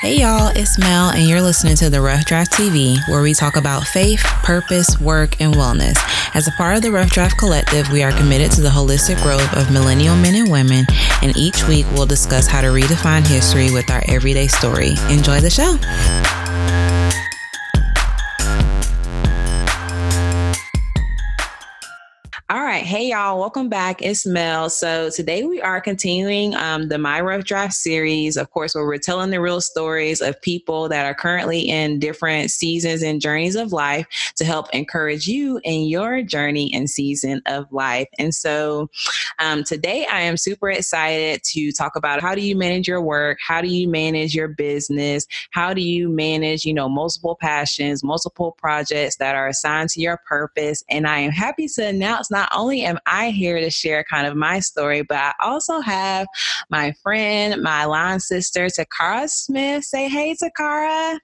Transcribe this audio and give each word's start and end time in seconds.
Hey 0.00 0.20
y'all, 0.20 0.52
it's 0.54 0.78
Mel, 0.78 1.10
and 1.10 1.28
you're 1.28 1.42
listening 1.42 1.74
to 1.74 1.90
the 1.90 2.00
Rough 2.00 2.24
Draft 2.24 2.52
TV, 2.52 2.96
where 3.08 3.20
we 3.20 3.34
talk 3.34 3.56
about 3.56 3.82
faith, 3.82 4.22
purpose, 4.44 4.96
work, 5.00 5.40
and 5.40 5.52
wellness. 5.52 5.98
As 6.36 6.46
a 6.46 6.52
part 6.52 6.76
of 6.76 6.82
the 6.82 6.92
Rough 6.92 7.10
Draft 7.10 7.36
Collective, 7.36 7.90
we 7.90 8.04
are 8.04 8.12
committed 8.12 8.52
to 8.52 8.60
the 8.60 8.68
holistic 8.68 9.20
growth 9.24 9.56
of 9.56 9.72
millennial 9.72 10.14
men 10.14 10.36
and 10.36 10.52
women, 10.52 10.86
and 11.20 11.36
each 11.36 11.66
week 11.66 11.84
we'll 11.94 12.06
discuss 12.06 12.46
how 12.46 12.60
to 12.60 12.68
redefine 12.68 13.26
history 13.26 13.72
with 13.72 13.90
our 13.90 14.04
everyday 14.06 14.46
story. 14.46 14.90
Enjoy 15.10 15.40
the 15.40 15.50
show. 15.50 15.76
Hey, 22.88 23.10
y'all. 23.10 23.38
Welcome 23.38 23.68
back. 23.68 24.00
It's 24.00 24.24
Mel. 24.24 24.70
So 24.70 25.10
today 25.10 25.44
we 25.44 25.60
are 25.60 25.78
continuing 25.78 26.54
um, 26.54 26.88
the 26.88 26.96
My 26.96 27.20
Rough 27.20 27.44
Draft 27.44 27.74
series, 27.74 28.38
of 28.38 28.50
course, 28.50 28.74
where 28.74 28.86
we're 28.86 28.96
telling 28.96 29.28
the 29.28 29.42
real 29.42 29.60
stories 29.60 30.22
of 30.22 30.40
people 30.40 30.88
that 30.88 31.04
are 31.04 31.12
currently 31.12 31.60
in 31.68 31.98
different 31.98 32.50
seasons 32.50 33.02
and 33.02 33.20
journeys 33.20 33.56
of 33.56 33.74
life 33.74 34.06
to 34.36 34.44
help 34.46 34.70
encourage 34.72 35.26
you 35.26 35.60
in 35.64 35.82
your 35.82 36.22
journey 36.22 36.70
and 36.72 36.88
season 36.88 37.42
of 37.44 37.70
life. 37.70 38.08
And 38.18 38.34
so 38.34 38.88
um, 39.38 39.64
today 39.64 40.06
I 40.10 40.22
am 40.22 40.38
super 40.38 40.70
excited 40.70 41.42
to 41.42 41.72
talk 41.72 41.94
about 41.94 42.22
how 42.22 42.34
do 42.34 42.40
you 42.40 42.56
manage 42.56 42.88
your 42.88 43.02
work? 43.02 43.36
How 43.46 43.60
do 43.60 43.68
you 43.68 43.86
manage 43.86 44.34
your 44.34 44.48
business? 44.48 45.26
How 45.50 45.74
do 45.74 45.82
you 45.82 46.08
manage, 46.08 46.64
you 46.64 46.72
know, 46.72 46.88
multiple 46.88 47.36
passions, 47.38 48.02
multiple 48.02 48.56
projects 48.56 49.16
that 49.16 49.34
are 49.34 49.48
assigned 49.48 49.90
to 49.90 50.00
your 50.00 50.22
purpose? 50.26 50.82
And 50.88 51.06
I 51.06 51.18
am 51.18 51.32
happy 51.32 51.68
to 51.68 51.86
announce 51.86 52.30
not 52.30 52.48
only 52.56 52.77
am 52.84 52.98
I 53.06 53.30
here 53.30 53.60
to 53.60 53.70
share 53.70 54.04
kind 54.04 54.26
of 54.26 54.36
my 54.36 54.60
story, 54.60 55.02
but 55.02 55.18
I 55.18 55.32
also 55.42 55.80
have 55.80 56.26
my 56.70 56.92
friend, 57.02 57.62
my 57.62 57.84
line 57.84 58.20
sister, 58.20 58.66
Takara 58.66 59.28
Smith. 59.28 59.84
Say 59.84 60.08
hey, 60.08 60.36
Takara. 60.42 61.18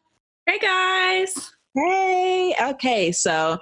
Hey, 0.47 0.59
guys. 0.59 1.53
Hey, 1.77 2.55
okay. 2.71 3.11
So, 3.11 3.59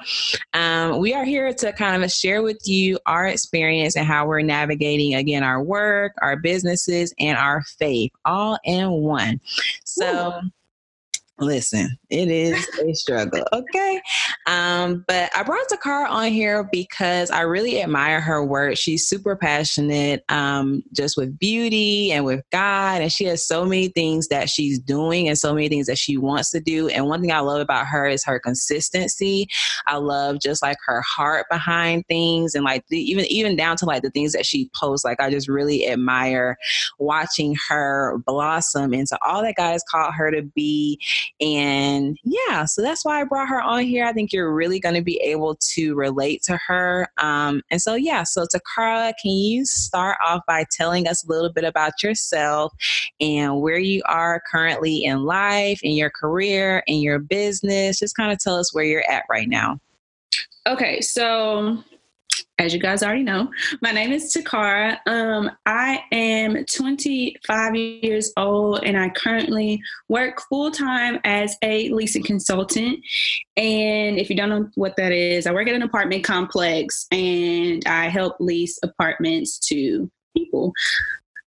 um, 0.53 0.99
we 0.99 1.15
are 1.15 1.25
here 1.25 1.51
to 1.55 1.73
kind 1.73 2.05
of 2.05 2.13
share 2.13 2.43
with 2.43 2.61
you 2.67 2.99
our 3.07 3.27
experience 3.27 3.97
and 3.97 4.07
how 4.07 4.27
we're 4.27 4.43
navigating 4.43 5.15
again 5.15 5.43
our 5.43 5.63
work, 5.63 6.13
our 6.21 6.37
businesses, 6.37 7.15
and 7.19 7.39
our 7.39 7.63
faith 7.79 8.11
all 8.27 8.59
in 8.65 8.91
one. 8.91 9.41
So, 9.85 10.35
Ooh. 10.45 10.51
Listen, 11.39 11.89
it 12.11 12.29
is 12.29 12.69
a 12.79 12.95
struggle. 12.95 13.43
Okay. 13.53 14.01
Um, 14.47 15.05
but 15.09 15.31
I 15.35 15.43
brought 15.43 15.67
Takara 15.69 16.09
on 16.09 16.31
here 16.31 16.69
because 16.71 17.31
I 17.31 17.41
really 17.41 17.83
admire 17.83 18.21
her 18.21 18.45
work. 18.45 18.77
She's 18.77 19.09
super 19.09 19.35
passionate, 19.35 20.25
um, 20.29 20.83
just 20.93 21.17
with 21.17 21.37
beauty 21.39 22.13
and 22.13 22.25
with 22.25 22.45
God. 22.53 23.01
And 23.01 23.11
she 23.11 23.25
has 23.25 23.47
so 23.47 23.65
many 23.65 23.89
things 23.89 24.29
that 24.29 24.51
she's 24.51 24.79
doing 24.79 25.27
and 25.27 25.37
so 25.37 25.55
many 25.55 25.69
things 25.69 25.87
that 25.87 25.99
she 25.99 26.17
wants 26.17 26.51
to 26.51 26.61
do. 26.61 26.89
And 26.89 27.07
one 27.07 27.21
thing 27.21 27.33
I 27.33 27.41
love 27.41 27.61
about 27.61 27.87
her 27.87 28.07
is 28.07 28.25
her 28.25 28.39
consistency. 28.39 29.49
I 29.87 29.97
love 29.97 30.39
just 30.39 30.63
like 30.63 30.79
her 30.87 31.03
heart 31.03 31.47
behind 31.51 32.07
things 32.09 32.55
and 32.55 32.65
like 32.65 32.87
the, 32.89 32.99
even, 32.99 33.25
even 33.27 33.57
down 33.57 33.77
to 33.79 33.87
like 33.87 34.03
the 34.03 34.11
things 34.11 34.33
that 34.33 34.47
she 34.47 34.71
posts. 34.77 35.05
Like 35.05 35.19
I 35.19 35.31
just 35.31 35.49
really 35.49 35.89
admire 35.89 36.57
watching 36.99 37.57
her 37.69 38.19
blossom 38.27 38.95
into 38.95 39.19
all 39.27 39.43
that 39.43 39.57
God 39.57 39.73
has 39.73 39.85
called 39.91 40.15
her 40.15 40.31
to 40.31 40.43
be 40.43 41.01
and 41.41 42.17
yeah, 42.25 42.65
so 42.65 42.83
that's 42.83 43.05
why 43.05 43.21
I 43.21 43.25
brought 43.25 43.49
her 43.49 43.61
on 43.61 43.83
here. 43.85 44.05
I 44.05 44.13
think 44.13 44.33
you're 44.33 44.53
really 44.53 44.81
going 44.81 44.95
to 44.95 45.03
be 45.03 45.17
able 45.19 45.57
to 45.75 45.95
relate 45.95 46.43
to 46.45 46.59
her. 46.67 47.09
Um, 47.19 47.63
and 47.71 47.81
so, 47.81 47.95
yeah, 47.95 48.23
so 48.23 48.45
Takara, 48.45 49.13
can 49.21 49.33
you 49.33 49.65
start 49.65 50.19
off 50.25 50.43
by 50.47 50.65
telling 50.71 51.09
us 51.09 51.25
a 51.25 51.31
little 51.31 51.53
bit 51.53 51.65
about 51.65 52.03
yourself 52.03 52.73
and 53.21 53.61
where 53.61 53.79
you 53.79 54.03
are 54.07 54.43
currently 54.51 55.05
in 55.05 55.25
life, 55.25 55.81
in 55.83 55.93
your 55.93 56.11
career, 56.11 56.83
in 56.87 57.01
your 57.01 57.19
business? 57.19 57.99
Just 57.99 58.17
kind 58.17 58.33
of 58.33 58.39
tell 58.39 58.57
us 58.57 58.75
where 58.75 58.85
you're 58.85 59.11
at 59.11 59.25
right 59.29 59.49
now. 59.49 59.79
Okay, 60.67 61.01
so 61.01 61.83
as 62.59 62.73
you 62.73 62.79
guys 62.79 63.03
already 63.03 63.25
know, 63.25 63.51
my 63.81 63.91
name 63.91 64.13
is 64.13 64.35
Takara. 64.35 64.99
Um, 65.07 65.51
I 65.67 66.05
am 66.13 66.65
25 66.65 67.75
years 67.75 68.33
old 68.37 68.85
and 68.85 68.97
I 68.97 69.09
currently 69.11 69.83
work 70.09 70.41
full 70.49 70.71
time 70.71 71.19
as 71.25 71.57
a 71.63 71.89
leasing 71.91 72.23
consultant. 72.23 73.01
And 73.57 74.19
if 74.19 74.31
you 74.31 74.37
don't 74.37 74.49
know 74.49 74.69
what 74.77 74.97
that 74.97 75.13
is, 75.13 75.47
I 75.47 75.53
work 75.53 75.69
at 75.69 75.75
an 75.75 75.83
apartment 75.83 76.25
complex 76.25 77.07
and 77.11 77.85
I 77.87 78.09
help 78.09 78.37
lease 78.39 78.79
apartments 78.83 79.59
to 79.69 80.11
people. 80.37 80.73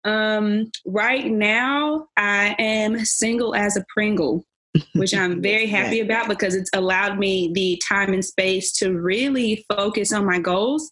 Um, 0.05 0.71
right 0.85 1.25
now, 1.25 2.07
I 2.17 2.55
am 2.59 3.05
single 3.05 3.55
as 3.55 3.77
a 3.77 3.85
Pringle 3.93 4.45
which 4.93 5.13
I'm 5.13 5.41
very 5.43 5.67
happy 5.67 5.99
about 5.99 6.27
because 6.27 6.55
it's 6.55 6.69
allowed 6.73 7.17
me 7.17 7.51
the 7.53 7.81
time 7.87 8.13
and 8.13 8.23
space 8.23 8.71
to 8.73 8.93
really 8.93 9.65
focus 9.69 10.13
on 10.13 10.25
my 10.25 10.39
goals. 10.39 10.91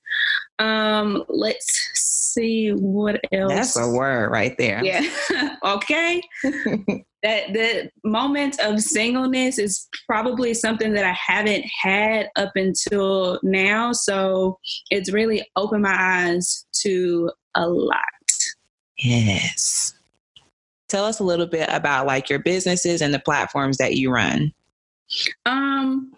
Um, 0.59 1.23
let's 1.27 1.89
see 1.95 2.69
what 2.69 3.19
else. 3.31 3.53
That's 3.53 3.77
a 3.77 3.89
word 3.89 4.31
right 4.31 4.55
there. 4.57 4.83
Yeah. 4.83 5.07
okay. 5.63 6.21
that 7.23 7.53
the 7.53 7.89
moment 8.03 8.59
of 8.59 8.79
singleness 8.79 9.59
is 9.59 9.87
probably 10.07 10.53
something 10.53 10.93
that 10.93 11.05
I 11.05 11.13
haven't 11.13 11.65
had 11.81 12.29
up 12.35 12.51
until 12.55 13.39
now. 13.43 13.91
So 13.91 14.57
it's 14.89 15.11
really 15.11 15.47
opened 15.55 15.83
my 15.83 15.95
eyes 15.97 16.65
to 16.81 17.31
a 17.55 17.67
lot. 17.67 17.99
Yes 18.97 19.93
tell 20.91 21.05
us 21.05 21.19
a 21.19 21.23
little 21.23 21.47
bit 21.47 21.69
about 21.71 22.05
like 22.05 22.29
your 22.29 22.39
businesses 22.39 23.01
and 23.01 23.13
the 23.13 23.19
platforms 23.19 23.77
that 23.77 23.95
you 23.95 24.11
run. 24.11 24.53
Um, 25.45 26.13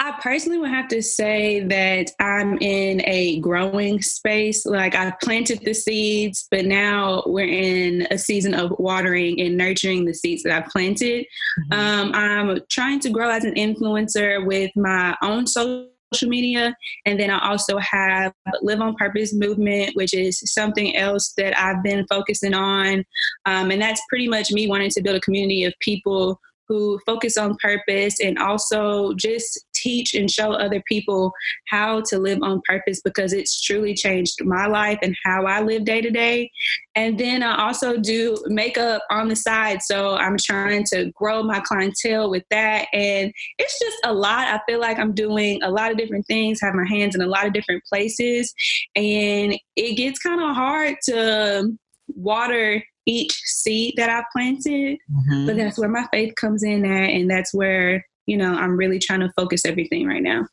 I 0.00 0.12
personally 0.22 0.58
would 0.58 0.70
have 0.70 0.88
to 0.88 1.02
say 1.02 1.60
that 1.60 2.12
I'm 2.20 2.56
in 2.58 3.02
a 3.04 3.40
growing 3.40 4.00
space. 4.00 4.64
Like 4.64 4.94
I've 4.94 5.18
planted 5.20 5.60
the 5.64 5.74
seeds, 5.74 6.46
but 6.50 6.64
now 6.64 7.24
we're 7.26 7.48
in 7.48 8.06
a 8.10 8.16
season 8.16 8.54
of 8.54 8.72
watering 8.78 9.40
and 9.40 9.56
nurturing 9.56 10.04
the 10.04 10.14
seeds 10.14 10.44
that 10.44 10.52
I've 10.52 10.70
planted. 10.70 11.26
Mm-hmm. 11.72 11.72
Um, 11.72 12.12
I'm 12.14 12.60
trying 12.68 13.00
to 13.00 13.10
grow 13.10 13.28
as 13.28 13.44
an 13.44 13.54
influencer 13.54 14.46
with 14.46 14.70
my 14.76 15.16
own 15.20 15.46
social 15.48 15.88
social 16.12 16.28
media. 16.28 16.74
And 17.06 17.18
then 17.18 17.30
I 17.30 17.48
also 17.48 17.78
have 17.78 18.32
Live 18.62 18.80
on 18.80 18.94
Purpose 18.94 19.34
movement, 19.34 19.94
which 19.94 20.14
is 20.14 20.40
something 20.52 20.96
else 20.96 21.32
that 21.36 21.58
I've 21.58 21.82
been 21.82 22.06
focusing 22.08 22.54
on. 22.54 23.04
Um, 23.46 23.70
and 23.70 23.80
that's 23.80 24.02
pretty 24.08 24.28
much 24.28 24.50
me 24.50 24.68
wanting 24.68 24.90
to 24.90 25.02
build 25.02 25.16
a 25.16 25.20
community 25.20 25.64
of 25.64 25.74
people 25.80 26.40
who 26.68 26.98
focus 27.06 27.36
on 27.36 27.56
purpose 27.56 28.20
and 28.20 28.38
also 28.38 29.14
just 29.14 29.66
teach 29.74 30.14
and 30.14 30.30
show 30.30 30.52
other 30.52 30.82
people 30.86 31.32
how 31.68 32.02
to 32.02 32.18
live 32.18 32.38
on 32.42 32.60
purpose 32.66 33.00
because 33.00 33.32
it's 33.32 33.60
truly 33.62 33.94
changed 33.94 34.44
my 34.44 34.66
life 34.66 34.98
and 35.02 35.16
how 35.24 35.46
I 35.46 35.60
live 35.60 35.84
day 35.84 36.00
to 36.00 36.10
day. 36.10 36.50
And 36.94 37.18
then 37.18 37.42
I 37.42 37.66
also 37.66 37.96
do 37.96 38.36
makeup 38.46 39.02
on 39.10 39.28
the 39.28 39.36
side. 39.36 39.82
So 39.82 40.16
I'm 40.16 40.36
trying 40.36 40.84
to 40.92 41.10
grow 41.14 41.42
my 41.42 41.60
clientele 41.60 42.30
with 42.30 42.44
that. 42.50 42.88
And 42.92 43.32
it's 43.58 43.78
just 43.78 43.96
a 44.04 44.12
lot. 44.12 44.48
I 44.48 44.60
feel 44.68 44.80
like 44.80 44.98
I'm 44.98 45.14
doing 45.14 45.62
a 45.62 45.70
lot 45.70 45.90
of 45.90 45.96
different 45.96 46.26
things, 46.26 46.60
have 46.60 46.74
my 46.74 46.86
hands 46.86 47.14
in 47.14 47.20
a 47.20 47.26
lot 47.26 47.46
of 47.46 47.52
different 47.52 47.84
places. 47.84 48.52
And 48.96 49.58
it 49.76 49.96
gets 49.96 50.18
kind 50.18 50.40
of 50.40 50.54
hard 50.54 50.96
to 51.04 51.72
water 52.08 52.82
each 53.08 53.32
seed 53.44 53.94
that 53.96 54.10
I 54.10 54.22
planted. 54.32 54.98
Mm-hmm. 55.10 55.46
But 55.46 55.56
that's 55.56 55.78
where 55.78 55.88
my 55.88 56.06
faith 56.12 56.34
comes 56.36 56.62
in 56.62 56.84
at. 56.84 57.10
And 57.10 57.28
that's 57.28 57.54
where, 57.54 58.06
you 58.26 58.36
know, 58.36 58.54
I'm 58.54 58.76
really 58.76 58.98
trying 58.98 59.20
to 59.20 59.32
focus 59.34 59.64
everything 59.64 60.06
right 60.06 60.22
now. 60.22 60.46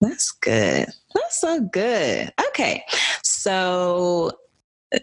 That's 0.00 0.30
good. 0.30 0.86
That's 1.14 1.40
so 1.40 1.60
good. 1.60 2.30
Okay. 2.48 2.84
So 3.22 4.32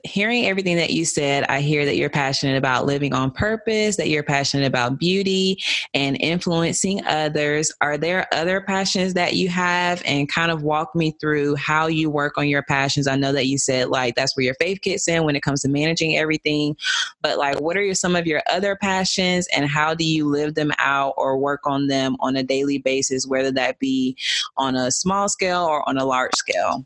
hearing 0.04 0.46
everything 0.46 0.76
that 0.78 0.92
you 0.92 1.06
said, 1.06 1.44
I 1.46 1.62
hear 1.62 1.86
that 1.86 1.96
you're 1.96 2.10
passionate 2.10 2.58
about 2.58 2.86
living 2.86 3.14
on 3.14 3.32
purpose, 3.32 3.96
that 3.98 4.10
you're 4.10 4.24
passionate 4.24 4.66
about 4.66 5.00
beauty 5.00 5.62
and 5.94 6.18
influencing 6.20 7.06
others. 7.06 7.74
Are 7.82 7.98
there 7.98 8.28
other 8.34 8.62
passions 8.62 9.14
that 9.14 9.36
you 9.36 9.50
have? 9.50 10.02
And 10.06 10.30
kind 10.30 10.52
of 10.52 10.64
walk 10.64 10.96
me 10.96 11.12
through 11.20 11.56
how 11.56 11.88
you 11.88 12.10
work 12.10 12.38
on 12.38 12.48
your 12.48 12.64
passions. 12.64 13.08
I 13.08 13.16
know 13.16 13.32
that 13.32 13.48
you 13.48 13.58
said 13.58 13.90
like 13.90 14.16
that's 14.16 14.36
where 14.36 14.46
your 14.46 14.56
faith 14.56 14.82
kicks 14.82 15.08
in 15.08 15.24
when 15.24 15.36
it 15.36 15.42
comes 15.42 15.62
to 15.62 15.70
managing 15.70 16.18
everything, 16.18 16.76
but 17.22 17.38
like 17.38 17.60
what 17.60 17.78
are 17.78 17.84
your, 17.84 17.96
some 17.96 18.16
of 18.16 18.28
your 18.28 18.42
other 18.50 18.76
passions 18.76 19.48
and 19.56 19.68
how 19.68 19.94
do 19.94 20.06
you 20.06 20.28
live 20.28 20.56
them 20.56 20.72
out 20.78 21.14
or 21.18 21.38
work 21.38 21.62
on 21.66 21.88
them 21.88 22.16
on 22.20 22.36
a 22.36 22.44
daily 22.44 22.78
basis, 22.78 23.28
whether 23.28 23.52
that 23.52 23.80
be 23.80 24.16
on 24.58 24.76
a 24.76 24.92
small 24.92 25.30
scale 25.30 25.64
or 25.64 25.88
on 25.88 25.98
a 25.98 26.06
large 26.06 26.34
scale? 26.36 26.86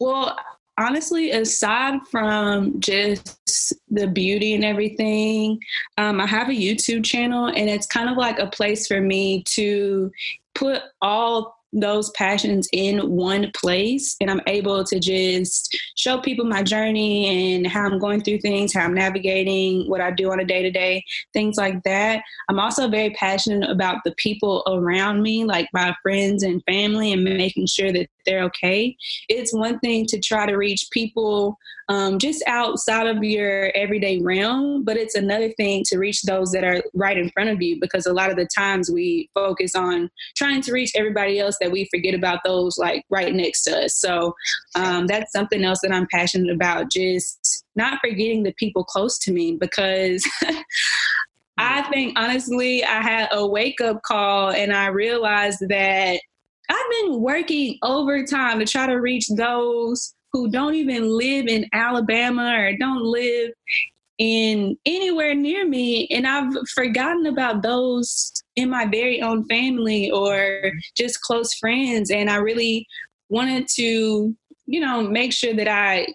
Well, 0.00 0.38
honestly, 0.78 1.30
aside 1.30 2.00
from 2.10 2.78
just 2.80 3.74
the 3.88 4.06
beauty 4.06 4.54
and 4.54 4.64
everything, 4.64 5.58
um, 5.98 6.20
I 6.20 6.26
have 6.26 6.48
a 6.48 6.52
YouTube 6.52 7.04
channel, 7.04 7.46
and 7.46 7.68
it's 7.68 7.86
kind 7.86 8.08
of 8.08 8.16
like 8.16 8.38
a 8.38 8.46
place 8.46 8.86
for 8.86 9.00
me 9.00 9.42
to 9.44 10.10
put 10.54 10.82
all 11.02 11.55
those 11.76 12.10
passions 12.10 12.68
in 12.72 12.98
one 13.10 13.50
place 13.54 14.16
and 14.20 14.30
I'm 14.30 14.40
able 14.46 14.82
to 14.84 14.98
just 14.98 15.76
show 15.94 16.18
people 16.18 16.46
my 16.46 16.62
journey 16.62 17.54
and 17.54 17.66
how 17.66 17.84
I'm 17.84 17.98
going 17.98 18.22
through 18.22 18.38
things, 18.38 18.72
how 18.72 18.84
I'm 18.84 18.94
navigating 18.94 19.88
what 19.88 20.00
I 20.00 20.10
do 20.10 20.32
on 20.32 20.40
a 20.40 20.44
day 20.44 20.62
to 20.62 20.70
day, 20.70 21.04
things 21.32 21.56
like 21.56 21.82
that. 21.84 22.22
I'm 22.48 22.58
also 22.58 22.88
very 22.88 23.10
passionate 23.10 23.68
about 23.68 23.98
the 24.04 24.14
people 24.16 24.62
around 24.66 25.22
me, 25.22 25.44
like 25.44 25.68
my 25.74 25.94
friends 26.02 26.42
and 26.42 26.62
family, 26.64 27.12
and 27.12 27.22
making 27.22 27.66
sure 27.66 27.92
that 27.92 28.08
they're 28.24 28.44
okay. 28.44 28.96
It's 29.28 29.54
one 29.54 29.78
thing 29.80 30.06
to 30.06 30.20
try 30.20 30.46
to 30.46 30.56
reach 30.56 30.88
people 30.90 31.58
um, 31.88 32.18
just 32.18 32.42
outside 32.46 33.06
of 33.06 33.22
your 33.22 33.70
everyday 33.74 34.18
realm, 34.18 34.82
but 34.82 34.96
it's 34.96 35.14
another 35.14 35.50
thing 35.52 35.84
to 35.86 35.98
reach 35.98 36.22
those 36.22 36.50
that 36.52 36.64
are 36.64 36.82
right 36.94 37.16
in 37.16 37.30
front 37.30 37.50
of 37.50 37.62
you 37.62 37.78
because 37.80 38.06
a 38.06 38.12
lot 38.12 38.30
of 38.30 38.36
the 38.36 38.48
times 38.56 38.90
we 38.90 39.30
focus 39.34 39.74
on 39.76 40.10
trying 40.36 40.60
to 40.62 40.72
reach 40.72 40.92
everybody 40.96 41.38
else 41.38 41.56
that 41.60 41.70
we 41.70 41.88
forget 41.94 42.14
about 42.14 42.40
those 42.44 42.76
like 42.76 43.04
right 43.08 43.32
next 43.34 43.62
to 43.64 43.84
us. 43.84 43.96
So 43.96 44.34
um, 44.74 45.06
that's 45.06 45.32
something 45.32 45.64
else 45.64 45.80
that 45.82 45.92
I'm 45.92 46.08
passionate 46.10 46.52
about, 46.52 46.90
just 46.90 47.64
not 47.76 48.00
forgetting 48.00 48.42
the 48.42 48.54
people 48.58 48.84
close 48.84 49.18
to 49.20 49.32
me 49.32 49.56
because. 49.58 50.26
I 51.58 51.80
think 51.90 52.18
honestly, 52.18 52.84
I 52.84 53.00
had 53.00 53.28
a 53.32 53.46
wake 53.46 53.80
up 53.80 54.02
call 54.02 54.50
and 54.50 54.74
I 54.74 54.88
realized 54.88 55.66
that 55.70 56.20
I've 56.68 56.90
been 57.02 57.22
working 57.22 57.78
overtime 57.82 58.58
to 58.58 58.66
try 58.66 58.86
to 58.86 58.96
reach 58.96 59.28
those 59.28 60.14
who 60.36 60.50
don't 60.50 60.74
even 60.74 61.08
live 61.08 61.46
in 61.46 61.66
Alabama 61.72 62.54
or 62.58 62.76
don't 62.76 63.02
live 63.02 63.52
in 64.18 64.76
anywhere 64.84 65.34
near 65.34 65.66
me. 65.66 66.06
And 66.08 66.26
I've 66.26 66.52
forgotten 66.74 67.24
about 67.24 67.62
those 67.62 68.32
in 68.54 68.68
my 68.68 68.84
very 68.84 69.22
own 69.22 69.46
family 69.46 70.10
or 70.10 70.72
just 70.94 71.22
close 71.22 71.54
friends. 71.54 72.10
And 72.10 72.28
I 72.28 72.36
really 72.36 72.86
wanted 73.30 73.66
to, 73.76 74.36
you 74.66 74.80
know, 74.80 75.02
make 75.08 75.32
sure 75.32 75.54
that 75.54 75.68
I 75.68 76.06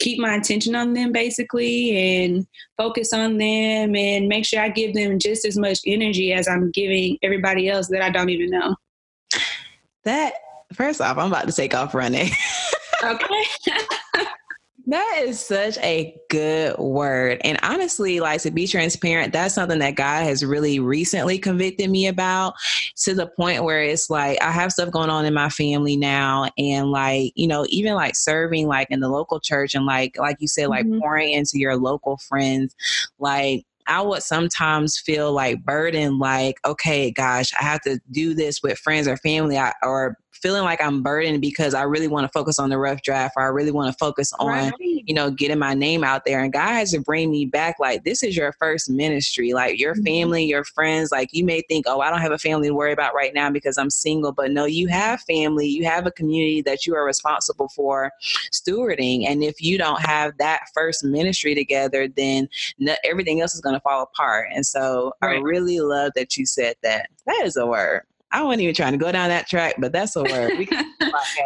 keep 0.00 0.18
my 0.18 0.34
attention 0.34 0.74
on 0.74 0.92
them 0.92 1.12
basically 1.12 1.96
and 1.96 2.44
focus 2.76 3.12
on 3.12 3.38
them 3.38 3.94
and 3.94 4.26
make 4.26 4.44
sure 4.44 4.60
I 4.60 4.68
give 4.68 4.94
them 4.94 5.20
just 5.20 5.44
as 5.44 5.56
much 5.56 5.78
energy 5.86 6.32
as 6.32 6.48
I'm 6.48 6.72
giving 6.72 7.18
everybody 7.22 7.68
else 7.68 7.86
that 7.88 8.02
I 8.02 8.10
don't 8.10 8.30
even 8.30 8.50
know. 8.50 8.74
That 10.02 10.34
first 10.72 11.00
off, 11.00 11.16
I'm 11.18 11.28
about 11.28 11.46
to 11.46 11.52
take 11.52 11.72
off 11.72 11.94
running. 11.94 12.30
okay. 13.04 14.24
That 14.88 15.22
is 15.24 15.44
such 15.44 15.78
a 15.78 16.16
good 16.30 16.78
word. 16.78 17.40
And 17.42 17.58
honestly, 17.64 18.20
like 18.20 18.40
to 18.42 18.52
be 18.52 18.68
transparent, 18.68 19.32
that's 19.32 19.54
something 19.54 19.80
that 19.80 19.96
God 19.96 20.22
has 20.22 20.44
really 20.44 20.78
recently 20.78 21.38
convicted 21.40 21.90
me 21.90 22.06
about 22.06 22.54
to 23.02 23.12
the 23.12 23.26
point 23.26 23.64
where 23.64 23.82
it's 23.82 24.08
like 24.08 24.40
I 24.40 24.52
have 24.52 24.70
stuff 24.70 24.92
going 24.92 25.10
on 25.10 25.24
in 25.24 25.34
my 25.34 25.48
family 25.48 25.96
now 25.96 26.50
and 26.56 26.92
like, 26.92 27.32
you 27.34 27.48
know, 27.48 27.66
even 27.68 27.94
like 27.94 28.14
serving 28.14 28.68
like 28.68 28.86
in 28.90 29.00
the 29.00 29.08
local 29.08 29.40
church 29.40 29.74
and 29.74 29.86
like 29.86 30.16
like 30.20 30.36
you 30.38 30.46
said, 30.46 30.68
like 30.68 30.86
mm-hmm. 30.86 31.00
pouring 31.00 31.32
into 31.32 31.58
your 31.58 31.76
local 31.76 32.16
friends, 32.18 32.72
like 33.18 33.64
I 33.88 34.02
would 34.02 34.22
sometimes 34.22 34.98
feel 34.98 35.32
like 35.32 35.64
burdened, 35.64 36.18
like, 36.18 36.56
okay, 36.64 37.10
gosh, 37.10 37.52
I 37.58 37.64
have 37.64 37.80
to 37.82 38.00
do 38.10 38.34
this 38.34 38.62
with 38.62 38.78
friends 38.78 39.06
or 39.06 39.16
family 39.16 39.58
or 39.82 40.16
feeling 40.42 40.64
like 40.64 40.82
I'm 40.82 41.02
burdened 41.02 41.40
because 41.40 41.74
I 41.74 41.82
really 41.82 42.08
want 42.08 42.24
to 42.24 42.28
focus 42.32 42.58
on 42.58 42.70
the 42.70 42.78
rough 42.78 43.02
draft 43.02 43.34
or 43.36 43.42
I 43.42 43.46
really 43.46 43.70
want 43.70 43.92
to 43.92 43.98
focus 43.98 44.32
on, 44.38 44.48
right. 44.48 44.72
you 44.80 45.14
know, 45.14 45.30
getting 45.30 45.58
my 45.58 45.74
name 45.74 46.04
out 46.04 46.24
there. 46.24 46.42
And 46.42 46.52
God 46.52 46.72
has 46.74 46.92
to 46.92 47.00
bring 47.00 47.30
me 47.30 47.46
back 47.46 47.76
like, 47.78 48.04
this 48.04 48.22
is 48.22 48.36
your 48.36 48.52
first 48.52 48.90
ministry. 48.90 49.52
Like 49.52 49.78
your 49.78 49.94
mm-hmm. 49.94 50.04
family, 50.04 50.44
your 50.44 50.64
friends, 50.64 51.10
like 51.12 51.30
you 51.32 51.44
may 51.44 51.62
think, 51.68 51.86
oh, 51.88 52.00
I 52.00 52.10
don't 52.10 52.20
have 52.20 52.32
a 52.32 52.38
family 52.38 52.68
to 52.68 52.74
worry 52.74 52.92
about 52.92 53.14
right 53.14 53.34
now 53.34 53.50
because 53.50 53.78
I'm 53.78 53.90
single. 53.90 54.32
But 54.32 54.50
no, 54.50 54.64
you 54.64 54.88
have 54.88 55.20
family, 55.22 55.66
you 55.66 55.84
have 55.84 56.06
a 56.06 56.10
community 56.10 56.62
that 56.62 56.86
you 56.86 56.94
are 56.94 57.04
responsible 57.04 57.68
for 57.68 58.12
stewarding. 58.52 59.26
And 59.28 59.42
if 59.42 59.60
you 59.60 59.78
don't 59.78 60.00
have 60.00 60.36
that 60.38 60.62
first 60.74 61.04
ministry 61.04 61.54
together, 61.54 62.08
then 62.08 62.48
everything 63.04 63.40
else 63.40 63.54
is 63.54 63.60
going 63.60 63.74
to 63.74 63.80
fall 63.80 64.02
apart. 64.02 64.48
And 64.54 64.64
so 64.66 65.12
right. 65.22 65.38
I 65.38 65.40
really 65.40 65.80
love 65.80 66.12
that 66.14 66.36
you 66.36 66.46
said 66.46 66.76
that. 66.82 67.08
That 67.26 67.42
is 67.44 67.56
a 67.56 67.66
word. 67.66 68.02
I 68.32 68.42
wasn't 68.42 68.62
even 68.62 68.74
trying 68.74 68.92
to 68.92 68.98
go 68.98 69.12
down 69.12 69.28
that 69.28 69.46
track, 69.46 69.76
but 69.78 69.92
that's 69.92 70.16
a 70.16 70.22
word. 70.22 70.58
We 70.58 70.66
can 70.66 70.86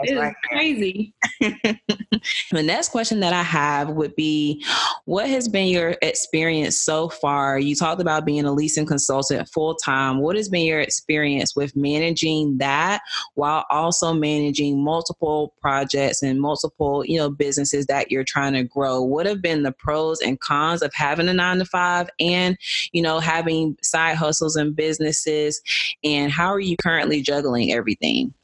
it's 0.02 0.12
right 0.12 0.34
crazy. 0.44 1.14
the 1.40 2.62
next 2.62 2.88
question 2.88 3.20
that 3.20 3.32
I 3.32 3.42
have 3.42 3.90
would 3.90 4.14
be 4.16 4.64
what 5.04 5.28
has 5.28 5.48
been 5.48 5.68
your 5.68 5.96
experience 6.02 6.80
so 6.80 7.08
far? 7.08 7.58
You 7.58 7.74
talked 7.74 8.00
about 8.00 8.24
being 8.24 8.44
a 8.44 8.52
leasing 8.52 8.86
consultant 8.86 9.48
full 9.48 9.74
time. 9.74 10.20
What 10.20 10.36
has 10.36 10.48
been 10.48 10.64
your 10.64 10.80
experience 10.80 11.54
with 11.54 11.76
managing 11.76 12.58
that 12.58 13.02
while 13.34 13.64
also 13.70 14.12
managing 14.12 14.82
multiple 14.82 15.54
projects 15.60 16.22
and 16.22 16.40
multiple, 16.40 17.04
you 17.04 17.18
know, 17.18 17.30
businesses 17.30 17.86
that 17.86 18.10
you're 18.10 18.24
trying 18.24 18.54
to 18.54 18.64
grow? 18.64 19.02
What 19.02 19.26
have 19.26 19.42
been 19.42 19.62
the 19.62 19.72
pros 19.72 20.20
and 20.20 20.40
cons 20.40 20.82
of 20.82 20.92
having 20.94 21.28
a 21.28 21.34
9 21.34 21.58
to 21.58 21.64
5 21.64 22.08
and, 22.20 22.56
you 22.92 23.02
know, 23.02 23.18
having 23.18 23.76
side 23.82 24.16
hustles 24.16 24.56
and 24.56 24.74
businesses 24.74 25.60
and 26.04 26.32
how 26.32 26.48
are 26.48 26.60
you 26.60 26.69
currently 26.76 27.22
juggling 27.22 27.72
everything? 27.72 28.34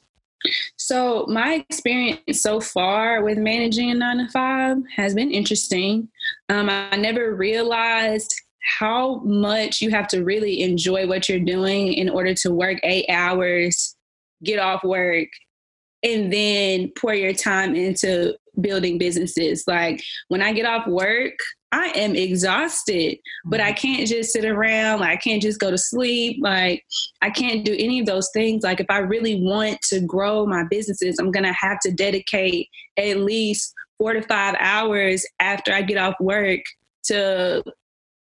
So, 0.76 1.26
my 1.28 1.64
experience 1.68 2.40
so 2.40 2.60
far 2.60 3.22
with 3.22 3.38
managing 3.38 3.90
a 3.90 3.94
nine 3.94 4.18
to 4.18 4.28
five 4.30 4.78
has 4.94 5.14
been 5.14 5.30
interesting. 5.30 6.08
Um, 6.48 6.68
I 6.68 6.96
never 6.96 7.34
realized 7.34 8.34
how 8.78 9.16
much 9.20 9.80
you 9.80 9.90
have 9.90 10.08
to 10.08 10.24
really 10.24 10.62
enjoy 10.62 11.06
what 11.06 11.28
you're 11.28 11.40
doing 11.40 11.92
in 11.92 12.08
order 12.08 12.34
to 12.34 12.50
work 12.50 12.78
eight 12.82 13.06
hours, 13.08 13.96
get 14.42 14.58
off 14.58 14.82
work, 14.84 15.28
and 16.02 16.32
then 16.32 16.92
pour 16.96 17.14
your 17.14 17.32
time 17.32 17.74
into 17.74 18.36
building 18.60 18.98
businesses. 18.98 19.64
Like 19.66 20.02
when 20.28 20.42
I 20.42 20.52
get 20.52 20.66
off 20.66 20.86
work, 20.86 21.34
I 21.76 21.88
am 21.88 22.16
exhausted, 22.16 23.18
but 23.44 23.60
I 23.60 23.72
mm-hmm. 23.72 23.76
can't 23.76 24.08
just 24.08 24.32
sit 24.32 24.46
around. 24.46 25.00
Like, 25.00 25.10
I 25.10 25.16
can't 25.16 25.42
just 25.42 25.60
go 25.60 25.70
to 25.70 25.76
sleep. 25.76 26.38
Like, 26.40 26.82
I 27.20 27.28
can't 27.28 27.66
do 27.66 27.76
any 27.78 28.00
of 28.00 28.06
those 28.06 28.30
things. 28.32 28.64
Like, 28.64 28.80
if 28.80 28.86
I 28.88 28.98
really 28.98 29.42
want 29.42 29.82
to 29.90 30.00
grow 30.00 30.46
my 30.46 30.64
businesses, 30.70 31.18
I'm 31.18 31.30
going 31.30 31.44
to 31.44 31.52
have 31.52 31.78
to 31.80 31.92
dedicate 31.92 32.68
at 32.96 33.18
least 33.18 33.74
four 33.98 34.14
to 34.14 34.22
five 34.22 34.56
hours 34.58 35.26
after 35.38 35.74
I 35.74 35.82
get 35.82 35.98
off 35.98 36.14
work 36.18 36.60
to 37.04 37.62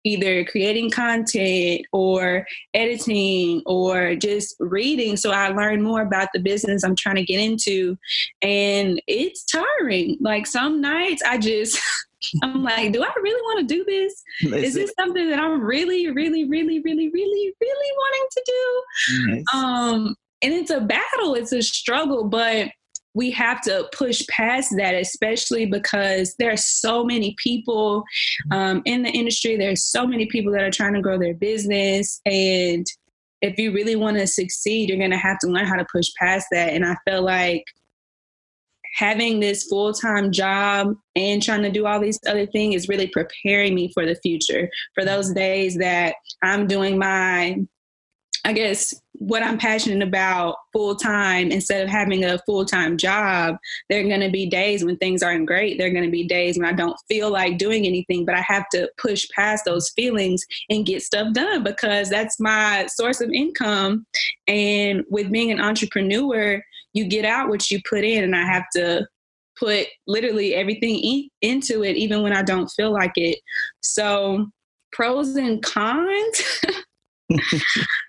either 0.05 0.45
creating 0.45 0.91
content 0.91 1.81
or 1.91 2.45
editing 2.73 3.61
or 3.65 4.15
just 4.15 4.55
reading 4.59 5.17
so 5.17 5.31
I 5.31 5.49
learn 5.49 5.81
more 5.81 6.01
about 6.01 6.29
the 6.33 6.39
business 6.39 6.83
I'm 6.83 6.95
trying 6.95 7.15
to 7.15 7.25
get 7.25 7.39
into. 7.39 7.97
And 8.41 9.01
it's 9.07 9.43
tiring. 9.45 10.17
Like 10.21 10.47
some 10.47 10.79
nights 10.79 11.21
I 11.27 11.37
just 11.37 11.79
I'm 12.43 12.63
like, 12.63 12.93
do 12.93 13.03
I 13.03 13.11
really 13.21 13.41
want 13.41 13.67
to 13.67 13.75
do 13.75 13.83
this? 13.83 14.23
Is 14.41 14.73
this 14.73 14.93
something 14.97 15.29
that 15.29 15.39
I'm 15.39 15.61
really, 15.61 16.09
really, 16.09 16.45
really, 16.45 16.79
really, 16.79 17.09
really, 17.09 17.53
really 17.61 17.91
wanting 17.97 18.27
to 18.31 18.43
do? 18.45 18.83
Yes. 19.29 19.43
Um, 19.53 20.15
and 20.41 20.53
it's 20.53 20.71
a 20.71 20.81
battle, 20.81 21.35
it's 21.35 21.51
a 21.51 21.61
struggle, 21.61 22.25
but 22.25 22.69
we 23.15 23.31
have 23.31 23.61
to 23.61 23.89
push 23.93 24.21
past 24.27 24.73
that, 24.77 24.93
especially 24.93 25.65
because 25.65 26.35
there 26.37 26.51
are 26.51 26.57
so 26.57 27.03
many 27.03 27.33
people 27.41 28.03
um, 28.51 28.81
in 28.85 29.03
the 29.03 29.09
industry. 29.09 29.55
There's 29.55 29.85
so 29.85 30.05
many 30.05 30.25
people 30.27 30.51
that 30.51 30.63
are 30.63 30.69
trying 30.69 30.93
to 30.93 31.01
grow 31.01 31.17
their 31.17 31.33
business. 31.33 32.21
And 32.25 32.85
if 33.41 33.57
you 33.57 33.73
really 33.73 33.95
want 33.95 34.17
to 34.17 34.27
succeed, 34.27 34.89
you're 34.89 34.97
going 34.97 35.11
to 35.11 35.17
have 35.17 35.39
to 35.39 35.47
learn 35.47 35.65
how 35.65 35.77
to 35.77 35.87
push 35.91 36.09
past 36.19 36.47
that. 36.51 36.73
And 36.73 36.85
I 36.85 36.97
feel 37.07 37.23
like 37.23 37.63
having 38.95 39.39
this 39.39 39.63
full 39.63 39.93
time 39.93 40.31
job 40.31 40.93
and 41.15 41.41
trying 41.41 41.63
to 41.63 41.71
do 41.71 41.85
all 41.85 42.01
these 42.01 42.19
other 42.27 42.45
things 42.45 42.75
is 42.75 42.89
really 42.89 43.07
preparing 43.07 43.73
me 43.73 43.91
for 43.93 44.05
the 44.05 44.15
future, 44.15 44.69
for 44.93 45.05
those 45.05 45.31
days 45.31 45.77
that 45.77 46.15
I'm 46.43 46.67
doing 46.67 46.97
my, 46.97 47.59
I 48.45 48.53
guess, 48.53 48.93
what 49.13 49.43
I'm 49.43 49.57
passionate 49.57 50.05
about 50.05 50.57
full 50.71 50.95
time 50.95 51.49
instead 51.51 51.81
of 51.81 51.89
having 51.89 52.23
a 52.25 52.39
full 52.45 52.63
time 52.65 52.97
job. 52.97 53.57
There 53.89 53.99
are 53.99 54.07
going 54.07 54.19
to 54.21 54.29
be 54.29 54.45
days 54.45 54.83
when 54.83 54.97
things 54.97 55.23
aren't 55.23 55.47
great. 55.47 55.77
There 55.77 55.87
are 55.87 55.93
going 55.93 56.05
to 56.05 56.11
be 56.11 56.27
days 56.27 56.57
when 56.57 56.67
I 56.67 56.73
don't 56.73 56.97
feel 57.07 57.31
like 57.31 57.57
doing 57.57 57.85
anything, 57.85 58.25
but 58.25 58.35
I 58.35 58.41
have 58.41 58.69
to 58.73 58.89
push 58.97 59.27
past 59.35 59.65
those 59.65 59.89
feelings 59.95 60.45
and 60.69 60.85
get 60.85 61.01
stuff 61.01 61.33
done 61.33 61.63
because 61.63 62.09
that's 62.09 62.39
my 62.39 62.85
source 62.87 63.19
of 63.21 63.31
income. 63.31 64.05
And 64.47 65.03
with 65.09 65.31
being 65.31 65.51
an 65.51 65.61
entrepreneur, 65.61 66.61
you 66.95 67.05
get 67.05 67.25
out 67.25 67.49
what 67.49 67.69
you 67.69 67.79
put 67.87 68.03
in 68.03 68.23
and 68.23 68.35
i 68.35 68.43
have 68.43 68.63
to 68.73 69.05
put 69.59 69.85
literally 70.07 70.55
everything 70.55 71.29
into 71.41 71.83
it 71.83 71.95
even 71.95 72.23
when 72.23 72.33
i 72.33 72.41
don't 72.41 72.69
feel 72.69 72.91
like 72.91 73.11
it 73.15 73.37
so 73.81 74.47
pros 74.91 75.35
and 75.35 75.61
cons 75.61 76.61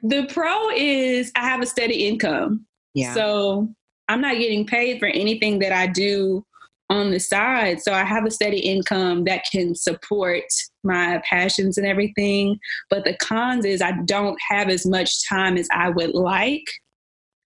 the 0.03 0.27
pro 0.33 0.71
is 0.71 1.33
i 1.37 1.41
have 1.41 1.63
a 1.63 1.67
steady 1.67 2.07
income. 2.07 2.67
Yeah. 2.95 3.15
So 3.15 3.69
i'm 4.09 4.21
not 4.21 4.39
getting 4.39 4.67
paid 4.67 4.99
for 4.99 5.09
anything 5.09 5.59
that 5.61 5.73
i 5.73 5.87
do 5.87 6.45
on 6.89 7.11
the 7.11 7.19
side. 7.19 7.81
So 7.81 7.93
i 7.93 8.05
have 8.05 8.25
a 8.25 8.31
steady 8.31 8.59
income 8.59 9.25
that 9.25 9.45
can 9.51 9.75
support 9.75 10.45
my 10.85 11.21
passions 11.29 11.79
and 11.79 11.87
everything. 11.87 12.59
But 12.91 13.05
the 13.05 13.17
cons 13.17 13.65
is 13.65 13.83
i 13.83 13.93
don't 14.05 14.39
have 14.49 14.69
as 14.69 14.87
much 14.87 15.29
time 15.29 15.57
as 15.57 15.69
i 15.73 15.89
would 15.89 16.15
like 16.15 16.65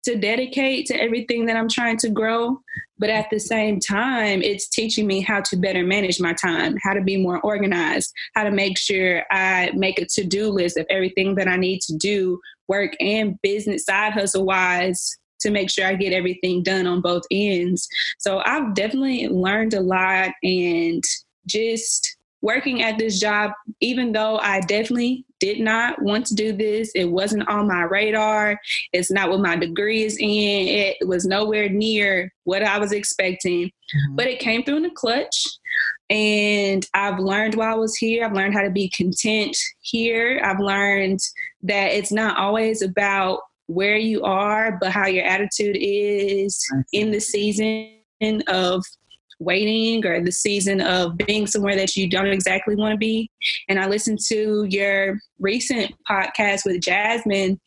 to 0.06 0.16
dedicate 0.16 0.86
to 0.86 1.00
everything 1.00 1.46
that 1.46 1.56
I'm 1.56 1.68
trying 1.68 1.98
to 1.98 2.08
grow. 2.08 2.60
But 2.98 3.10
at 3.10 3.28
the 3.30 3.38
same 3.38 3.78
time, 3.78 4.40
it's 4.42 4.68
teaching 4.68 5.06
me 5.06 5.20
how 5.20 5.42
to 5.42 5.56
better 5.56 5.84
manage 5.84 6.18
my 6.18 6.32
time, 6.32 6.76
how 6.82 6.94
to 6.94 7.02
be 7.02 7.18
more 7.18 7.40
organized, 7.40 8.12
how 8.34 8.44
to 8.44 8.50
make 8.50 8.78
sure 8.78 9.24
I 9.30 9.70
make 9.74 9.98
a 9.98 10.06
to 10.06 10.24
do 10.24 10.48
list 10.48 10.78
of 10.78 10.86
everything 10.88 11.34
that 11.34 11.48
I 11.48 11.56
need 11.56 11.82
to 11.82 11.96
do, 11.96 12.40
work 12.68 12.92
and 13.00 13.38
business 13.42 13.84
side 13.84 14.12
hustle 14.12 14.46
wise, 14.46 15.18
to 15.40 15.50
make 15.50 15.70
sure 15.70 15.86
I 15.86 15.94
get 15.94 16.14
everything 16.14 16.62
done 16.62 16.86
on 16.86 17.02
both 17.02 17.24
ends. 17.30 17.86
So 18.18 18.40
I've 18.46 18.74
definitely 18.74 19.28
learned 19.28 19.74
a 19.74 19.80
lot 19.80 20.30
and 20.42 21.04
just 21.46 22.15
working 22.42 22.82
at 22.82 22.98
this 22.98 23.18
job, 23.18 23.52
even 23.80 24.12
though 24.12 24.38
I 24.38 24.60
definitely 24.60 25.24
did 25.40 25.60
not 25.60 26.00
want 26.00 26.26
to 26.26 26.34
do 26.34 26.52
this, 26.52 26.90
it 26.94 27.06
wasn't 27.06 27.48
on 27.48 27.68
my 27.68 27.82
radar. 27.82 28.58
It's 28.92 29.10
not 29.10 29.30
what 29.30 29.40
my 29.40 29.56
degree 29.56 30.04
is 30.04 30.16
in. 30.18 30.68
It 30.68 30.96
was 31.06 31.26
nowhere 31.26 31.68
near 31.68 32.32
what 32.44 32.62
I 32.62 32.78
was 32.78 32.92
expecting, 32.92 33.66
mm-hmm. 33.66 34.16
but 34.16 34.26
it 34.26 34.38
came 34.38 34.62
through 34.62 34.76
in 34.76 34.82
the 34.84 34.90
clutch. 34.90 35.44
And 36.08 36.86
I've 36.94 37.18
learned 37.18 37.56
while 37.56 37.72
I 37.72 37.76
was 37.76 37.96
here, 37.96 38.24
I've 38.24 38.32
learned 38.32 38.54
how 38.54 38.62
to 38.62 38.70
be 38.70 38.88
content 38.90 39.56
here. 39.80 40.40
I've 40.44 40.60
learned 40.60 41.20
that 41.62 41.92
it's 41.92 42.12
not 42.12 42.38
always 42.38 42.80
about 42.82 43.40
where 43.66 43.96
you 43.96 44.22
are, 44.22 44.78
but 44.80 44.92
how 44.92 45.06
your 45.06 45.24
attitude 45.24 45.76
is 45.78 46.64
in 46.92 47.10
the 47.10 47.20
season 47.20 47.90
of 48.46 48.84
waiting 49.38 50.04
or 50.06 50.22
the 50.22 50.32
season 50.32 50.80
of 50.80 51.16
being 51.16 51.46
somewhere 51.46 51.76
that 51.76 51.96
you 51.96 52.08
don't 52.08 52.26
exactly 52.26 52.74
want 52.74 52.92
to 52.92 52.98
be. 52.98 53.30
And 53.68 53.78
I 53.78 53.86
listened 53.86 54.20
to 54.28 54.66
your 54.68 55.18
recent 55.38 55.92
podcast 56.08 56.64
with 56.64 56.80
Jasmine, 56.80 57.60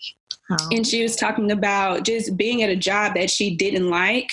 oh. 0.52 0.68
and 0.72 0.86
she 0.86 1.04
was 1.04 1.16
talking 1.16 1.52
about 1.52 2.06
just 2.06 2.36
being 2.38 2.64
at 2.64 2.70
a 2.70 2.76
job 2.76 3.16
that 3.16 3.30
she 3.30 3.56
didn't 3.56 3.90
like 3.90 4.32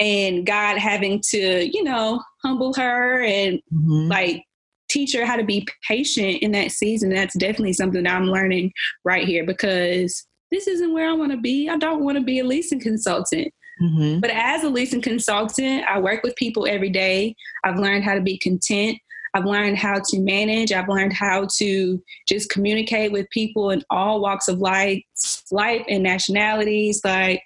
and 0.00 0.46
God 0.46 0.78
having 0.78 1.22
to, 1.30 1.68
you 1.72 1.84
know, 1.84 2.22
humble 2.42 2.74
her 2.74 3.22
and 3.22 3.60
mm-hmm. 3.72 4.08
like 4.08 4.44
teach 4.88 5.14
her 5.14 5.24
how 5.24 5.36
to 5.36 5.44
be 5.44 5.66
patient 5.86 6.38
in 6.42 6.52
that 6.52 6.70
season. 6.70 7.10
That's 7.10 7.36
definitely 7.36 7.72
something 7.72 8.02
that 8.02 8.14
I'm 8.14 8.30
learning 8.30 8.72
right 9.04 9.26
here 9.26 9.44
because 9.44 10.26
this 10.50 10.68
isn't 10.68 10.92
where 10.92 11.08
I 11.08 11.14
want 11.14 11.32
to 11.32 11.38
be. 11.38 11.68
I 11.68 11.76
don't 11.76 12.04
want 12.04 12.16
to 12.16 12.22
be 12.22 12.38
a 12.38 12.44
leasing 12.44 12.80
consultant. 12.80 13.52
Mm-hmm. 13.82 14.20
But 14.20 14.30
as 14.30 14.62
a 14.62 14.68
leasing 14.68 15.02
consultant, 15.02 15.84
I 15.88 15.98
work 15.98 16.22
with 16.22 16.36
people 16.36 16.66
every 16.66 16.90
day. 16.90 17.34
I've 17.64 17.78
learned 17.78 18.04
how 18.04 18.14
to 18.14 18.20
be 18.20 18.38
content. 18.38 18.98
I've 19.34 19.46
learned 19.46 19.76
how 19.76 20.00
to 20.00 20.20
manage. 20.20 20.70
I've 20.72 20.88
learned 20.88 21.12
how 21.12 21.48
to 21.56 22.02
just 22.28 22.50
communicate 22.50 23.10
with 23.10 23.28
people 23.30 23.70
in 23.70 23.82
all 23.90 24.20
walks 24.20 24.46
of 24.46 24.58
life, 24.58 25.02
life 25.50 25.84
and 25.88 26.04
nationalities. 26.04 27.00
Like 27.04 27.42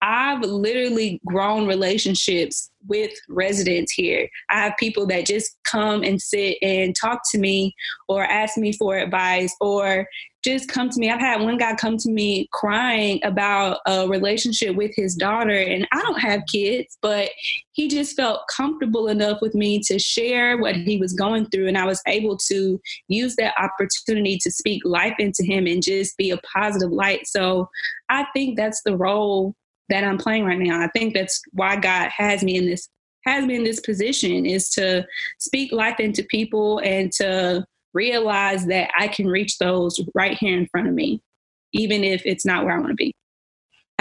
I've 0.00 0.42
literally 0.42 1.20
grown 1.26 1.66
relationships 1.66 2.70
with 2.86 3.12
residents 3.28 3.90
here. 3.90 4.28
I 4.50 4.60
have 4.60 4.74
people 4.78 5.06
that 5.06 5.26
just 5.26 5.56
come 5.64 6.04
and 6.04 6.20
sit 6.20 6.58
and 6.62 6.94
talk 6.94 7.22
to 7.32 7.38
me 7.38 7.74
or 8.06 8.22
ask 8.22 8.56
me 8.56 8.72
for 8.72 8.98
advice 8.98 9.54
or 9.60 10.06
just 10.44 10.68
come 10.68 10.90
to 10.90 11.00
me. 11.00 11.10
I've 11.10 11.20
had 11.20 11.40
one 11.40 11.56
guy 11.56 11.74
come 11.74 11.96
to 11.96 12.10
me 12.10 12.48
crying 12.52 13.18
about 13.24 13.78
a 13.86 14.06
relationship 14.06 14.76
with 14.76 14.92
his 14.94 15.14
daughter, 15.14 15.56
and 15.56 15.88
I 15.92 16.00
don't 16.02 16.20
have 16.20 16.42
kids, 16.52 16.98
but 17.00 17.30
he 17.72 17.88
just 17.88 18.14
felt 18.14 18.42
comfortable 18.54 19.08
enough 19.08 19.40
with 19.40 19.54
me 19.54 19.80
to 19.86 19.98
share 19.98 20.58
what 20.58 20.76
he 20.76 20.98
was 20.98 21.14
going 21.14 21.46
through. 21.46 21.68
And 21.68 21.78
I 21.78 21.86
was 21.86 22.02
able 22.06 22.36
to 22.48 22.80
use 23.08 23.34
that 23.36 23.54
opportunity 23.58 24.38
to 24.42 24.50
speak 24.50 24.82
life 24.84 25.16
into 25.18 25.42
him 25.42 25.66
and 25.66 25.82
just 25.82 26.16
be 26.18 26.30
a 26.30 26.38
positive 26.38 26.92
light. 26.92 27.26
So 27.26 27.68
I 28.10 28.26
think 28.34 28.56
that's 28.56 28.82
the 28.84 28.96
role 28.96 29.54
that 29.88 30.04
I'm 30.04 30.18
playing 30.18 30.44
right 30.44 30.58
now. 30.58 30.80
I 30.80 30.88
think 30.88 31.14
that's 31.14 31.40
why 31.52 31.76
God 31.76 32.10
has 32.10 32.42
me 32.42 32.56
in 32.56 32.66
this 32.66 32.88
has 33.26 33.46
me 33.46 33.56
in 33.56 33.64
this 33.64 33.80
position 33.80 34.44
is 34.44 34.68
to 34.68 35.02
speak 35.38 35.72
life 35.72 35.98
into 35.98 36.22
people 36.24 36.78
and 36.80 37.10
to 37.10 37.64
realize 37.94 38.66
that 38.66 38.90
I 38.98 39.08
can 39.08 39.26
reach 39.26 39.58
those 39.58 40.00
right 40.14 40.36
here 40.36 40.58
in 40.58 40.66
front 40.66 40.88
of 40.88 40.94
me, 40.94 41.22
even 41.72 42.04
if 42.04 42.22
it's 42.24 42.44
not 42.44 42.64
where 42.64 42.74
I 42.74 42.78
want 42.78 42.90
to 42.90 42.94
be. 42.94 43.14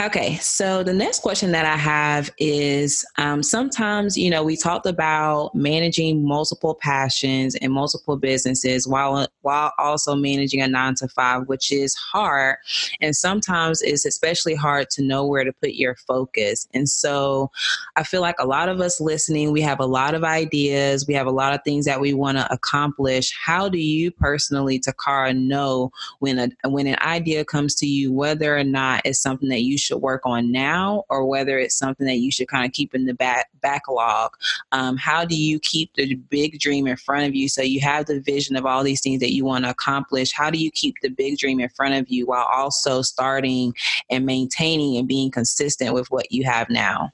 Okay, 0.01 0.38
so 0.38 0.81
the 0.81 0.91
next 0.91 1.19
question 1.21 1.51
that 1.51 1.65
I 1.65 1.77
have 1.77 2.31
is 2.39 3.05
um, 3.19 3.43
sometimes, 3.43 4.17
you 4.17 4.27
know, 4.27 4.43
we 4.43 4.57
talked 4.57 4.88
about 4.88 5.53
managing 5.53 6.27
multiple 6.27 6.73
passions 6.73 7.53
and 7.53 7.71
multiple 7.71 8.17
businesses 8.17 8.88
while 8.88 9.27
while 9.43 9.71
also 9.77 10.15
managing 10.15 10.62
a 10.63 10.67
nine 10.67 10.95
to 10.95 11.07
five, 11.09 11.47
which 11.47 11.71
is 11.71 11.93
hard. 11.93 12.55
And 13.01 13.15
sometimes 13.15 13.83
it's 13.83 14.03
especially 14.03 14.55
hard 14.55 14.89
to 14.91 15.03
know 15.03 15.27
where 15.27 15.43
to 15.43 15.53
put 15.53 15.75
your 15.75 15.95
focus. 15.95 16.67
And 16.73 16.89
so 16.89 17.51
I 17.95 18.01
feel 18.01 18.21
like 18.21 18.38
a 18.39 18.47
lot 18.47 18.69
of 18.69 18.81
us 18.81 19.00
listening, 19.00 19.51
we 19.51 19.62
have 19.62 19.79
a 19.79 19.85
lot 19.85 20.15
of 20.15 20.23
ideas, 20.23 21.05
we 21.07 21.13
have 21.13 21.27
a 21.27 21.31
lot 21.31 21.53
of 21.53 21.59
things 21.63 21.85
that 21.85 22.01
we 22.01 22.15
want 22.15 22.39
to 22.39 22.51
accomplish. 22.51 23.31
How 23.39 23.69
do 23.69 23.77
you 23.77 24.09
personally, 24.09 24.79
Takara, 24.79 25.38
know 25.38 25.91
when 26.17 26.39
a 26.39 26.50
when 26.67 26.88
an 26.88 26.97
idea 27.03 27.45
comes 27.45 27.75
to 27.75 27.85
you, 27.85 28.12
whether 28.12 28.57
or 28.57 28.63
not 28.63 29.03
it's 29.05 29.21
something 29.21 29.50
that 29.50 29.62
you 29.62 29.77
should 29.84 29.98
work 29.98 30.22
on 30.25 30.52
now 30.52 31.04
or 31.10 31.25
whether 31.25 31.60
it's 31.60 31.78
something 31.78 32.08
that 32.08 32.18
you 32.18 32.32
should 32.32 32.48
kind 32.48 32.66
of 32.66 32.72
keep 32.72 32.96
in 32.96 33.06
the 33.06 33.13
back 33.13 33.50
backlog 33.62 34.32
um, 34.72 34.98
how 34.98 35.24
do 35.25 35.36
you 35.36 35.60
keep 35.60 35.94
the 35.96 36.16
big 36.16 36.60
dream 36.60 36.88
in 36.88 36.98
front 36.98 37.25
of 37.25 37.36
you 37.36 37.48
so 37.48 37.62
you 37.62 37.80
have 37.80 38.06
the 38.06 38.20
vision 38.22 38.56
of 38.56 38.66
all 38.66 38.84
these 38.84 39.02
things 39.02 39.20
that 39.20 39.34
you 39.34 39.46
want 39.46 39.63
to 39.63 39.70
accomplish 39.70 40.32
how 40.34 40.50
do 40.50 40.58
you 40.58 40.72
keep 40.72 40.96
the 41.02 41.10
big 41.10 41.38
dream 41.38 41.60
in 41.60 41.70
front 41.70 41.94
of 41.94 42.10
you 42.10 42.25
while 42.25 42.48
also 42.54 43.02
starting 43.02 43.74
and 44.10 44.25
maintaining 44.25 44.98
and 44.98 45.08
being 45.08 45.30
consistent 45.30 45.94
with 45.94 46.10
what 46.12 46.32
you 46.32 46.44
have 46.44 46.70
now 46.70 47.12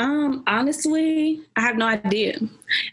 um, 0.00 0.44
honestly, 0.46 1.42
I 1.56 1.60
have 1.60 1.76
no 1.76 1.86
idea. 1.86 2.38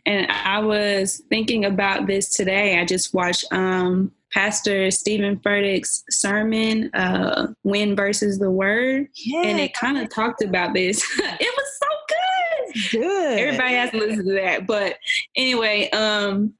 And 0.05 0.27
I 0.31 0.59
was 0.59 1.21
thinking 1.29 1.65
about 1.65 2.07
this 2.07 2.29
today. 2.29 2.79
I 2.79 2.85
just 2.85 3.13
watched 3.13 3.45
um 3.51 4.11
Pastor 4.35 4.91
Steven 4.91 5.37
Furtick's 5.37 6.03
sermon, 6.09 6.93
uh, 6.93 7.47
Wind 7.63 7.95
versus 7.95 8.37
the 8.37 8.51
Word. 8.51 9.07
Yeah. 9.15 9.43
And 9.43 9.61
it 9.61 9.73
kind 9.73 9.97
of 9.97 10.09
talked 10.09 10.43
about 10.43 10.73
this. 10.73 11.01
it 11.19 11.53
was 11.57 11.79
so 11.79 11.87
good. 12.09 12.91
Good. 12.91 13.39
Everybody 13.39 13.73
has 13.75 13.91
to 13.91 13.97
listen 13.97 14.25
to 14.25 14.33
that. 14.33 14.67
But 14.67 14.97
anyway, 15.37 15.89
um, 15.91 16.53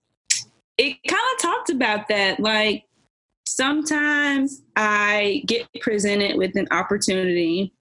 it 0.78 0.96
kind 1.06 1.22
of 1.36 1.42
talked 1.42 1.70
about 1.70 2.08
that. 2.08 2.40
Like 2.40 2.86
sometimes 3.46 4.62
I 4.78 5.44
get 5.46 5.68
presented 5.82 6.38
with 6.38 6.56
an 6.56 6.70
opportunity 6.72 7.74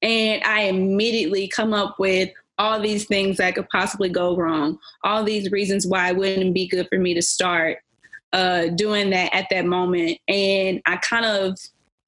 and 0.00 0.42
I 0.44 0.62
immediately 0.62 1.46
come 1.48 1.74
up 1.74 1.98
with 1.98 2.30
all 2.56 2.80
these 2.80 3.04
things 3.04 3.36
that 3.36 3.54
could 3.54 3.68
possibly 3.68 4.08
go 4.08 4.34
wrong, 4.34 4.78
all 5.02 5.24
these 5.24 5.52
reasons 5.52 5.86
why 5.86 6.08
it 6.08 6.16
wouldn't 6.16 6.54
be 6.54 6.68
good 6.68 6.88
for 6.88 6.98
me 6.98 7.12
to 7.12 7.20
start 7.20 7.78
uh, 8.34 8.66
doing 8.74 9.10
that 9.10 9.32
at 9.32 9.46
that 9.50 9.64
moment. 9.64 10.18
And 10.28 10.82
I 10.86 10.96
kind 10.96 11.24
of 11.24 11.56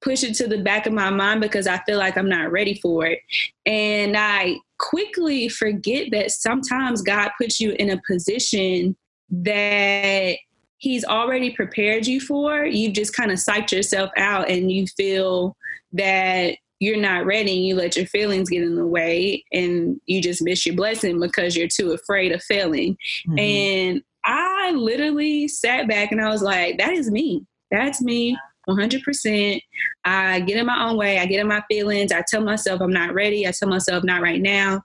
push 0.01 0.23
it 0.23 0.35
to 0.35 0.47
the 0.47 0.61
back 0.61 0.85
of 0.85 0.93
my 0.93 1.09
mind 1.09 1.41
because 1.41 1.67
I 1.67 1.79
feel 1.79 1.97
like 1.97 2.17
I'm 2.17 2.29
not 2.29 2.51
ready 2.51 2.75
for 2.75 3.05
it. 3.05 3.19
And 3.65 4.15
I 4.15 4.57
quickly 4.77 5.47
forget 5.47 6.09
that 6.11 6.31
sometimes 6.31 7.01
God 7.01 7.31
puts 7.41 7.59
you 7.59 7.71
in 7.79 7.89
a 7.89 8.01
position 8.05 8.95
that 9.29 10.37
He's 10.79 11.03
already 11.05 11.49
prepared 11.51 12.05
you 12.05 12.21
for. 12.21 12.65
You've 12.65 12.93
just 12.93 13.15
kind 13.15 13.31
of 13.31 13.39
psyched 13.39 13.71
yourself 13.71 14.11
out 14.15 14.49
and 14.49 14.71
you 14.71 14.85
feel 14.85 15.55
that 15.93 16.57
you're 16.79 16.97
not 16.97 17.25
ready 17.25 17.55
and 17.55 17.65
you 17.65 17.75
let 17.75 17.95
your 17.95 18.05
feelings 18.05 18.49
get 18.49 18.61
in 18.61 18.75
the 18.75 18.85
way 18.85 19.43
and 19.51 19.99
you 20.05 20.21
just 20.21 20.43
miss 20.43 20.65
your 20.65 20.75
blessing 20.75 21.19
because 21.19 21.55
you're 21.55 21.67
too 21.67 21.93
afraid 21.93 22.31
of 22.31 22.43
failing. 22.43 22.95
Mm-hmm. 23.27 23.39
And 23.39 24.03
I 24.27 24.71
literally 24.71 25.47
sat 25.47 25.87
back 25.87 26.11
and 26.11 26.21
I 26.21 26.29
was 26.29 26.41
like, 26.41 26.77
that 26.77 26.91
is 26.91 27.09
me. 27.09 27.45
That's 27.71 28.01
me 28.01 28.37
100%. 28.69 29.61
I 30.03 30.41
get 30.41 30.57
in 30.57 30.65
my 30.65 30.85
own 30.85 30.97
way. 30.97 31.19
I 31.19 31.25
get 31.25 31.39
in 31.39 31.47
my 31.47 31.63
feelings. 31.69 32.11
I 32.11 32.23
tell 32.27 32.41
myself 32.41 32.81
I'm 32.81 32.91
not 32.91 33.13
ready. 33.13 33.47
I 33.47 33.51
tell 33.51 33.69
myself 33.69 34.03
not 34.03 34.21
right 34.21 34.41
now. 34.41 34.83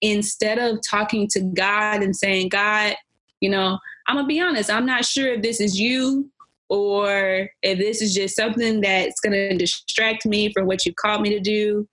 Instead 0.00 0.58
of 0.58 0.78
talking 0.88 1.26
to 1.28 1.40
God 1.40 2.02
and 2.02 2.14
saying, 2.14 2.50
God, 2.50 2.94
you 3.40 3.50
know, 3.50 3.78
I'm 4.06 4.16
going 4.16 4.24
to 4.24 4.28
be 4.28 4.40
honest, 4.40 4.70
I'm 4.70 4.86
not 4.86 5.04
sure 5.04 5.32
if 5.34 5.42
this 5.42 5.60
is 5.60 5.78
you 5.78 6.30
or 6.68 7.48
if 7.62 7.78
this 7.78 8.00
is 8.00 8.14
just 8.14 8.36
something 8.36 8.80
that's 8.80 9.20
going 9.20 9.32
to 9.32 9.56
distract 9.56 10.24
me 10.26 10.52
from 10.52 10.66
what 10.66 10.86
you 10.86 10.94
called 10.94 11.22
me 11.22 11.30
to 11.30 11.40
do. 11.40 11.88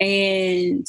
And 0.00 0.86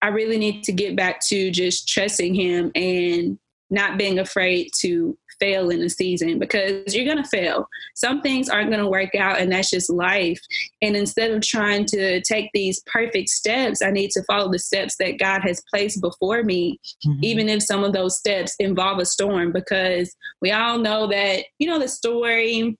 I 0.00 0.08
really 0.08 0.38
need 0.38 0.64
to 0.64 0.72
get 0.72 0.96
back 0.96 1.20
to 1.26 1.50
just 1.50 1.88
trusting 1.88 2.34
Him 2.34 2.70
and 2.74 3.38
not 3.72 3.98
being 3.98 4.18
afraid 4.18 4.70
to 4.80 5.16
fail 5.40 5.70
in 5.70 5.82
a 5.82 5.88
season 5.88 6.38
because 6.38 6.94
you're 6.94 7.06
going 7.06 7.20
to 7.20 7.28
fail. 7.28 7.66
Some 7.96 8.20
things 8.20 8.48
aren't 8.48 8.70
going 8.70 8.82
to 8.82 8.88
work 8.88 9.14
out, 9.16 9.40
and 9.40 9.50
that's 9.50 9.70
just 9.70 9.90
life. 9.90 10.38
And 10.82 10.94
instead 10.94 11.32
of 11.32 11.42
trying 11.42 11.86
to 11.86 12.20
take 12.20 12.50
these 12.52 12.80
perfect 12.86 13.30
steps, 13.30 13.82
I 13.82 13.90
need 13.90 14.10
to 14.12 14.22
follow 14.24 14.52
the 14.52 14.58
steps 14.58 14.96
that 15.00 15.18
God 15.18 15.40
has 15.40 15.62
placed 15.72 16.00
before 16.00 16.44
me, 16.44 16.78
mm-hmm. 17.04 17.24
even 17.24 17.48
if 17.48 17.62
some 17.62 17.82
of 17.82 17.92
those 17.92 18.18
steps 18.18 18.54
involve 18.60 18.98
a 18.98 19.06
storm, 19.06 19.50
because 19.52 20.14
we 20.40 20.52
all 20.52 20.78
know 20.78 21.08
that, 21.08 21.46
you 21.58 21.66
know, 21.66 21.78
the 21.78 21.88
story 21.88 22.78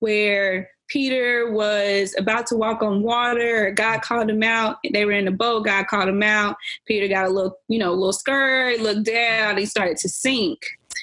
where 0.00 0.68
Peter 0.92 1.50
was 1.50 2.14
about 2.18 2.46
to 2.48 2.56
walk 2.56 2.82
on 2.82 3.02
water. 3.02 3.70
God 3.70 4.02
called 4.02 4.28
him 4.28 4.42
out. 4.42 4.76
They 4.92 5.06
were 5.06 5.12
in 5.12 5.26
a 5.26 5.32
boat. 5.32 5.64
God 5.64 5.86
called 5.86 6.08
him 6.08 6.22
out. 6.22 6.56
Peter 6.86 7.08
got 7.08 7.26
a 7.26 7.30
little, 7.30 7.56
you 7.68 7.78
know, 7.78 7.90
a 7.90 7.94
little 7.94 8.12
scared, 8.12 8.80
looked 8.80 9.06
down. 9.06 9.56
He 9.56 9.64
started 9.64 9.96
to 9.98 10.08
sink. 10.10 10.58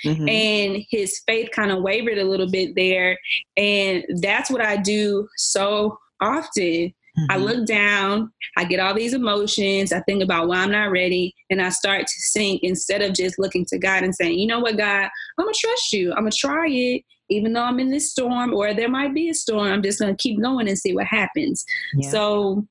Mm-hmm. 0.06 0.30
And 0.30 0.86
his 0.90 1.22
faith 1.26 1.50
kind 1.56 1.72
of 1.72 1.82
wavered 1.82 2.20
a 2.20 2.24
little 2.24 2.50
bit 2.50 2.76
there. 2.76 3.18
And 3.58 4.06
that's 4.22 4.52
what 4.52 4.62
I 4.62 4.78
do 4.78 5.28
so 5.38 5.98
often. 6.22 6.94
Mm-hmm. 7.18 7.32
I 7.32 7.38
look 7.38 7.66
down, 7.66 8.32
I 8.56 8.66
get 8.66 8.80
all 8.80 8.94
these 8.94 9.16
emotions, 9.16 9.92
I 9.92 10.02
think 10.02 10.22
about 10.22 10.48
why 10.48 10.58
I'm 10.58 10.72
not 10.72 10.92
ready, 10.92 11.36
and 11.50 11.62
I 11.62 11.70
start 11.70 12.02
to 12.02 12.14
sink 12.20 12.62
instead 12.62 13.02
of 13.02 13.14
just 13.14 13.40
looking 13.40 13.66
to 13.66 13.80
God 13.80 14.04
and 14.04 14.14
saying, 14.14 14.38
you 14.38 14.46
know 14.46 14.60
what, 14.60 14.78
God, 14.78 15.10
I'm 15.38 15.46
gonna 15.46 15.52
trust 15.56 15.92
you. 15.92 16.12
I'm 16.12 16.20
gonna 16.20 16.32
try 16.32 16.68
it 16.70 17.04
even 17.30 17.54
though 17.54 17.64
I'm 17.64 17.80
in 17.80 17.92
this 17.92 18.12
storm 18.12 18.54
or 18.54 18.74
there 18.74 18.90
might 18.90 19.14
be 19.14 19.30
a 19.30 19.34
storm, 19.34 19.72
I'm 19.72 19.84
just 19.84 20.00
going 20.00 20.16
to 20.16 20.22
keep 20.22 20.42
going 20.42 20.68
and 20.68 20.78
see 20.78 20.94
what 20.94 21.06
happens. 21.06 21.66
Yeah. 21.96 22.10
So 22.10 22.68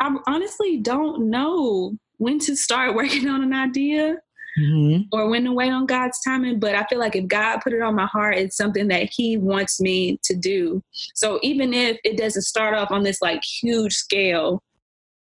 I 0.00 0.16
honestly 0.26 0.78
don't 0.78 1.30
know 1.30 1.96
when 2.18 2.38
to 2.40 2.56
start 2.56 2.94
working 2.94 3.28
on 3.28 3.42
an 3.42 3.52
idea 3.52 4.16
mm-hmm. 4.58 5.02
or 5.12 5.28
when 5.28 5.44
to 5.44 5.52
wait 5.52 5.70
on 5.70 5.86
God's 5.86 6.18
timing. 6.22 6.58
But 6.58 6.74
I 6.74 6.84
feel 6.84 6.98
like 6.98 7.16
if 7.16 7.26
God 7.26 7.58
put 7.58 7.72
it 7.72 7.82
on 7.82 7.94
my 7.94 8.06
heart, 8.06 8.36
it's 8.36 8.56
something 8.56 8.88
that 8.88 9.08
He 9.12 9.36
wants 9.36 9.80
me 9.80 10.18
to 10.24 10.34
do. 10.34 10.82
So 11.14 11.38
even 11.42 11.72
if 11.72 11.98
it 12.04 12.18
doesn't 12.18 12.42
start 12.42 12.74
off 12.74 12.90
on 12.90 13.02
this 13.02 13.20
like 13.22 13.42
huge 13.44 13.94
scale, 13.94 14.62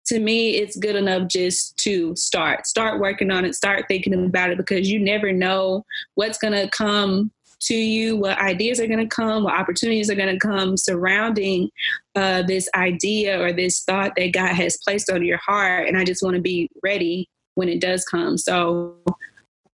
to 0.06 0.18
me, 0.18 0.56
it's 0.56 0.76
good 0.76 0.96
enough 0.96 1.28
just 1.28 1.78
to 1.78 2.14
start. 2.14 2.66
Start 2.66 3.00
working 3.00 3.30
on 3.30 3.46
it, 3.46 3.54
start 3.54 3.86
thinking 3.88 4.12
about 4.12 4.50
it 4.50 4.58
because 4.58 4.90
you 4.90 4.98
never 4.98 5.32
know 5.32 5.84
what's 6.14 6.36
going 6.36 6.52
to 6.52 6.68
come 6.68 7.30
to 7.66 7.74
you, 7.74 8.16
what 8.16 8.38
ideas 8.38 8.80
are 8.80 8.86
going 8.86 9.06
to 9.06 9.14
come, 9.14 9.44
what 9.44 9.54
opportunities 9.54 10.10
are 10.10 10.14
going 10.14 10.32
to 10.32 10.46
come 10.46 10.76
surrounding 10.76 11.70
uh, 12.14 12.42
this 12.42 12.68
idea 12.74 13.40
or 13.40 13.52
this 13.52 13.82
thought 13.84 14.12
that 14.16 14.32
God 14.32 14.54
has 14.54 14.78
placed 14.84 15.10
on 15.10 15.24
your 15.24 15.38
heart. 15.38 15.88
And 15.88 15.96
I 15.96 16.04
just 16.04 16.22
want 16.22 16.36
to 16.36 16.42
be 16.42 16.68
ready 16.82 17.28
when 17.54 17.68
it 17.68 17.80
does 17.80 18.04
come. 18.04 18.36
So, 18.38 18.96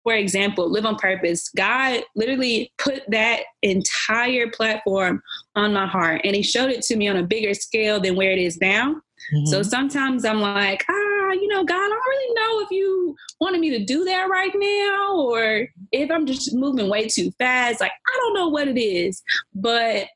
for 0.03 0.13
example, 0.13 0.72
Live 0.72 0.86
on 0.86 0.96
Purpose, 0.96 1.50
God 1.55 2.03
literally 2.15 2.72
put 2.77 3.03
that 3.10 3.41
entire 3.62 4.50
platform 4.50 5.22
on 5.55 5.74
my 5.74 5.86
heart 5.86 6.22
and 6.24 6.36
He 6.36 6.41
showed 6.41 6.72
it 6.72 6.81
to 6.84 6.96
me 6.96 7.08
on 7.08 7.17
a 7.17 7.24
bigger 7.24 7.53
scale 7.53 8.00
than 8.00 8.15
where 8.15 8.31
it 8.31 8.39
is 8.39 8.60
now. 8.62 8.96
Mm-hmm. 9.34 9.46
So 9.46 9.62
sometimes 9.62 10.25
I'm 10.25 10.41
like, 10.41 10.86
ah, 10.89 11.09
you 11.33 11.48
know, 11.48 11.63
God, 11.63 11.75
I 11.75 11.88
don't 11.88 11.91
really 11.91 12.33
know 12.33 12.59
if 12.62 12.71
you 12.71 13.15
wanted 13.39 13.62
me 13.62 13.69
to 13.71 13.86
do 13.86 14.05
that 14.05 14.29
right 14.29 14.51
now 14.55 15.15
or 15.17 15.67
if 15.91 16.12
I'm 16.12 16.25
just 16.25 16.53
moving 16.53 16.89
way 16.89 17.07
too 17.07 17.31
fast. 17.39 17.81
Like, 17.81 17.91
I 17.91 18.17
don't 18.17 18.33
know 18.33 18.50
what 18.50 18.67
it 18.67 18.79
is. 18.79 19.21
But 19.53 20.07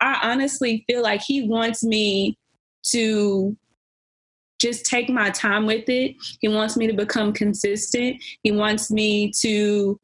I 0.00 0.20
honestly 0.22 0.84
feel 0.86 1.02
like 1.02 1.22
He 1.22 1.48
wants 1.48 1.82
me 1.82 2.38
to 2.90 3.56
just 4.58 4.86
take 4.86 5.08
my 5.08 5.30
time 5.30 5.66
with 5.66 5.88
it. 5.88 6.16
He 6.40 6.48
wants 6.48 6.76
me 6.76 6.86
to 6.86 6.94
become 6.94 7.32
consistent. 7.32 8.22
He 8.42 8.52
wants 8.52 8.90
me 8.90 9.30
to 9.40 10.00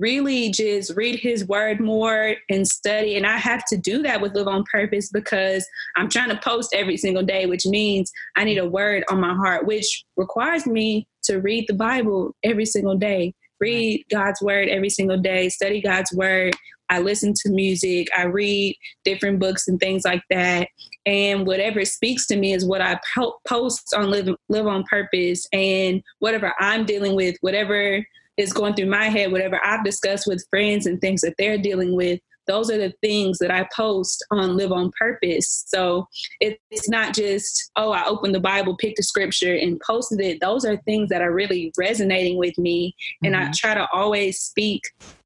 really 0.00 0.50
just 0.50 0.96
read 0.96 1.18
his 1.18 1.46
word 1.46 1.80
more 1.80 2.34
and 2.48 2.66
study. 2.66 3.16
And 3.16 3.26
I 3.26 3.36
have 3.36 3.64
to 3.66 3.76
do 3.76 4.02
that 4.02 4.20
with 4.20 4.34
Live 4.34 4.48
on 4.48 4.64
Purpose 4.70 5.10
because 5.10 5.66
I'm 5.96 6.08
trying 6.08 6.30
to 6.30 6.40
post 6.42 6.74
every 6.74 6.96
single 6.96 7.22
day, 7.22 7.46
which 7.46 7.66
means 7.66 8.10
I 8.36 8.44
need 8.44 8.58
a 8.58 8.68
word 8.68 9.04
on 9.10 9.20
my 9.20 9.34
heart, 9.34 9.66
which 9.66 10.04
requires 10.16 10.66
me 10.66 11.06
to 11.24 11.38
read 11.38 11.66
the 11.68 11.74
Bible 11.74 12.34
every 12.42 12.66
single 12.66 12.96
day, 12.96 13.34
read 13.60 14.04
God's 14.10 14.40
word 14.40 14.68
every 14.68 14.90
single 14.90 15.18
day, 15.18 15.48
study 15.48 15.80
God's 15.80 16.12
word. 16.12 16.56
I 16.88 16.98
listen 16.98 17.32
to 17.34 17.50
music, 17.50 18.08
I 18.16 18.24
read 18.24 18.76
different 19.04 19.40
books 19.40 19.66
and 19.66 19.80
things 19.80 20.04
like 20.04 20.22
that. 20.30 20.68
And 21.06 21.46
whatever 21.46 21.84
speaks 21.84 22.26
to 22.26 22.36
me 22.36 22.52
is 22.52 22.66
what 22.66 22.82
I 22.82 23.00
po- 23.14 23.38
post 23.48 23.94
on 23.96 24.10
Live, 24.10 24.28
Live 24.48 24.66
on 24.66 24.84
Purpose. 24.84 25.46
And 25.52 26.02
whatever 26.18 26.52
I'm 26.60 26.84
dealing 26.84 27.16
with, 27.16 27.36
whatever 27.40 28.04
is 28.36 28.52
going 28.52 28.74
through 28.74 28.86
my 28.86 29.04
head, 29.04 29.32
whatever 29.32 29.60
I've 29.64 29.84
discussed 29.84 30.26
with 30.26 30.46
friends 30.50 30.86
and 30.86 31.00
things 31.00 31.20
that 31.20 31.34
they're 31.38 31.58
dealing 31.58 31.94
with, 31.94 32.20
those 32.46 32.70
are 32.70 32.78
the 32.78 32.92
things 33.00 33.38
that 33.38 33.50
I 33.50 33.68
post 33.74 34.24
on 34.30 34.56
Live 34.56 34.72
on 34.72 34.90
Purpose. 34.98 35.64
So 35.68 36.08
it's 36.40 36.88
not 36.88 37.14
just, 37.14 37.70
oh, 37.76 37.92
I 37.92 38.04
opened 38.06 38.34
the 38.34 38.40
Bible, 38.40 38.76
picked 38.76 38.98
a 38.98 39.02
scripture, 39.02 39.54
and 39.54 39.80
posted 39.86 40.20
it. 40.20 40.40
Those 40.40 40.64
are 40.64 40.76
things 40.78 41.08
that 41.10 41.22
are 41.22 41.32
really 41.32 41.72
resonating 41.78 42.38
with 42.38 42.58
me. 42.58 42.88
Mm-hmm. 42.88 43.26
And 43.26 43.36
I 43.36 43.42
mm-hmm. 43.44 43.52
try 43.52 43.74
to 43.74 43.88
always 43.92 44.40
speak 44.40 44.82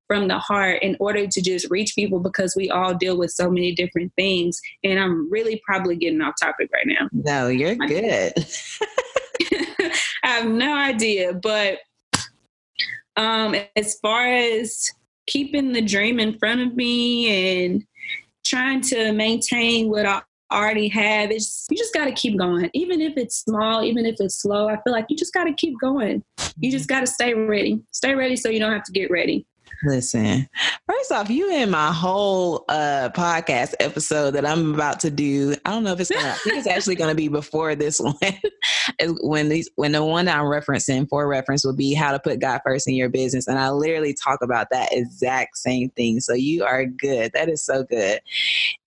from 0.06 0.28
the 0.28 0.38
heart 0.38 0.82
in 0.82 0.96
order 1.00 1.26
to 1.26 1.42
just 1.42 1.68
reach 1.70 1.94
people 1.94 2.20
because 2.20 2.54
we 2.54 2.70
all 2.70 2.94
deal 2.94 3.18
with 3.18 3.30
so 3.30 3.50
many 3.50 3.74
different 3.74 4.12
things. 4.14 4.60
And 4.84 5.00
I'm 5.00 5.30
really 5.30 5.60
probably 5.66 5.96
getting 5.96 6.20
off 6.20 6.34
topic 6.40 6.70
right 6.72 6.86
now. 6.86 7.08
No, 7.12 7.48
you're 7.48 7.74
good. 7.74 8.32
I 10.22 10.28
have 10.28 10.48
no 10.48 10.76
idea, 10.76 11.32
but 11.32 11.78
um, 13.16 13.54
as 13.76 13.98
far 14.00 14.26
as 14.26 14.90
keeping 15.26 15.72
the 15.72 15.82
dream 15.82 16.20
in 16.20 16.38
front 16.38 16.60
of 16.60 16.76
me 16.76 17.64
and 17.64 17.84
trying 18.44 18.80
to 18.80 19.12
maintain 19.12 19.90
what 19.90 20.06
I 20.06 20.22
already 20.52 20.88
have, 20.88 21.30
it's 21.30 21.66
you 21.70 21.76
just 21.76 21.94
got 21.94 22.04
to 22.04 22.12
keep 22.12 22.38
going, 22.38 22.70
even 22.74 23.00
if 23.00 23.16
it's 23.16 23.38
small, 23.38 23.82
even 23.82 24.06
if 24.06 24.16
it's 24.20 24.42
slow. 24.42 24.68
I 24.68 24.80
feel 24.82 24.92
like 24.92 25.06
you 25.08 25.16
just 25.16 25.34
got 25.34 25.44
to 25.44 25.52
keep 25.52 25.74
going. 25.80 26.22
You 26.58 26.70
just 26.70 26.88
got 26.88 27.00
to 27.00 27.06
stay 27.06 27.34
ready. 27.34 27.82
Stay 27.92 28.14
ready 28.14 28.36
so 28.36 28.48
you 28.48 28.60
don't 28.60 28.72
have 28.72 28.84
to 28.84 28.92
get 28.92 29.10
ready. 29.10 29.46
Listen, 29.84 30.48
first 30.86 31.12
off, 31.12 31.28
you 31.28 31.50
in 31.52 31.70
my 31.70 31.92
whole 31.92 32.64
uh 32.68 33.10
podcast 33.14 33.74
episode 33.80 34.32
that 34.32 34.46
I'm 34.46 34.74
about 34.74 35.00
to 35.00 35.10
do. 35.10 35.54
I 35.64 35.70
don't 35.70 35.84
know 35.84 35.92
if 35.92 36.00
it's 36.00 36.10
gonna. 36.10 36.28
I 36.28 36.32
think 36.32 36.56
it's 36.56 36.66
actually 36.66 36.94
gonna 36.94 37.14
be 37.14 37.28
before 37.28 37.74
this 37.74 38.00
one. 38.00 38.14
when 39.20 39.48
these, 39.48 39.68
when 39.76 39.92
the 39.92 40.04
one 40.04 40.26
that 40.26 40.38
I'm 40.38 40.46
referencing 40.46 41.08
for 41.08 41.28
reference 41.28 41.64
will 41.64 41.76
be 41.76 41.94
how 41.94 42.12
to 42.12 42.18
put 42.18 42.40
God 42.40 42.60
first 42.64 42.88
in 42.88 42.94
your 42.94 43.08
business, 43.08 43.46
and 43.46 43.58
I 43.58 43.70
literally 43.70 44.14
talk 44.14 44.40
about 44.42 44.68
that 44.70 44.92
exact 44.92 45.58
same 45.58 45.90
thing. 45.90 46.20
So 46.20 46.32
you 46.32 46.64
are 46.64 46.86
good. 46.86 47.32
That 47.34 47.48
is 47.48 47.64
so 47.64 47.82
good. 47.82 48.20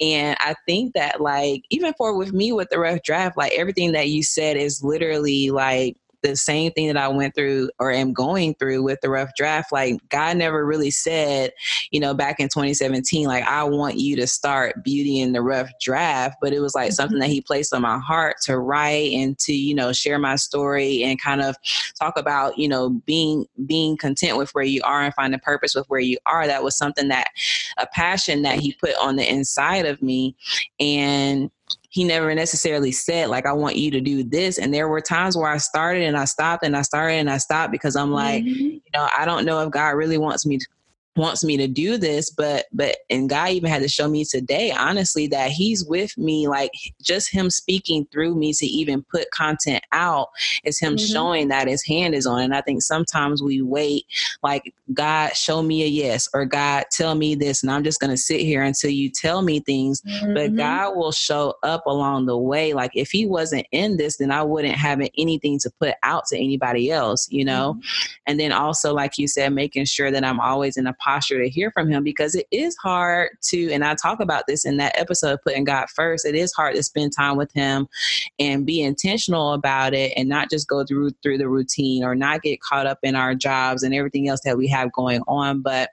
And 0.01 0.37
I 0.39 0.55
think 0.65 0.93
that 0.95 1.21
like 1.21 1.65
even 1.69 1.93
for 1.97 2.17
with 2.17 2.33
me 2.33 2.51
with 2.51 2.69
the 2.69 2.79
rough 2.79 3.03
draft, 3.03 3.37
like 3.37 3.51
everything 3.53 3.91
that 3.91 4.09
you 4.09 4.23
said 4.23 4.57
is 4.57 4.83
literally 4.83 5.51
like 5.51 5.97
the 6.21 6.35
same 6.35 6.71
thing 6.71 6.87
that 6.87 6.97
I 6.97 7.07
went 7.07 7.35
through 7.35 7.69
or 7.79 7.91
am 7.91 8.13
going 8.13 8.55
through 8.55 8.83
with 8.83 8.99
the 9.01 9.09
rough 9.09 9.31
draft. 9.37 9.71
Like 9.71 9.97
God 10.09 10.37
never 10.37 10.65
really 10.65 10.91
said, 10.91 11.51
you 11.91 11.99
know, 11.99 12.13
back 12.13 12.39
in 12.39 12.47
2017, 12.47 13.27
like 13.27 13.43
I 13.45 13.63
want 13.63 13.97
you 13.97 14.15
to 14.17 14.27
start 14.27 14.83
beauty 14.83 15.19
in 15.19 15.31
the 15.31 15.41
rough 15.41 15.69
draft, 15.81 16.37
but 16.41 16.53
it 16.53 16.59
was 16.59 16.75
like 16.75 16.89
mm-hmm. 16.89 16.95
something 16.95 17.19
that 17.19 17.29
He 17.29 17.41
placed 17.41 17.73
on 17.73 17.81
my 17.81 17.99
heart 17.99 18.37
to 18.43 18.57
write 18.57 19.11
and 19.13 19.37
to 19.39 19.53
you 19.53 19.73
know 19.73 19.93
share 19.93 20.19
my 20.19 20.35
story 20.35 21.03
and 21.03 21.21
kind 21.21 21.41
of 21.41 21.55
talk 21.99 22.17
about 22.17 22.57
you 22.57 22.67
know 22.67 22.89
being 23.05 23.45
being 23.65 23.97
content 23.97 24.37
with 24.37 24.51
where 24.51 24.63
you 24.63 24.81
are 24.83 25.01
and 25.03 25.13
finding 25.13 25.39
purpose 25.39 25.75
with 25.75 25.85
where 25.87 25.99
you 25.99 26.17
are. 26.25 26.47
That 26.47 26.63
was 26.63 26.77
something 26.77 27.07
that 27.09 27.29
a 27.77 27.87
passion 27.87 28.41
that 28.43 28.59
He 28.59 28.73
put 28.73 28.95
on 29.01 29.15
the 29.15 29.29
inside 29.29 29.85
of 29.85 30.01
me 30.01 30.35
and 30.79 31.49
he 31.89 32.03
never 32.03 32.33
necessarily 32.33 32.91
said 32.91 33.29
like 33.29 33.45
i 33.45 33.53
want 33.53 33.75
you 33.75 33.91
to 33.91 33.99
do 33.99 34.23
this 34.23 34.57
and 34.57 34.73
there 34.73 34.87
were 34.87 35.01
times 35.01 35.35
where 35.35 35.49
i 35.49 35.57
started 35.57 36.03
and 36.03 36.17
i 36.17 36.25
stopped 36.25 36.63
and 36.63 36.75
i 36.75 36.81
started 36.81 37.15
and 37.15 37.29
i 37.29 37.37
stopped 37.37 37.71
because 37.71 37.95
i'm 37.95 38.11
like 38.11 38.43
mm-hmm. 38.43 38.59
you 38.59 38.81
know 38.93 39.07
i 39.17 39.25
don't 39.25 39.45
know 39.45 39.59
if 39.61 39.71
god 39.71 39.89
really 39.89 40.17
wants 40.17 40.45
me 40.45 40.57
to 40.57 40.65
wants 41.19 41.43
me 41.43 41.57
to 41.57 41.67
do 41.67 41.97
this 41.97 42.29
but 42.29 42.65
but 42.71 42.97
and 43.09 43.29
god 43.29 43.49
even 43.49 43.69
had 43.69 43.81
to 43.81 43.89
show 43.89 44.07
me 44.07 44.23
today 44.23 44.71
honestly 44.71 45.27
that 45.27 45.51
he's 45.51 45.85
with 45.85 46.17
me 46.17 46.47
like 46.47 46.71
just 47.01 47.29
him 47.29 47.49
speaking 47.49 48.07
through 48.11 48.33
me 48.35 48.53
to 48.53 48.65
even 48.65 49.03
put 49.03 49.29
content 49.31 49.83
out 49.91 50.29
is 50.63 50.79
him 50.79 50.95
mm-hmm. 50.95 51.13
showing 51.13 51.47
that 51.49 51.67
his 51.67 51.85
hand 51.85 52.15
is 52.15 52.25
on 52.25 52.41
and 52.41 52.55
i 52.55 52.61
think 52.61 52.81
sometimes 52.81 53.43
we 53.43 53.61
wait 53.61 54.05
like 54.43 54.73
god 54.93 55.35
show 55.35 55.61
me 55.61 55.83
a 55.83 55.87
yes 55.87 56.29
or 56.33 56.45
god 56.45 56.85
tell 56.89 57.15
me 57.15 57.35
this 57.35 57.63
and 57.63 57.71
i'm 57.71 57.83
just 57.83 57.99
going 57.99 58.11
to 58.11 58.17
sit 58.17 58.39
here 58.39 58.63
until 58.63 58.89
you 58.89 59.09
tell 59.09 59.41
me 59.41 59.59
things 59.59 60.01
mm-hmm. 60.01 60.33
but 60.33 60.55
god 60.55 60.95
will 60.95 61.11
show 61.11 61.53
up 61.63 61.85
along 61.85 62.25
the 62.25 62.37
way 62.37 62.73
like 62.73 62.91
if 62.95 63.11
he 63.11 63.25
wasn't 63.25 63.65
in 63.71 63.97
this 63.97 64.15
then 64.17 64.31
i 64.31 64.41
wouldn't 64.41 64.75
have 64.75 65.01
anything 65.17 65.59
to 65.59 65.69
put 65.79 65.95
out 66.03 66.25
to 66.25 66.37
anybody 66.37 66.89
else 66.89 67.27
you 67.29 67.43
know 67.43 67.73
mm-hmm. 67.73 68.13
and 68.25 68.39
then 68.39 68.53
also 68.53 68.93
like 68.93 69.17
you 69.17 69.27
said 69.27 69.51
making 69.51 69.83
sure 69.83 70.11
that 70.11 70.23
i'm 70.23 70.39
always 70.39 70.77
in 70.77 70.87
a 70.87 70.93
posture 71.09 71.41
to 71.41 71.49
hear 71.49 71.71
from 71.71 71.89
him 71.89 72.03
because 72.03 72.35
it 72.35 72.45
is 72.51 72.75
hard 72.77 73.29
to, 73.41 73.71
and 73.71 73.83
I 73.83 73.95
talk 73.95 74.19
about 74.19 74.43
this 74.47 74.63
in 74.63 74.77
that 74.77 74.97
episode, 74.97 75.39
putting 75.43 75.63
God 75.63 75.89
first. 75.89 76.25
It 76.25 76.35
is 76.35 76.53
hard 76.53 76.75
to 76.75 76.83
spend 76.83 77.13
time 77.15 77.35
with 77.35 77.51
him 77.51 77.87
and 78.37 78.65
be 78.65 78.81
intentional 78.81 79.53
about 79.53 79.95
it 79.95 80.13
and 80.15 80.29
not 80.29 80.51
just 80.51 80.67
go 80.67 80.83
through 80.83 81.11
through 81.23 81.39
the 81.39 81.49
routine 81.49 82.03
or 82.03 82.13
not 82.13 82.43
get 82.43 82.61
caught 82.61 82.85
up 82.85 82.99
in 83.01 83.15
our 83.15 83.33
jobs 83.33 83.81
and 83.81 83.95
everything 83.95 84.27
else 84.27 84.41
that 84.45 84.57
we 84.57 84.67
have 84.67 84.91
going 84.91 85.21
on, 85.27 85.61
but 85.61 85.89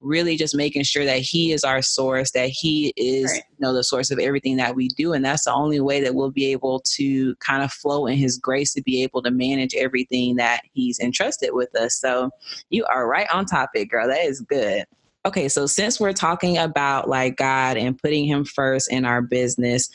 really 0.00 0.36
just 0.36 0.56
making 0.56 0.82
sure 0.82 1.04
that 1.04 1.18
he 1.18 1.52
is 1.52 1.64
our 1.64 1.82
source, 1.82 2.30
that 2.30 2.48
he 2.48 2.94
is 2.96 3.30
right. 3.30 3.42
you 3.50 3.66
know 3.66 3.74
the 3.74 3.84
source 3.84 4.10
of 4.10 4.18
everything 4.18 4.56
that 4.56 4.74
we 4.74 4.88
do. 4.88 5.12
And 5.12 5.24
that's 5.24 5.44
the 5.44 5.52
only 5.52 5.80
way 5.80 6.00
that 6.00 6.14
we'll 6.14 6.30
be 6.30 6.46
able 6.52 6.80
to 6.94 7.34
kind 7.36 7.62
of 7.62 7.70
flow 7.70 8.06
in 8.06 8.16
his 8.16 8.38
grace 8.38 8.72
to 8.74 8.82
be 8.82 9.02
able 9.02 9.22
to 9.22 9.30
manage 9.30 9.74
everything 9.74 10.36
that 10.36 10.62
he's 10.72 10.98
entrusted 10.98 11.50
with 11.52 11.74
us. 11.76 11.96
So 11.96 12.30
you 12.70 12.86
are 12.86 13.06
right 13.06 13.28
on 13.32 13.44
topic, 13.44 13.90
girl. 13.90 14.08
That 14.08 14.24
is 14.24 14.40
good 14.40 14.53
good 14.54 14.86
okay, 15.26 15.48
so 15.48 15.66
since 15.66 15.98
we're 15.98 16.12
talking 16.12 16.58
about 16.58 17.08
like 17.08 17.36
God 17.36 17.76
and 17.76 17.98
putting 17.98 18.26
Him 18.26 18.44
first 18.44 18.92
in 18.92 19.04
our 19.04 19.22
business, 19.22 19.88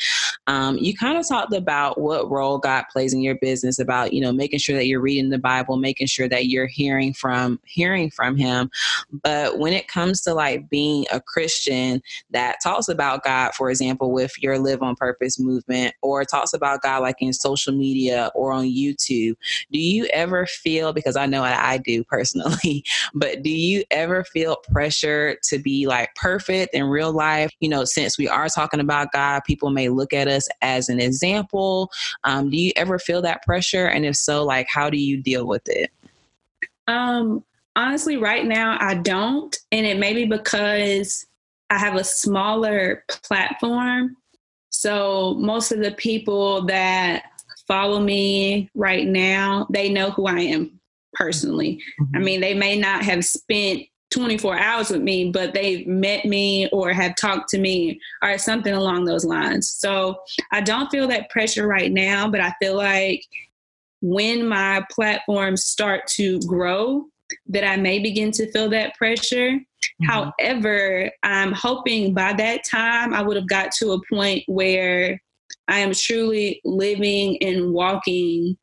um, 0.48 0.78
you 0.78 0.96
kind 0.96 1.18
of 1.18 1.28
talked 1.28 1.54
about 1.54 2.00
what 2.00 2.30
role 2.30 2.58
God 2.58 2.86
plays 2.92 3.14
in 3.14 3.22
your 3.22 3.36
business, 3.36 3.80
about 3.80 4.14
you 4.14 4.22
know 4.22 4.32
making 4.32 4.60
sure 4.60 4.76
that 4.76 4.88
you're 4.88 5.02
reading 5.02 5.30
the 5.30 5.38
Bible, 5.38 5.78
making 5.78 6.08
sure 6.08 6.28
that 6.30 6.48
you're 6.48 6.68
hearing 6.68 7.14
from 7.14 7.60
hearing 7.66 8.10
from 8.10 8.38
Him. 8.38 8.72
But 9.24 9.60
when 9.60 9.74
it 9.74 9.88
comes 9.88 10.22
to 10.22 10.34
like 10.34 10.70
being 10.70 11.06
a 11.12 11.22
Christian 11.22 12.02
that 12.32 12.58
talks 12.64 12.88
about 12.88 13.24
God, 13.24 13.54
for 13.54 13.70
example, 13.70 14.12
with 14.12 14.32
your 14.42 14.58
Live 14.58 14.82
on 14.82 14.96
Purpose 14.96 15.40
movement, 15.40 15.94
or 16.02 16.26
talks 16.26 16.54
about 16.54 16.82
God 16.82 17.02
like 17.02 17.18
in 17.20 17.34
social 17.34 17.74
media 17.74 18.32
or 18.34 18.52
on 18.52 18.66
YouTube, 18.66 19.36
do 19.72 19.80
you 19.80 20.06
ever 20.08 20.46
feel? 20.48 20.92
Because 20.92 21.16
I 21.16 21.28
know 21.28 21.44
I 21.44 21.78
do 21.78 22.04
personally, 22.04 22.84
but 23.14 23.44
do 23.44 23.52
you 23.52 23.84
ever 23.92 24.24
feel 24.24 24.58
pressure? 25.20 25.40
to 25.50 25.60
be 25.60 25.88
like 25.88 26.14
perfect 26.16 26.74
in 26.74 26.86
real 26.86 27.12
life. 27.12 27.52
You 27.60 27.70
know, 27.70 27.86
since 27.86 28.18
we 28.18 28.28
are 28.28 28.50
talking 28.50 28.80
about 28.80 29.12
God, 29.12 29.42
people 29.46 29.70
may 29.70 29.90
look 29.90 30.14
at 30.14 30.28
us 30.28 30.48
as 30.62 30.90
an 30.90 31.00
example. 31.00 31.92
Um, 32.24 32.50
do 32.50 32.58
you 32.58 32.72
ever 32.76 33.00
feel 33.00 33.22
that 33.24 33.44
pressure? 33.44 33.88
And 33.88 34.06
if 34.06 34.16
so, 34.16 34.44
like, 34.44 34.68
how 34.70 34.90
do 34.90 34.98
you 34.98 35.22
deal 35.22 35.48
with 35.48 35.68
it? 35.68 35.92
Um, 36.88 37.44
honestly, 37.76 38.18
right 38.18 38.46
now, 38.46 38.78
I 38.80 38.96
don't. 38.96 39.56
And 39.72 39.86
it 39.86 39.98
may 39.98 40.14
be 40.14 40.26
because 40.26 41.26
I 41.70 41.78
have 41.78 41.96
a 41.96 42.04
smaller 42.04 43.04
platform. 43.08 44.16
So 44.70 45.36
most 45.40 45.72
of 45.72 45.80
the 45.80 45.92
people 45.92 46.66
that 46.66 47.24
follow 47.68 48.00
me 48.00 48.70
right 48.76 49.08
now, 49.08 49.68
they 49.70 49.92
know 49.92 50.12
who 50.12 50.26
I 50.26 50.40
am 50.40 50.80
personally. 51.14 51.82
Mm-hmm. 52.02 52.16
I 52.16 52.20
mean, 52.20 52.42
they 52.42 52.54
may 52.54 52.78
not 52.78 53.04
have 53.04 53.26
spent 53.26 53.84
24 54.12 54.58
hours 54.58 54.90
with 54.90 55.02
me, 55.02 55.32
but 55.32 55.54
they've 55.54 55.86
met 55.88 56.26
me 56.26 56.68
or 56.70 56.92
have 56.92 57.16
talked 57.16 57.50
to 57.50 57.60
me 57.60 58.00
or 58.24 58.38
something 58.38 58.74
along 58.74 59.06
those 59.06 59.26
lines. 59.26 59.70
So 59.70 60.20
I 60.52 60.62
don't 60.62 60.90
feel 60.90 61.08
that 61.08 61.30
pressure 61.30 61.68
right 61.68 61.92
now, 61.92 62.30
but 62.30 62.42
I 62.42 62.54
feel 62.62 62.76
like 62.76 63.24
when 64.02 64.48
my 64.48 64.86
platforms 64.92 65.66
start 65.66 66.08
to 66.08 66.40
grow, 66.42 67.06
that 67.48 67.64
I 67.64 67.76
may 67.76 68.00
begin 68.00 68.32
to 68.32 68.52
feel 68.52 68.70
that 68.70 68.96
pressure. 68.96 69.52
Mm-hmm. 69.52 70.06
However, 70.06 71.12
I'm 71.24 71.52
hoping 71.52 72.14
by 72.14 72.34
that 72.34 72.62
time 72.70 73.14
I 73.14 73.22
would 73.22 73.38
have 73.38 73.48
got 73.48 73.72
to 73.74 73.92
a 73.92 74.02
point 74.12 74.44
where 74.48 75.22
I 75.68 75.80
am 75.80 75.94
truly 75.94 76.62
living 76.66 77.38
and 77.44 77.72
walking 77.72 78.58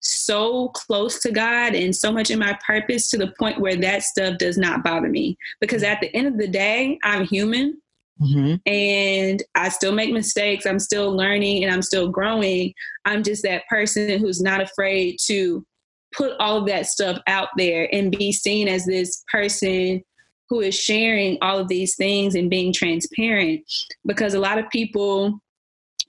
so 0.00 0.68
close 0.68 1.20
to 1.20 1.30
God 1.30 1.74
and 1.74 1.94
so 1.94 2.10
much 2.12 2.30
in 2.30 2.38
my 2.38 2.58
purpose 2.66 3.10
to 3.10 3.18
the 3.18 3.32
point 3.38 3.60
where 3.60 3.76
that 3.76 4.02
stuff 4.02 4.38
does 4.38 4.58
not 4.58 4.82
bother 4.82 5.08
me. 5.08 5.36
Because 5.60 5.82
at 5.82 6.00
the 6.00 6.14
end 6.14 6.26
of 6.26 6.38
the 6.38 6.48
day, 6.48 6.98
I'm 7.02 7.24
human 7.24 7.80
mm-hmm. 8.20 8.56
and 8.66 9.42
I 9.54 9.68
still 9.68 9.92
make 9.92 10.12
mistakes. 10.12 10.66
I'm 10.66 10.78
still 10.78 11.14
learning 11.14 11.64
and 11.64 11.72
I'm 11.72 11.82
still 11.82 12.08
growing. 12.08 12.74
I'm 13.04 13.22
just 13.22 13.42
that 13.42 13.66
person 13.68 14.18
who's 14.18 14.40
not 14.40 14.60
afraid 14.60 15.18
to 15.26 15.64
put 16.12 16.32
all 16.40 16.58
of 16.58 16.66
that 16.66 16.86
stuff 16.86 17.18
out 17.26 17.48
there 17.56 17.88
and 17.94 18.16
be 18.16 18.32
seen 18.32 18.68
as 18.68 18.84
this 18.84 19.22
person 19.30 20.02
who 20.48 20.60
is 20.60 20.74
sharing 20.74 21.38
all 21.40 21.58
of 21.58 21.68
these 21.68 21.94
things 21.94 22.34
and 22.34 22.50
being 22.50 22.72
transparent. 22.72 23.62
Because 24.04 24.34
a 24.34 24.40
lot 24.40 24.58
of 24.58 24.68
people, 24.70 25.40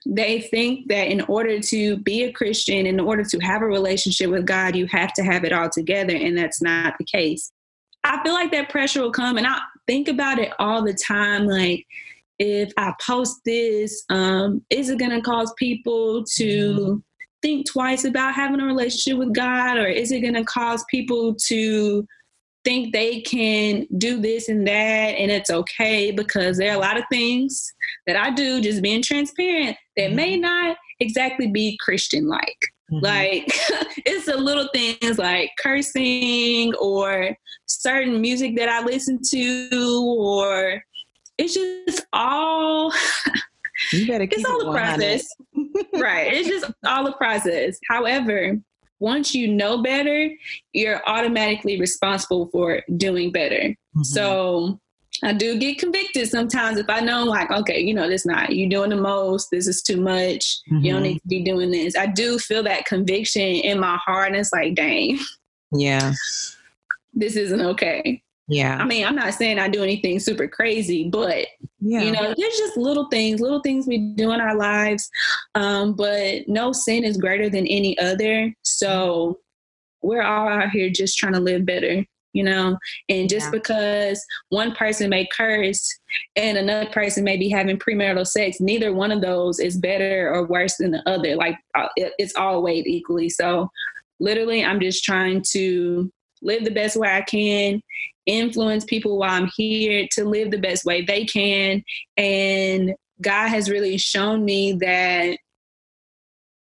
they 0.06 0.40
think 0.40 0.88
that 0.88 1.08
in 1.08 1.20
order 1.22 1.60
to 1.60 1.96
be 1.98 2.24
a 2.24 2.32
Christian, 2.32 2.86
in 2.86 2.98
order 3.00 3.24
to 3.24 3.38
have 3.38 3.62
a 3.62 3.66
relationship 3.66 4.30
with 4.30 4.46
God, 4.46 4.74
you 4.74 4.86
have 4.86 5.12
to 5.14 5.22
have 5.22 5.44
it 5.44 5.52
all 5.52 5.70
together. 5.70 6.14
And 6.14 6.36
that's 6.36 6.60
not 6.60 6.94
the 6.98 7.04
case. 7.04 7.52
I 8.04 8.22
feel 8.24 8.34
like 8.34 8.50
that 8.52 8.68
pressure 8.68 9.02
will 9.02 9.12
come, 9.12 9.38
and 9.38 9.46
I 9.46 9.58
think 9.86 10.08
about 10.08 10.38
it 10.38 10.52
all 10.58 10.82
the 10.82 10.94
time. 10.94 11.46
Like, 11.46 11.86
if 12.38 12.72
I 12.76 12.92
post 13.00 13.40
this, 13.44 14.04
um, 14.10 14.64
is 14.70 14.90
it 14.90 14.98
going 14.98 15.12
to 15.12 15.20
cause 15.20 15.52
people 15.56 16.24
to 16.24 16.74
mm-hmm. 16.74 16.96
think 17.42 17.70
twice 17.70 18.04
about 18.04 18.34
having 18.34 18.60
a 18.60 18.66
relationship 18.66 19.18
with 19.18 19.32
God, 19.34 19.78
or 19.78 19.86
is 19.86 20.10
it 20.10 20.20
going 20.20 20.34
to 20.34 20.44
cause 20.44 20.84
people 20.90 21.36
to 21.46 22.06
think 22.64 22.92
they 22.92 23.20
can 23.22 23.86
do 23.98 24.20
this 24.20 24.48
and 24.48 24.66
that 24.66 24.70
and 24.72 25.30
it's 25.30 25.50
okay 25.50 26.10
because 26.10 26.58
there 26.58 26.70
are 26.70 26.76
a 26.76 26.80
lot 26.80 26.96
of 26.96 27.04
things 27.10 27.72
that 28.06 28.16
I 28.16 28.30
do 28.30 28.60
just 28.60 28.82
being 28.82 29.02
transparent 29.02 29.76
that 29.96 30.08
mm-hmm. 30.08 30.16
may 30.16 30.36
not 30.36 30.76
exactly 31.00 31.48
be 31.48 31.78
Christian 31.82 32.28
like. 32.28 32.58
Mm-hmm. 32.92 33.04
Like 33.04 33.46
it's 34.06 34.26
the 34.26 34.36
little 34.36 34.68
things 34.72 35.18
like 35.18 35.50
cursing 35.58 36.74
or 36.74 37.36
certain 37.66 38.20
music 38.20 38.56
that 38.56 38.68
I 38.68 38.84
listen 38.84 39.20
to 39.30 40.16
or 40.18 40.82
it's 41.38 41.54
just 41.54 42.06
all 42.12 42.92
you 43.92 44.06
better 44.06 44.26
keep 44.28 44.40
it's 44.40 44.48
all 44.48 44.68
a 44.68 44.72
process. 44.72 45.26
right. 45.94 46.32
It's 46.32 46.48
just 46.48 46.70
all 46.86 47.06
a 47.06 47.16
process. 47.16 47.78
However, 47.88 48.58
once 49.02 49.34
you 49.34 49.48
know 49.48 49.82
better, 49.82 50.30
you're 50.72 51.02
automatically 51.06 51.78
responsible 51.78 52.46
for 52.52 52.82
doing 52.96 53.32
better. 53.32 53.56
Mm-hmm. 53.56 54.02
So 54.04 54.80
I 55.24 55.32
do 55.32 55.58
get 55.58 55.78
convicted 55.78 56.28
sometimes 56.28 56.78
if 56.78 56.88
I 56.88 57.00
know 57.00 57.24
like, 57.24 57.50
okay, 57.50 57.80
you 57.80 57.94
know, 57.94 58.08
this 58.08 58.24
not 58.24 58.54
you 58.54 58.70
doing 58.70 58.90
the 58.90 58.96
most, 58.96 59.48
this 59.50 59.66
is 59.66 59.82
too 59.82 60.00
much, 60.00 60.60
mm-hmm. 60.70 60.84
you 60.84 60.92
don't 60.92 61.02
mm-hmm. 61.02 61.12
need 61.14 61.18
to 61.18 61.28
be 61.28 61.42
doing 61.42 61.72
this. 61.72 61.96
I 61.96 62.06
do 62.06 62.38
feel 62.38 62.62
that 62.62 62.86
conviction 62.86 63.42
in 63.42 63.80
my 63.80 63.98
heart 64.06 64.28
and 64.28 64.36
it's 64.36 64.52
like, 64.52 64.74
dang. 64.76 65.18
Yeah. 65.72 66.12
This 67.12 67.34
isn't 67.36 67.60
okay. 67.60 68.22
Yeah. 68.48 68.76
I 68.76 68.84
mean, 68.84 69.04
I'm 69.04 69.14
not 69.14 69.34
saying 69.34 69.58
I 69.58 69.68
do 69.68 69.82
anything 69.82 70.18
super 70.18 70.48
crazy, 70.48 71.08
but 71.08 71.46
yeah. 71.80 72.02
you 72.02 72.12
know, 72.12 72.34
there's 72.36 72.56
just 72.56 72.76
little 72.76 73.08
things, 73.08 73.40
little 73.40 73.60
things 73.60 73.86
we 73.86 74.12
do 74.14 74.32
in 74.32 74.40
our 74.40 74.56
lives. 74.56 75.08
Um, 75.54 75.94
but 75.94 76.48
no 76.48 76.72
sin 76.72 77.04
is 77.04 77.16
greater 77.16 77.48
than 77.48 77.66
any 77.66 77.98
other. 77.98 78.52
So 78.62 79.38
we're 80.02 80.22
all 80.22 80.48
out 80.48 80.70
here 80.70 80.90
just 80.90 81.16
trying 81.16 81.34
to 81.34 81.40
live 81.40 81.64
better, 81.64 82.04
you 82.32 82.42
know. 82.42 82.76
And 83.08 83.30
just 83.30 83.46
yeah. 83.46 83.52
because 83.52 84.24
one 84.48 84.74
person 84.74 85.08
may 85.08 85.28
curse 85.34 85.88
and 86.34 86.58
another 86.58 86.90
person 86.90 87.22
may 87.24 87.36
be 87.36 87.48
having 87.48 87.78
premarital 87.78 88.26
sex, 88.26 88.60
neither 88.60 88.92
one 88.92 89.12
of 89.12 89.22
those 89.22 89.60
is 89.60 89.78
better 89.78 90.32
or 90.32 90.46
worse 90.46 90.76
than 90.78 90.90
the 90.90 91.08
other. 91.08 91.36
Like 91.36 91.56
uh, 91.78 91.88
it's 91.96 92.34
all 92.34 92.62
weighed 92.62 92.88
equally. 92.88 93.28
So 93.28 93.70
literally, 94.18 94.64
I'm 94.64 94.80
just 94.80 95.04
trying 95.04 95.42
to 95.52 96.12
live 96.42 96.64
the 96.64 96.70
best 96.70 96.96
way 96.96 97.08
I 97.08 97.22
can, 97.22 97.80
influence 98.26 98.84
people 98.84 99.18
while 99.18 99.30
I'm 99.30 99.50
here 99.56 100.06
to 100.12 100.24
live 100.24 100.50
the 100.50 100.58
best 100.58 100.84
way 100.84 101.02
they 101.02 101.24
can. 101.24 101.82
And 102.16 102.94
God 103.20 103.48
has 103.48 103.70
really 103.70 103.98
shown 103.98 104.44
me 104.44 104.72
that 104.74 105.38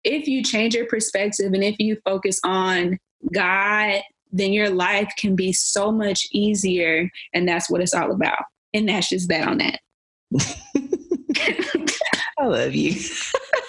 if 0.04 0.28
you 0.28 0.44
change 0.44 0.76
your 0.76 0.88
perspective 0.88 1.54
and 1.54 1.64
if 1.64 1.76
you 1.80 1.98
focus 2.04 2.40
on 2.44 2.98
God, 3.34 4.02
then 4.32 4.52
your 4.52 4.70
life 4.70 5.12
can 5.18 5.36
be 5.36 5.54
so 5.54 5.92
much 5.92 6.28
easier. 6.32 7.10
And 7.34 7.48
that's 7.48 7.70
what 7.70 7.82
it's 7.82 7.94
all 7.94 8.12
about. 8.12 8.44
And 8.74 8.90
that's 8.90 9.10
just 9.10 9.30
that 9.30 9.48
on 9.48 9.60
that. 9.60 9.80
I 12.40 12.46
love 12.46 12.74
you. 12.74 13.00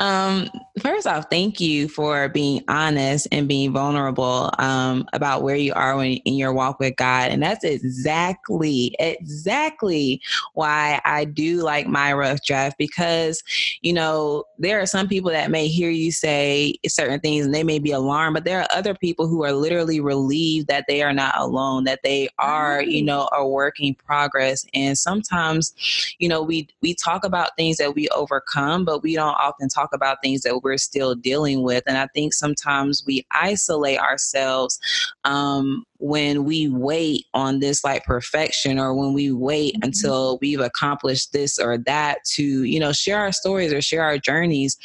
um, 0.00 0.48
first 0.80 1.06
off, 1.06 1.26
thank 1.28 1.60
you 1.60 1.86
for 1.86 2.30
being 2.30 2.64
honest 2.68 3.28
and 3.30 3.46
being 3.46 3.70
vulnerable 3.70 4.50
um, 4.58 5.06
about 5.12 5.42
where 5.42 5.56
you 5.56 5.74
are 5.74 5.94
when, 5.94 6.12
in 6.12 6.34
your 6.34 6.54
walk 6.54 6.80
with 6.80 6.96
God. 6.96 7.30
And 7.30 7.42
that's 7.42 7.64
exactly, 7.64 8.96
exactly 8.98 10.22
why 10.54 11.02
I 11.04 11.26
do 11.26 11.60
like 11.62 11.86
my 11.86 12.14
rough 12.14 12.42
draft 12.42 12.78
because, 12.78 13.42
you 13.82 13.92
know, 13.92 14.44
there 14.58 14.80
are 14.80 14.86
some 14.86 15.06
people 15.06 15.30
that 15.32 15.50
may 15.50 15.68
hear 15.68 15.90
you 15.90 16.12
say 16.12 16.76
certain 16.88 17.20
things 17.20 17.44
and 17.44 17.54
they 17.54 17.64
may 17.64 17.78
be 17.78 17.92
alarmed, 17.92 18.32
but 18.32 18.44
there 18.44 18.60
are 18.60 18.68
other 18.70 18.94
people 18.94 19.28
who 19.28 19.44
are 19.44 19.52
literally 19.52 20.00
relieved 20.00 20.68
that 20.68 20.86
they 20.88 21.02
are 21.02 21.12
not 21.12 21.34
alone, 21.36 21.84
that 21.84 22.00
they 22.02 22.30
are, 22.38 22.82
you 22.82 23.02
know, 23.02 23.28
a 23.36 23.46
working 23.46 23.94
progress. 23.94 24.64
And 24.72 24.96
sometimes, 24.96 25.74
you 26.18 26.28
know, 26.28 26.42
we 26.42 26.68
we 26.80 26.94
talk 26.94 27.22
about 27.22 27.54
things 27.58 27.76
that 27.76 27.94
we 27.94 28.08
overcome, 28.08 28.86
but 28.86 29.02
we 29.02 29.14
don't 29.14 29.36
often 29.38 29.68
talk 29.68 29.89
about 29.92 30.18
things 30.22 30.42
that 30.42 30.60
we're 30.62 30.78
still 30.78 31.14
dealing 31.14 31.62
with. 31.62 31.82
And 31.86 31.98
I 31.98 32.06
think 32.14 32.34
sometimes 32.34 33.04
we 33.06 33.26
isolate 33.30 33.98
ourselves 33.98 34.78
um, 35.24 35.84
when 36.00 36.44
we 36.44 36.68
wait 36.68 37.26
on 37.34 37.60
this 37.60 37.84
like 37.84 38.04
perfection 38.04 38.78
or 38.78 38.94
when 38.94 39.12
we 39.12 39.30
wait 39.32 39.74
mm-hmm. 39.74 39.84
until 39.84 40.38
we've 40.40 40.60
accomplished 40.60 41.32
this 41.32 41.58
or 41.58 41.76
that 41.76 42.24
to 42.24 42.64
you 42.64 42.80
know 42.80 42.92
share 42.92 43.18
our 43.18 43.32
stories 43.32 43.72
or 43.72 43.82
share 43.82 44.02
our 44.02 44.16
journeys 44.16 44.78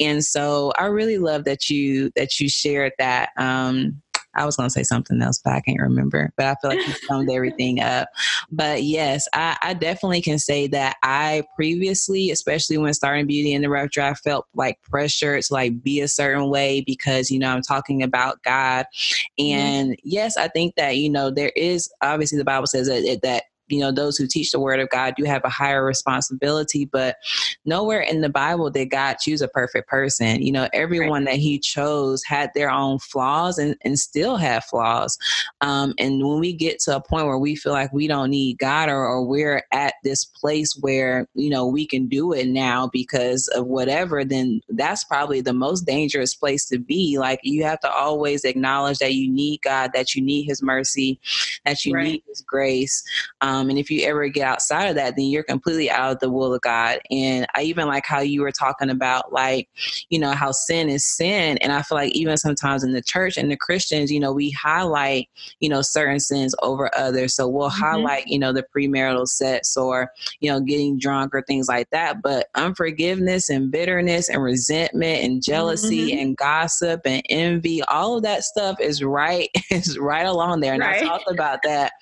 and 0.00 0.24
so 0.24 0.72
i 0.78 0.84
really 0.84 1.18
love 1.18 1.44
that 1.44 1.68
you 1.68 2.10
that 2.16 2.40
you 2.40 2.48
shared 2.48 2.92
that 2.98 3.30
um 3.36 4.00
I 4.34 4.44
was 4.44 4.56
going 4.56 4.68
to 4.68 4.72
say 4.72 4.82
something 4.82 5.20
else, 5.20 5.40
but 5.42 5.52
I 5.52 5.60
can't 5.60 5.80
remember. 5.80 6.32
But 6.36 6.46
I 6.46 6.54
feel 6.60 6.76
like 6.76 6.86
you 6.86 6.94
summed 7.06 7.30
everything 7.32 7.80
up. 7.80 8.08
But 8.50 8.82
yes, 8.82 9.28
I, 9.32 9.56
I, 9.62 9.74
definitely 9.74 10.22
can 10.22 10.38
say 10.38 10.66
that 10.68 10.96
I 11.02 11.44
previously, 11.56 12.30
especially 12.30 12.78
when 12.78 12.94
starting 12.94 13.26
Beauty 13.26 13.52
in 13.52 13.62
the 13.62 13.70
Rough 13.70 13.90
Draft, 13.90 14.24
felt 14.24 14.46
like 14.54 14.80
pressure 14.82 15.40
to 15.40 15.52
like 15.52 15.82
be 15.82 16.00
a 16.00 16.08
certain 16.08 16.48
way 16.48 16.82
because, 16.82 17.30
you 17.30 17.38
know, 17.38 17.50
I'm 17.50 17.62
talking 17.62 18.02
about 18.02 18.42
God. 18.42 18.86
Mm-hmm. 18.94 19.42
And 19.44 19.90
mm-hmm. 19.92 20.08
yes, 20.08 20.36
I 20.36 20.48
think 20.48 20.76
that, 20.76 20.96
you 20.96 21.10
know, 21.10 21.30
there 21.30 21.52
is 21.56 21.90
obviously 22.00 22.38
the 22.38 22.44
Bible 22.44 22.66
says 22.66 22.86
that, 22.88 23.20
that 23.22 23.44
you 23.72 23.80
know 23.80 23.90
those 23.90 24.16
who 24.16 24.26
teach 24.26 24.50
the 24.52 24.60
word 24.60 24.80
of 24.80 24.88
god 24.90 25.14
do 25.16 25.24
have 25.24 25.42
a 25.44 25.48
higher 25.48 25.84
responsibility 25.84 26.84
but 26.84 27.16
nowhere 27.64 28.00
in 28.00 28.20
the 28.20 28.28
bible 28.28 28.70
did 28.70 28.86
god 28.86 29.16
choose 29.18 29.40
a 29.40 29.48
perfect 29.48 29.88
person 29.88 30.42
you 30.42 30.52
know 30.52 30.68
everyone 30.72 31.24
right. 31.24 31.32
that 31.32 31.40
he 31.40 31.58
chose 31.58 32.22
had 32.24 32.50
their 32.54 32.70
own 32.70 32.98
flaws 32.98 33.58
and, 33.58 33.76
and 33.82 33.98
still 33.98 34.36
have 34.36 34.64
flaws 34.64 35.16
um, 35.60 35.94
and 35.98 36.26
when 36.26 36.38
we 36.38 36.52
get 36.52 36.78
to 36.80 36.96
a 36.96 37.00
point 37.00 37.26
where 37.26 37.38
we 37.38 37.56
feel 37.56 37.72
like 37.72 37.92
we 37.92 38.06
don't 38.06 38.30
need 38.30 38.58
god 38.58 38.88
or, 38.88 39.06
or 39.06 39.24
we're 39.24 39.62
at 39.72 39.94
this 40.04 40.24
place 40.24 40.76
where 40.80 41.26
you 41.34 41.50
know 41.50 41.66
we 41.66 41.86
can 41.86 42.06
do 42.06 42.32
it 42.32 42.46
now 42.46 42.88
because 42.92 43.48
of 43.48 43.66
whatever 43.66 44.24
then 44.24 44.60
that's 44.70 45.04
probably 45.04 45.40
the 45.40 45.52
most 45.52 45.86
dangerous 45.86 46.34
place 46.34 46.66
to 46.66 46.78
be 46.78 47.18
like 47.18 47.40
you 47.42 47.64
have 47.64 47.80
to 47.80 47.90
always 47.90 48.44
acknowledge 48.44 48.98
that 48.98 49.14
you 49.14 49.30
need 49.30 49.60
god 49.62 49.90
that 49.94 50.14
you 50.14 50.22
need 50.22 50.44
his 50.44 50.62
mercy 50.62 51.18
that 51.64 51.84
you 51.84 51.94
right. 51.94 52.04
need 52.04 52.22
his 52.28 52.42
grace 52.42 53.02
um, 53.40 53.61
um, 53.62 53.70
and 53.70 53.78
if 53.78 53.90
you 53.90 54.04
ever 54.06 54.28
get 54.28 54.46
outside 54.46 54.86
of 54.86 54.96
that, 54.96 55.16
then 55.16 55.26
you're 55.26 55.42
completely 55.42 55.90
out 55.90 56.12
of 56.12 56.18
the 56.18 56.30
will 56.30 56.52
of 56.52 56.60
God. 56.62 56.98
And 57.10 57.46
I 57.54 57.62
even 57.62 57.86
like 57.86 58.04
how 58.04 58.20
you 58.20 58.42
were 58.42 58.50
talking 58.50 58.90
about, 58.90 59.32
like, 59.32 59.68
you 60.10 60.18
know, 60.18 60.32
how 60.32 60.52
sin 60.52 60.88
is 60.88 61.06
sin. 61.06 61.58
And 61.58 61.72
I 61.72 61.82
feel 61.82 61.96
like 61.96 62.12
even 62.12 62.36
sometimes 62.36 62.82
in 62.82 62.92
the 62.92 63.02
church 63.02 63.36
and 63.36 63.50
the 63.50 63.56
Christians, 63.56 64.10
you 64.10 64.18
know, 64.18 64.32
we 64.32 64.50
highlight, 64.50 65.28
you 65.60 65.68
know, 65.68 65.82
certain 65.82 66.20
sins 66.20 66.54
over 66.62 66.90
others. 66.96 67.34
So 67.34 67.48
we'll 67.48 67.70
mm-hmm. 67.70 67.82
highlight, 67.82 68.26
you 68.26 68.38
know, 68.38 68.52
the 68.52 68.64
premarital 68.76 69.28
sex 69.28 69.76
or, 69.76 70.10
you 70.40 70.50
know, 70.50 70.60
getting 70.60 70.98
drunk 70.98 71.34
or 71.34 71.42
things 71.42 71.68
like 71.68 71.88
that. 71.90 72.20
But 72.22 72.48
unforgiveness 72.54 73.48
and 73.48 73.70
bitterness 73.70 74.28
and 74.28 74.42
resentment 74.42 75.24
and 75.24 75.42
jealousy 75.42 76.10
mm-hmm. 76.10 76.18
and 76.18 76.36
gossip 76.36 77.02
and 77.04 77.22
envy, 77.28 77.82
all 77.84 78.16
of 78.16 78.22
that 78.24 78.42
stuff 78.42 78.80
is 78.80 79.04
right, 79.04 79.50
is 79.70 79.98
right 79.98 80.26
along 80.26 80.60
there. 80.60 80.74
And 80.74 80.82
right. 80.82 81.02
I 81.02 81.06
talked 81.06 81.30
about 81.30 81.60
that. 81.64 81.92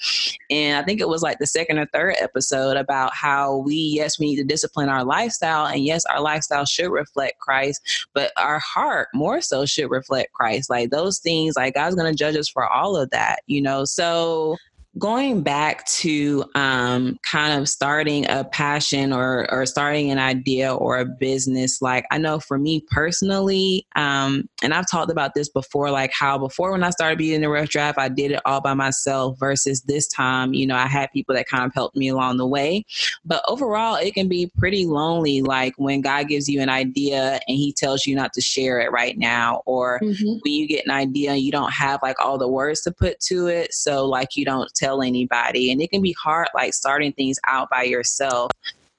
And 0.48 0.78
I 0.78 0.82
think 0.82 1.00
it 1.00 1.08
was 1.08 1.22
like 1.22 1.38
the 1.38 1.46
second 1.52 1.78
or 1.78 1.86
third 1.86 2.14
episode 2.20 2.76
about 2.76 3.14
how 3.14 3.58
we, 3.58 3.74
yes, 3.74 4.18
we 4.18 4.26
need 4.26 4.36
to 4.36 4.44
discipline 4.44 4.88
our 4.88 5.04
lifestyle. 5.04 5.66
And 5.66 5.84
yes, 5.84 6.04
our 6.06 6.20
lifestyle 6.20 6.64
should 6.64 6.90
reflect 6.90 7.38
Christ, 7.40 8.08
but 8.14 8.32
our 8.36 8.58
heart 8.60 9.08
more 9.14 9.40
so 9.40 9.66
should 9.66 9.90
reflect 9.90 10.32
Christ. 10.32 10.70
Like 10.70 10.90
those 10.90 11.18
things, 11.18 11.56
like 11.56 11.74
God's 11.74 11.96
going 11.96 12.10
to 12.10 12.16
judge 12.16 12.36
us 12.36 12.48
for 12.48 12.66
all 12.66 12.96
of 12.96 13.10
that, 13.10 13.40
you 13.46 13.62
know? 13.62 13.84
So 13.84 14.56
going 14.98 15.42
back 15.42 15.86
to 15.86 16.44
um, 16.54 17.18
kind 17.22 17.60
of 17.60 17.68
starting 17.68 18.28
a 18.28 18.44
passion 18.44 19.12
or, 19.12 19.50
or 19.50 19.64
starting 19.64 20.10
an 20.10 20.18
idea 20.18 20.74
or 20.74 20.98
a 20.98 21.04
business, 21.04 21.80
like 21.80 22.04
I 22.10 22.18
know 22.18 22.40
for 22.40 22.58
me 22.58 22.84
personally, 22.90 23.86
um, 23.94 24.48
and 24.62 24.74
I've 24.74 24.90
talked 24.90 25.10
about 25.10 25.34
this 25.34 25.48
before, 25.48 25.90
like 25.90 26.12
how 26.12 26.38
before 26.38 26.72
when 26.72 26.82
I 26.82 26.90
started 26.90 27.18
being 27.18 27.34
in 27.34 27.40
the 27.42 27.48
rough 27.48 27.68
draft, 27.68 27.98
I 27.98 28.08
did 28.08 28.32
it 28.32 28.40
all 28.44 28.60
by 28.60 28.74
myself 28.74 29.38
versus 29.38 29.82
this 29.82 30.08
time, 30.08 30.54
you 30.54 30.66
know, 30.66 30.76
I 30.76 30.86
had 30.86 31.12
people 31.12 31.34
that 31.36 31.48
kind 31.48 31.64
of 31.64 31.72
helped 31.72 31.96
me 31.96 32.08
along 32.08 32.38
the 32.38 32.46
way. 32.46 32.84
But 33.24 33.44
overall, 33.46 33.94
it 33.94 34.14
can 34.14 34.28
be 34.28 34.50
pretty 34.58 34.86
lonely, 34.86 35.40
like 35.40 35.74
when 35.76 36.00
God 36.00 36.28
gives 36.28 36.48
you 36.48 36.60
an 36.60 36.68
idea 36.68 37.40
and 37.46 37.56
he 37.56 37.72
tells 37.72 38.06
you 38.06 38.16
not 38.16 38.32
to 38.32 38.40
share 38.40 38.80
it 38.80 38.90
right 38.90 39.16
now, 39.16 39.62
or 39.66 40.00
mm-hmm. 40.02 40.38
when 40.42 40.52
you 40.52 40.66
get 40.66 40.84
an 40.84 40.90
idea 40.90 41.30
and 41.32 41.40
you 41.40 41.52
don't 41.52 41.72
have 41.72 42.00
like 42.02 42.18
all 42.18 42.38
the 42.38 42.48
words 42.48 42.80
to 42.82 42.90
put 42.90 43.20
to 43.20 43.46
it. 43.46 43.72
So, 43.72 44.04
like, 44.04 44.36
you 44.36 44.44
don't 44.44 44.68
tell 44.80 45.02
anybody. 45.02 45.70
And 45.70 45.82
it 45.82 45.90
can 45.90 46.02
be 46.02 46.14
hard, 46.22 46.48
like 46.54 46.74
starting 46.74 47.12
things 47.12 47.38
out 47.46 47.68
by 47.70 47.82
yourself. 47.82 48.50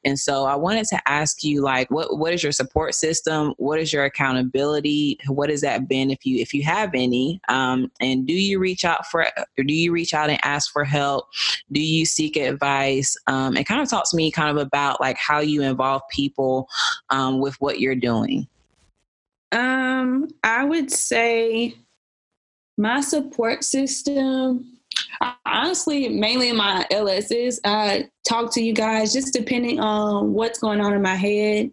And 0.04 0.18
so 0.18 0.46
I 0.46 0.56
wanted 0.56 0.88
to 0.88 1.00
ask 1.08 1.44
you, 1.44 1.62
like, 1.62 1.92
what 1.92 2.18
what 2.18 2.34
is 2.34 2.42
your 2.42 2.52
support 2.52 2.96
system? 2.96 3.54
What 3.58 3.80
is 3.80 3.94
your 3.94 4.06
accountability? 4.06 5.20
What 5.28 5.52
has 5.52 5.62
that 5.62 5.88
been, 5.88 6.10
if 6.10 6.26
you 6.26 6.38
if 6.42 6.56
you 6.56 6.64
have 6.64 6.96
any? 6.96 7.40
Um, 7.50 7.92
and 8.00 8.26
do 8.26 8.34
you 8.34 8.58
reach 8.58 8.84
out 8.84 9.06
for, 9.06 9.28
or 9.58 9.64
do 9.64 9.74
you 9.74 9.92
reach 9.92 10.16
out 10.16 10.32
and 10.32 10.40
ask 10.44 10.72
for 10.72 10.84
help? 10.84 11.26
Do 11.72 11.80
you 11.80 12.06
seek 12.08 12.36
advice? 12.36 13.16
Um, 13.28 13.56
and 13.56 13.66
kind 13.66 13.80
of 13.80 13.90
talk 13.90 14.10
to 14.10 14.18
me, 14.18 14.32
kind 14.32 14.50
of 14.50 14.58
about 14.58 15.00
like 15.00 15.18
how 15.18 15.40
you 15.40 15.62
involve 15.62 16.02
people 16.10 16.68
um, 17.12 17.40
with 17.40 17.56
what 17.62 17.80
you're 17.80 17.94
doing. 17.94 18.48
Um, 19.52 20.30
I 20.44 20.64
would 20.64 20.92
say 20.92 21.76
my 22.76 23.02
support 23.02 23.64
system 23.64 24.80
honestly, 25.46 26.10
mainly 26.10 26.50
in 26.50 26.58
my 26.58 26.86
LSs, 26.92 27.60
I 27.66 28.10
talk 28.28 28.54
to 28.54 28.64
you 28.64 28.74
guys 28.74 29.14
just 29.14 29.34
depending 29.34 29.80
on 29.80 30.34
what's 30.34 30.60
going 30.60 30.82
on 30.82 30.94
in 30.94 31.02
my 31.02 31.16
head 31.16 31.72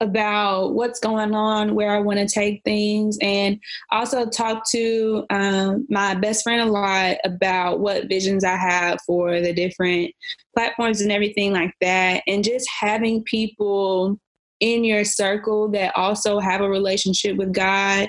about 0.00 0.74
what's 0.74 1.00
going 1.00 1.34
on, 1.34 1.74
where 1.74 1.90
I 1.90 2.00
want 2.00 2.18
to 2.18 2.26
take 2.26 2.62
things, 2.64 3.16
and 3.22 3.58
also 3.90 4.26
talk 4.26 4.68
to 4.70 5.24
um, 5.30 5.86
my 5.88 6.14
best 6.14 6.42
friend 6.42 6.60
a 6.60 6.70
lot 6.70 7.16
about 7.24 7.80
what 7.80 8.08
visions 8.08 8.44
I 8.44 8.56
have 8.56 8.98
for 9.06 9.40
the 9.40 9.54
different 9.54 10.12
platforms 10.54 11.00
and 11.00 11.12
everything 11.12 11.52
like 11.52 11.72
that. 11.80 12.22
And 12.26 12.44
just 12.44 12.68
having 12.68 13.22
people 13.24 14.18
in 14.60 14.84
your 14.84 15.04
circle 15.04 15.68
that 15.70 15.96
also 15.96 16.40
have 16.40 16.60
a 16.60 16.68
relationship 16.68 17.36
with 17.36 17.52
God 17.52 18.08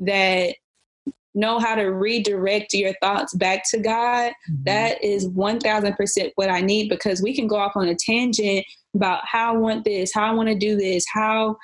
that 0.00 0.54
know 1.34 1.58
how 1.58 1.74
to 1.74 1.84
redirect 1.84 2.74
your 2.74 2.94
thoughts 3.02 3.34
back 3.34 3.68
to 3.70 3.78
God, 3.78 4.32
mm-hmm. 4.50 4.64
that 4.64 5.02
is 5.02 5.28
1000% 5.28 6.32
what 6.36 6.50
I 6.50 6.60
need 6.60 6.88
because 6.88 7.22
we 7.22 7.34
can 7.34 7.46
go 7.46 7.56
off 7.56 7.76
on 7.76 7.88
a 7.88 7.94
tangent 7.94 8.64
about 8.94 9.26
how 9.26 9.54
I 9.54 9.56
want 9.56 9.84
this, 9.84 10.12
how 10.14 10.30
I 10.30 10.34
want 10.34 10.48
to 10.48 10.54
do 10.54 10.76
this, 10.76 11.04
how 11.12 11.56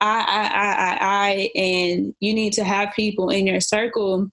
I, 0.00 0.24
I, 0.26 0.44
I, 0.46 0.72
I, 0.72 1.30
I, 1.30 1.50
and 1.60 2.14
you 2.20 2.34
need 2.34 2.54
to 2.54 2.64
have 2.64 2.94
people 2.94 3.30
in 3.30 3.46
your 3.46 3.60
circle 3.60 4.30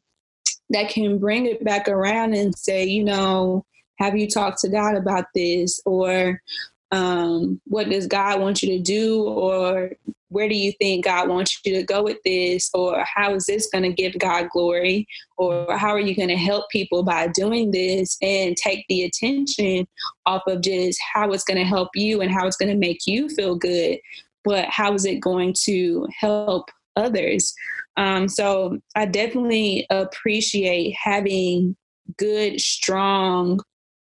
that 0.69 0.89
can 0.89 1.19
bring 1.19 1.45
it 1.45 1.63
back 1.63 1.87
around 1.87 2.33
and 2.33 2.57
say, 2.57 2.85
you 2.85 3.03
know, 3.03 3.65
have 3.99 4.15
you 4.17 4.27
talked 4.27 4.59
to 4.59 4.69
God 4.69 4.95
about 4.95 5.25
this? 5.35 5.81
Or 5.85 6.41
um, 6.91 7.61
what 7.65 7.89
does 7.89 8.07
God 8.07 8.39
want 8.39 8.63
you 8.63 8.77
to 8.77 8.83
do? 8.83 9.23
Or 9.23 9.91
where 10.29 10.47
do 10.47 10.55
you 10.55 10.71
think 10.73 11.05
God 11.05 11.27
wants 11.29 11.59
you 11.65 11.73
to 11.75 11.83
go 11.83 12.03
with 12.03 12.17
this? 12.23 12.69
Or 12.73 13.03
how 13.03 13.33
is 13.35 13.45
this 13.45 13.69
going 13.71 13.83
to 13.83 13.93
give 13.93 14.17
God 14.19 14.49
glory? 14.51 15.07
Or 15.37 15.77
how 15.77 15.89
are 15.89 15.99
you 15.99 16.15
going 16.15 16.29
to 16.29 16.35
help 16.35 16.69
people 16.69 17.03
by 17.03 17.27
doing 17.27 17.71
this 17.71 18.17
and 18.21 18.55
take 18.55 18.85
the 18.89 19.03
attention 19.03 19.87
off 20.25 20.43
of 20.47 20.61
just 20.61 20.99
how 21.13 21.31
it's 21.31 21.43
going 21.43 21.59
to 21.59 21.63
help 21.63 21.89
you 21.95 22.21
and 22.21 22.31
how 22.31 22.47
it's 22.47 22.57
going 22.57 22.71
to 22.71 22.77
make 22.77 23.05
you 23.05 23.29
feel 23.29 23.55
good? 23.55 23.99
But 24.43 24.65
how 24.65 24.93
is 24.93 25.05
it 25.05 25.19
going 25.19 25.53
to 25.65 26.07
help 26.17 26.69
others? 26.95 27.53
Um, 27.97 28.27
so 28.27 28.79
I 28.95 29.05
definitely 29.05 29.85
appreciate 29.89 30.95
having 31.01 31.75
good, 32.17 32.59
strong 32.59 33.59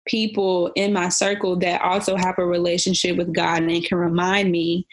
people 0.07 0.73
in 0.77 0.93
my 0.93 1.09
circle 1.09 1.57
that 1.57 1.83
also 1.83 2.17
have 2.17 2.39
a 2.39 2.47
relationship 2.47 3.17
with 3.17 3.33
God 3.33 3.63
and 3.63 3.85
can 3.85 3.99
remind 3.99 4.51
me 4.51 4.87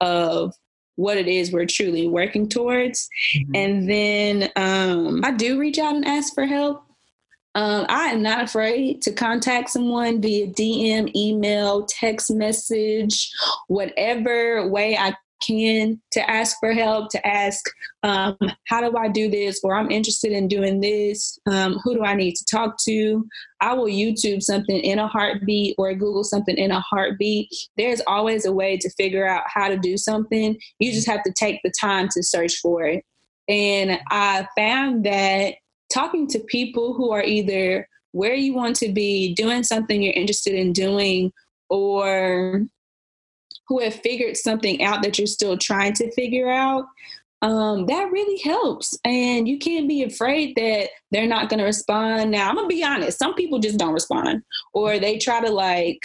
of 0.00 0.54
what 0.96 1.16
it 1.16 1.28
is 1.28 1.52
we're 1.52 1.66
truly 1.66 2.06
working 2.06 2.48
towards. 2.48 3.08
Mm-hmm. 3.34 3.56
And 3.56 3.90
then 3.90 4.50
um, 4.56 5.24
I 5.24 5.32
do 5.32 5.58
reach 5.58 5.78
out 5.78 5.94
and 5.94 6.04
ask 6.04 6.34
for 6.34 6.46
help. 6.46 6.84
Um, 7.54 7.84
I 7.88 8.04
am 8.06 8.22
not 8.22 8.44
afraid 8.44 9.02
to 9.02 9.12
contact 9.12 9.70
someone 9.70 10.22
via 10.22 10.46
DM, 10.48 11.14
email, 11.14 11.84
text 11.84 12.30
message, 12.30 13.30
whatever 13.68 14.66
way 14.68 14.96
I 14.96 15.14
can 15.42 16.00
to 16.12 16.30
ask 16.30 16.56
for 16.60 16.72
help, 16.72 17.10
to 17.10 17.26
ask, 17.26 17.64
um, 18.02 18.36
how 18.68 18.80
do 18.80 18.96
I 18.96 19.08
do 19.08 19.28
this? 19.30 19.60
Or 19.62 19.74
I'm 19.74 19.90
interested 19.90 20.32
in 20.32 20.48
doing 20.48 20.80
this. 20.80 21.38
Um, 21.50 21.78
who 21.84 21.94
do 21.94 22.04
I 22.04 22.14
need 22.14 22.34
to 22.36 22.44
talk 22.50 22.76
to? 22.84 23.26
I 23.60 23.74
will 23.74 23.86
YouTube 23.86 24.42
something 24.42 24.76
in 24.76 24.98
a 24.98 25.08
heartbeat 25.08 25.74
or 25.78 25.92
Google 25.94 26.24
something 26.24 26.56
in 26.56 26.70
a 26.70 26.80
heartbeat. 26.80 27.48
There's 27.76 28.00
always 28.06 28.44
a 28.44 28.52
way 28.52 28.76
to 28.78 28.90
figure 28.90 29.26
out 29.26 29.44
how 29.46 29.68
to 29.68 29.76
do 29.76 29.96
something. 29.96 30.58
You 30.78 30.92
just 30.92 31.08
have 31.08 31.22
to 31.24 31.32
take 31.32 31.60
the 31.62 31.72
time 31.78 32.08
to 32.12 32.22
search 32.22 32.56
for 32.62 32.84
it. 32.84 33.04
And 33.48 33.98
I 34.10 34.46
found 34.56 35.04
that 35.04 35.54
talking 35.92 36.26
to 36.28 36.38
people 36.38 36.94
who 36.94 37.10
are 37.10 37.22
either 37.22 37.88
where 38.12 38.34
you 38.34 38.54
want 38.54 38.76
to 38.76 38.92
be, 38.92 39.34
doing 39.34 39.62
something 39.62 40.02
you're 40.02 40.12
interested 40.12 40.54
in 40.54 40.72
doing, 40.72 41.32
or 41.68 42.62
who 43.68 43.80
have 43.80 43.94
figured 43.94 44.36
something 44.36 44.82
out 44.82 45.02
that 45.02 45.18
you're 45.18 45.26
still 45.26 45.56
trying 45.56 45.94
to 45.94 46.10
figure 46.12 46.50
out, 46.50 46.84
um, 47.42 47.86
that 47.86 48.10
really 48.12 48.38
helps. 48.38 48.96
And 49.04 49.48
you 49.48 49.58
can't 49.58 49.88
be 49.88 50.02
afraid 50.02 50.54
that 50.56 50.90
they're 51.10 51.26
not 51.26 51.48
going 51.48 51.58
to 51.58 51.64
respond. 51.64 52.30
Now, 52.30 52.48
I'm 52.48 52.54
going 52.54 52.68
to 52.68 52.74
be 52.74 52.84
honest, 52.84 53.18
some 53.18 53.34
people 53.34 53.58
just 53.58 53.78
don't 53.78 53.92
respond, 53.92 54.42
or 54.72 54.98
they 54.98 55.18
try 55.18 55.40
to 55.40 55.50
like 55.50 56.00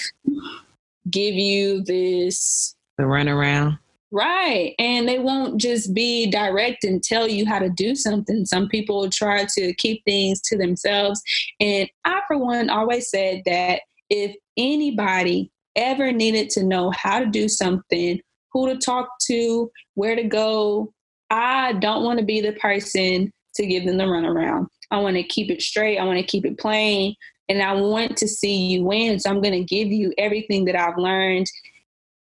give 1.09 1.35
you 1.35 1.83
this 1.83 2.75
the 2.97 3.03
runaround. 3.03 3.79
Right. 4.09 4.73
And 4.79 5.07
they 5.07 5.19
won't 5.19 5.59
just 5.59 5.93
be 5.93 6.31
direct 6.31 6.83
and 6.85 7.03
tell 7.03 7.27
you 7.27 7.45
how 7.45 7.59
to 7.59 7.69
do 7.69 7.93
something. 7.93 8.45
Some 8.45 8.69
people 8.69 9.09
try 9.09 9.45
to 9.55 9.73
keep 9.73 10.03
things 10.05 10.41
to 10.43 10.57
themselves. 10.57 11.21
And 11.59 11.89
I, 12.05 12.21
for 12.27 12.37
one, 12.37 12.69
always 12.69 13.09
said 13.09 13.41
that 13.45 13.81
if 14.09 14.33
anybody 14.55 15.51
ever 15.77 16.11
needed 16.11 16.49
to 16.51 16.63
know 16.63 16.91
how 16.91 17.19
to 17.19 17.25
do 17.25 17.47
something, 17.47 18.19
who 18.51 18.67
to 18.67 18.77
talk 18.77 19.09
to, 19.27 19.71
where 19.93 20.15
to 20.15 20.23
go, 20.23 20.93
I 21.29 21.73
don't 21.73 22.03
want 22.03 22.19
to 22.19 22.25
be 22.25 22.41
the 22.41 22.53
person 22.53 23.31
to 23.55 23.65
give 23.65 23.85
them 23.85 23.97
the 23.97 24.03
runaround. 24.03 24.67
I 24.91 24.97
want 24.99 25.15
to 25.15 25.23
keep 25.23 25.49
it 25.49 25.61
straight. 25.61 25.97
I 25.97 26.03
want 26.03 26.19
to 26.19 26.25
keep 26.25 26.45
it 26.45 26.57
plain. 26.57 27.15
And 27.49 27.61
I 27.61 27.73
want 27.73 28.17
to 28.17 28.27
see 28.27 28.65
you 28.65 28.83
win. 28.83 29.19
So 29.19 29.29
I'm 29.29 29.41
going 29.41 29.53
to 29.53 29.63
give 29.63 29.87
you 29.87 30.13
everything 30.17 30.65
that 30.65 30.75
I've 30.75 30.97
learned 30.97 31.47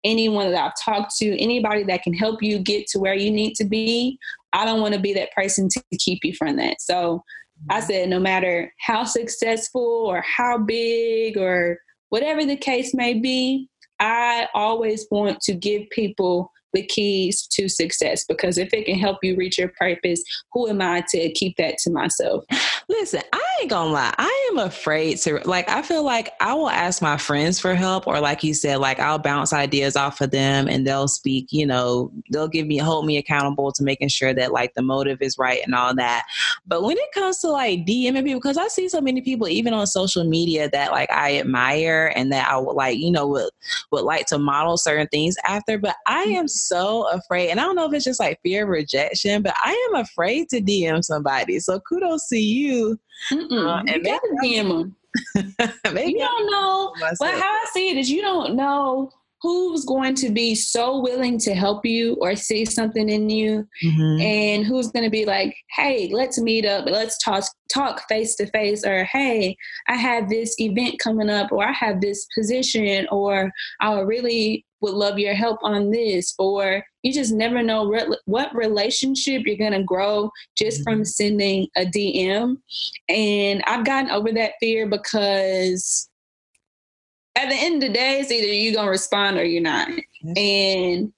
anyone 0.04 0.52
that 0.52 0.62
I've 0.62 0.84
talked 0.84 1.16
to, 1.16 1.42
anybody 1.42 1.82
that 1.84 2.02
can 2.02 2.12
help 2.12 2.42
you 2.42 2.58
get 2.58 2.86
to 2.88 2.98
where 2.98 3.14
you 3.14 3.30
need 3.30 3.54
to 3.54 3.64
be, 3.64 4.18
I 4.52 4.64
don't 4.64 4.80
want 4.80 4.94
to 4.94 5.00
be 5.00 5.14
that 5.14 5.32
person 5.32 5.68
to 5.70 5.82
keep 5.98 6.20
you 6.24 6.34
from 6.34 6.56
that. 6.56 6.80
So 6.80 7.24
I 7.70 7.78
mm-hmm. 7.78 7.86
said, 7.86 8.08
no 8.10 8.20
matter 8.20 8.72
how 8.78 9.04
successful 9.04 9.82
or 10.06 10.22
how 10.22 10.58
big 10.58 11.36
or 11.36 11.78
whatever 12.08 12.44
the 12.44 12.56
case 12.56 12.94
may 12.94 13.14
be, 13.14 13.68
I 14.00 14.48
always 14.54 15.06
want 15.10 15.40
to 15.42 15.54
give 15.54 15.88
people 15.90 16.50
the 16.74 16.84
keys 16.84 17.46
to 17.48 17.68
success 17.68 18.24
because 18.24 18.58
if 18.58 18.72
it 18.74 18.84
can 18.84 18.98
help 18.98 19.18
you 19.22 19.36
reach 19.36 19.58
your 19.58 19.72
purpose, 19.78 20.22
who 20.52 20.68
am 20.68 20.82
I 20.82 21.04
to 21.10 21.32
keep 21.32 21.56
that 21.56 21.78
to 21.78 21.90
myself? 21.90 22.44
Listen, 22.88 23.22
I 23.32 23.42
ain't 23.60 23.70
gonna 23.70 23.92
lie. 23.92 24.14
I 24.18 24.48
am 24.50 24.58
afraid 24.58 25.18
to 25.18 25.40
like 25.44 25.68
I 25.68 25.82
feel 25.82 26.02
like 26.02 26.32
I 26.40 26.54
will 26.54 26.68
ask 26.68 27.00
my 27.00 27.16
friends 27.16 27.58
for 27.58 27.74
help 27.74 28.06
or 28.06 28.20
like 28.20 28.42
you 28.44 28.52
said, 28.52 28.78
like 28.78 28.98
I'll 29.00 29.18
bounce 29.18 29.52
ideas 29.52 29.96
off 29.96 30.20
of 30.20 30.30
them 30.30 30.68
and 30.68 30.86
they'll 30.86 31.08
speak, 31.08 31.48
you 31.50 31.66
know, 31.66 32.12
they'll 32.30 32.48
give 32.48 32.66
me 32.66 32.76
hold 32.78 33.06
me 33.06 33.16
accountable 33.16 33.72
to 33.72 33.82
making 33.82 34.08
sure 34.08 34.34
that 34.34 34.52
like 34.52 34.74
the 34.74 34.82
motive 34.82 35.22
is 35.22 35.38
right 35.38 35.60
and 35.64 35.74
all 35.74 35.94
that. 35.94 36.24
But 36.66 36.82
when 36.82 36.96
it 36.98 37.12
comes 37.12 37.38
to 37.38 37.48
like 37.48 37.86
DMing 37.86 38.24
people, 38.24 38.40
because 38.40 38.58
I 38.58 38.68
see 38.68 38.88
so 38.88 39.00
many 39.00 39.20
people 39.20 39.48
even 39.48 39.72
on 39.72 39.86
social 39.86 40.24
media 40.24 40.68
that 40.70 40.90
like 40.90 41.10
I 41.10 41.38
admire 41.38 42.12
and 42.14 42.32
that 42.32 42.48
I 42.48 42.58
would 42.58 42.74
like, 42.74 42.98
you 42.98 43.10
know, 43.10 43.26
would 43.28 43.50
would 43.90 44.04
like 44.04 44.26
to 44.26 44.38
model 44.38 44.76
certain 44.76 45.06
things 45.08 45.36
after, 45.46 45.78
but 45.78 45.96
I 46.06 46.26
mm-hmm. 46.26 46.36
am 46.36 46.48
so 46.68 47.08
afraid. 47.10 47.50
And 47.50 47.60
I 47.60 47.64
don't 47.64 47.76
know 47.76 47.86
if 47.86 47.92
it's 47.92 48.04
just 48.04 48.20
like 48.20 48.40
fear 48.42 48.64
of 48.64 48.68
rejection, 48.68 49.42
but 49.42 49.54
I 49.62 49.88
am 49.90 50.00
afraid 50.00 50.48
to 50.50 50.60
DM 50.60 51.02
somebody. 51.04 51.60
So 51.60 51.80
kudos 51.80 52.28
to 52.28 52.38
you. 52.38 52.98
Uh, 53.32 53.82
and 53.86 53.88
you 53.88 54.02
gotta 54.04 54.36
DM 54.42 54.68
them. 54.68 54.96
you 55.36 56.18
don't 56.18 56.50
know. 56.50 56.92
But 57.18 57.34
how 57.34 57.40
I 57.40 57.66
see 57.72 57.90
it 57.90 57.96
is 57.96 58.10
you 58.10 58.20
don't 58.20 58.56
know 58.56 59.10
who's 59.44 59.84
going 59.84 60.14
to 60.14 60.30
be 60.30 60.54
so 60.54 61.00
willing 61.00 61.38
to 61.38 61.54
help 61.54 61.84
you 61.84 62.16
or 62.22 62.34
see 62.34 62.64
something 62.64 63.10
in 63.10 63.28
you 63.28 63.68
mm-hmm. 63.84 64.22
and 64.22 64.64
who's 64.64 64.90
going 64.90 65.04
to 65.04 65.10
be 65.10 65.26
like 65.26 65.54
hey 65.76 66.08
let's 66.14 66.40
meet 66.40 66.64
up 66.64 66.86
let's 66.86 67.18
talk 67.22 67.44
talk 67.70 68.08
face 68.08 68.36
to 68.36 68.46
face 68.52 68.86
or 68.86 69.04
hey 69.04 69.54
i 69.86 69.96
have 69.96 70.30
this 70.30 70.58
event 70.58 70.98
coming 70.98 71.28
up 71.28 71.52
or 71.52 71.62
i 71.62 71.72
have 71.72 72.00
this 72.00 72.26
position 72.34 73.06
or 73.12 73.52
i 73.82 74.00
really 74.00 74.64
would 74.84 74.94
love 74.94 75.18
your 75.18 75.32
help 75.32 75.58
on 75.62 75.90
this 75.90 76.34
or 76.38 76.84
you 77.02 77.10
just 77.10 77.32
never 77.32 77.62
know 77.62 77.86
re- 77.86 78.16
what 78.26 78.54
relationship 78.54 79.42
you're 79.46 79.56
going 79.56 79.72
to 79.72 79.82
grow 79.82 80.30
just 80.58 80.80
mm-hmm. 80.80 80.98
from 80.98 81.04
sending 81.04 81.66
a 81.76 81.86
dm 81.86 82.56
and 83.08 83.62
i've 83.66 83.86
gotten 83.86 84.10
over 84.10 84.30
that 84.30 84.52
fear 84.60 84.86
because 84.86 86.10
at 87.36 87.48
the 87.48 87.56
end 87.56 87.82
of 87.82 87.88
the 87.88 87.94
day 87.94 88.20
it's 88.20 88.30
either 88.30 88.46
you're 88.46 88.74
going 88.74 88.86
to 88.86 88.90
respond 88.90 89.38
or 89.38 89.44
you're 89.44 89.62
not 89.62 89.88
yes. 89.88 90.36
and 90.36 91.12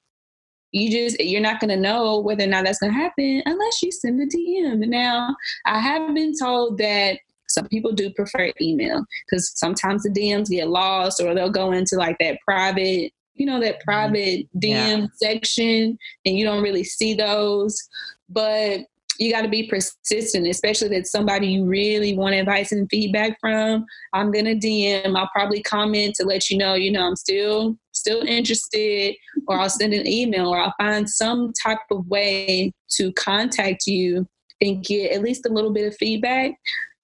you 0.71 0.91
just 0.91 1.19
you're 1.21 1.41
not 1.41 1.59
going 1.59 1.71
to 1.71 1.77
know 1.77 2.21
whether 2.21 2.45
or 2.45 2.49
not 2.49 2.65
that's 2.65 2.79
going 2.79 2.93
to 2.93 2.99
happen 2.99 3.43
unless 3.47 3.83
you 3.83 3.91
send 3.91 4.21
a 4.21 4.27
dm 4.27 4.87
now 4.89 5.35
i 5.65 5.81
have 5.81 6.15
been 6.15 6.33
told 6.39 6.79
that 6.79 7.19
some 7.49 7.69
people 7.69 7.93
do 7.93 8.11
prefer 8.11 8.53
email 8.61 9.05
because 9.25 9.53
sometimes 9.57 10.03
the 10.03 10.11
DMs 10.11 10.51
get 10.51 10.69
lost 10.69 11.21
or 11.21 11.35
they'll 11.35 11.49
go 11.49 11.73
into 11.73 11.97
like 11.97 12.17
that 12.21 12.39
private 12.45 13.13
you 13.37 13.47
know, 13.47 13.61
that 13.61 13.77
mm-hmm. 13.77 13.85
private 13.85 14.47
DM 14.57 15.01
yeah. 15.01 15.07
section 15.15 15.99
and 16.25 16.39
you 16.39 16.45
don't 16.45 16.63
really 16.63 16.85
see 16.85 17.15
those. 17.15 17.89
But 18.29 18.81
you 19.19 19.33
got 19.33 19.43
to 19.43 19.49
be 19.49 19.67
persistent, 19.67 20.47
especially 20.47 20.89
that 20.89 21.07
somebody 21.07 21.49
you 21.49 21.65
really 21.65 22.17
want 22.17 22.35
advice 22.35 22.73
and 22.73 22.89
feedback 22.91 23.39
from. 23.41 23.85
I'm 24.13 24.31
gonna 24.31 24.55
DM. 24.55 25.17
I'll 25.17 25.31
probably 25.35 25.63
comment 25.63 26.15
to 26.17 26.27
let 26.27 26.51
you 26.51 26.59
know, 26.59 26.75
you 26.75 26.91
know, 26.93 27.07
I'm 27.07 27.17
still 27.17 27.77
still 27.93 28.23
interested, 28.23 29.15
or 29.49 29.59
I'll 29.59 29.71
send 29.71 29.95
an 29.95 30.07
email, 30.07 30.49
or 30.49 30.61
I'll 30.61 30.75
find 30.79 31.09
some 31.09 31.53
type 31.63 31.79
of 31.91 32.07
way 32.09 32.73
to 32.91 33.13
contact 33.15 33.87
you 33.87 34.27
and 34.61 34.85
get 34.85 35.13
at 35.13 35.23
least 35.23 35.47
a 35.47 35.53
little 35.53 35.73
bit 35.73 35.87
of 35.87 35.97
feedback. 35.97 36.53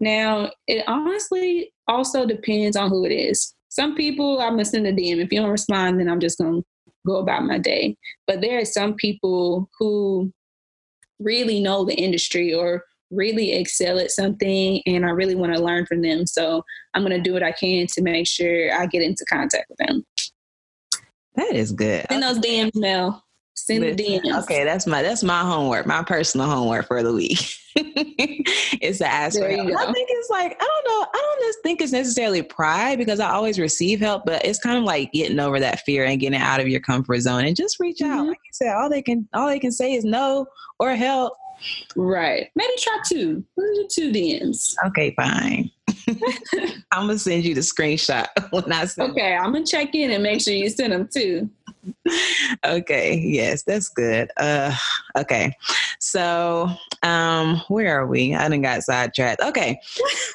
Now, 0.01 0.51
it 0.67 0.85
honestly 0.87 1.73
also 1.89 2.27
depends 2.27 2.77
on 2.77 2.91
who 2.91 3.05
it 3.05 3.13
is. 3.13 3.55
Some 3.73 3.95
people 3.95 4.39
I'm 4.39 4.51
gonna 4.51 4.67
send 4.67 4.87
a 4.87 4.93
DM. 4.93 5.17
If 5.17 5.33
you 5.33 5.41
don't 5.41 5.49
respond, 5.49 5.99
then 5.99 6.07
I'm 6.07 6.21
just 6.21 6.37
gonna 6.37 6.61
go 7.07 7.17
about 7.17 7.47
my 7.47 7.57
day. 7.57 7.97
But 8.27 8.43
there 8.43 8.59
are 8.61 8.67
some 8.67 8.93
people 8.97 9.71
who 9.79 10.31
really 11.19 11.59
know 11.59 11.83
the 11.83 11.95
industry 11.95 12.53
or 12.53 12.85
really 13.11 13.53
excel 13.53 13.99
at 13.99 14.11
something 14.11 14.83
and 14.85 15.07
I 15.07 15.11
really 15.11 15.35
want 15.35 15.55
to 15.55 15.63
learn 15.63 15.87
from 15.87 16.03
them. 16.03 16.27
So 16.27 16.63
I'm 16.93 17.03
going 17.03 17.17
to 17.17 17.21
do 17.21 17.33
what 17.33 17.43
I 17.43 17.53
can 17.53 17.87
to 17.89 18.03
make 18.03 18.27
sure 18.27 18.73
I 18.75 18.87
get 18.87 19.03
into 19.03 19.25
contact 19.27 19.67
with 19.69 19.79
them. 19.87 20.05
That 21.35 21.55
is 21.55 21.73
good. 21.73 22.07
Send 22.11 22.23
those 22.23 22.39
DMs, 22.39 22.75
Mel. 22.75 23.23
Send 23.65 23.83
Listen, 23.83 23.97
the 23.97 24.21
DMs. 24.29 24.43
Okay, 24.43 24.65
that's 24.65 24.89
my 24.89 25.03
that's 25.03 25.23
my 25.23 25.41
homework, 25.41 25.87
my 25.87 26.03
personal 26.03 26.49
homework 26.49 26.89
for 26.89 27.01
the 27.05 27.13
week. 27.13 27.39
it's 27.77 28.99
to 28.99 29.07
ask 29.07 29.39
for 29.39 29.49
help. 29.49 29.69
I 29.69 29.93
think 29.93 30.09
it's 30.11 30.31
like 30.31 30.57
I 30.61 30.65
don't 30.65 30.85
know. 30.89 31.07
I 31.15 31.17
don't 31.17 31.47
just 31.47 31.61
think 31.63 31.81
it's 31.81 31.93
necessarily 31.93 32.43
pride 32.43 32.99
because 32.99 33.21
I 33.21 33.31
always 33.31 33.61
receive 33.61 34.01
help, 34.01 34.25
but 34.27 34.45
it's 34.45 34.59
kind 34.59 34.79
of 34.79 34.83
like 34.83 35.13
getting 35.13 35.39
over 35.39 35.61
that 35.61 35.81
fear 35.83 36.05
and 36.05 36.19
getting 36.19 36.41
out 36.41 36.59
of 36.59 36.67
your 36.67 36.81
comfort 36.81 37.21
zone 37.21 37.45
and 37.45 37.55
just 37.55 37.79
reach 37.79 37.99
mm-hmm. 37.99 38.13
out. 38.13 38.27
Like 38.27 38.39
you 38.45 38.51
said, 38.53 38.75
all 38.75 38.91
they 38.91 39.01
can 39.01 39.29
all 39.33 39.47
they 39.47 39.61
can 39.61 39.71
say 39.71 39.93
is 39.93 40.05
no 40.05 40.47
or 40.81 40.97
help. 40.97 41.35
Right. 41.95 42.49
Maybe 42.57 42.73
try 42.79 42.99
two. 43.09 43.45
two 43.91 44.11
DMs. 44.11 44.75
Okay, 44.87 45.15
fine. 45.15 45.71
I'm 46.91 47.07
gonna 47.07 47.17
send 47.17 47.45
you 47.45 47.55
the 47.55 47.61
screenshot 47.61 48.27
when 48.51 48.73
I 48.73 48.87
send. 48.87 49.13
Okay, 49.13 49.37
I'm 49.37 49.53
gonna 49.53 49.65
check 49.65 49.95
in 49.95 50.11
and 50.11 50.25
make 50.25 50.41
sure 50.41 50.53
you 50.53 50.69
send 50.69 50.93
them 50.93 51.09
too 51.15 51.49
okay 52.65 53.17
yes 53.17 53.63
that's 53.63 53.89
good. 53.89 54.31
Uh 54.37 54.75
okay. 55.17 55.57
So 55.99 56.69
um 57.03 57.63
where 57.69 57.99
are 58.01 58.07
we? 58.07 58.35
I 58.35 58.45
didn't 58.49 58.63
got 58.63 58.83
sidetracked. 58.83 59.43
Okay. 59.43 59.81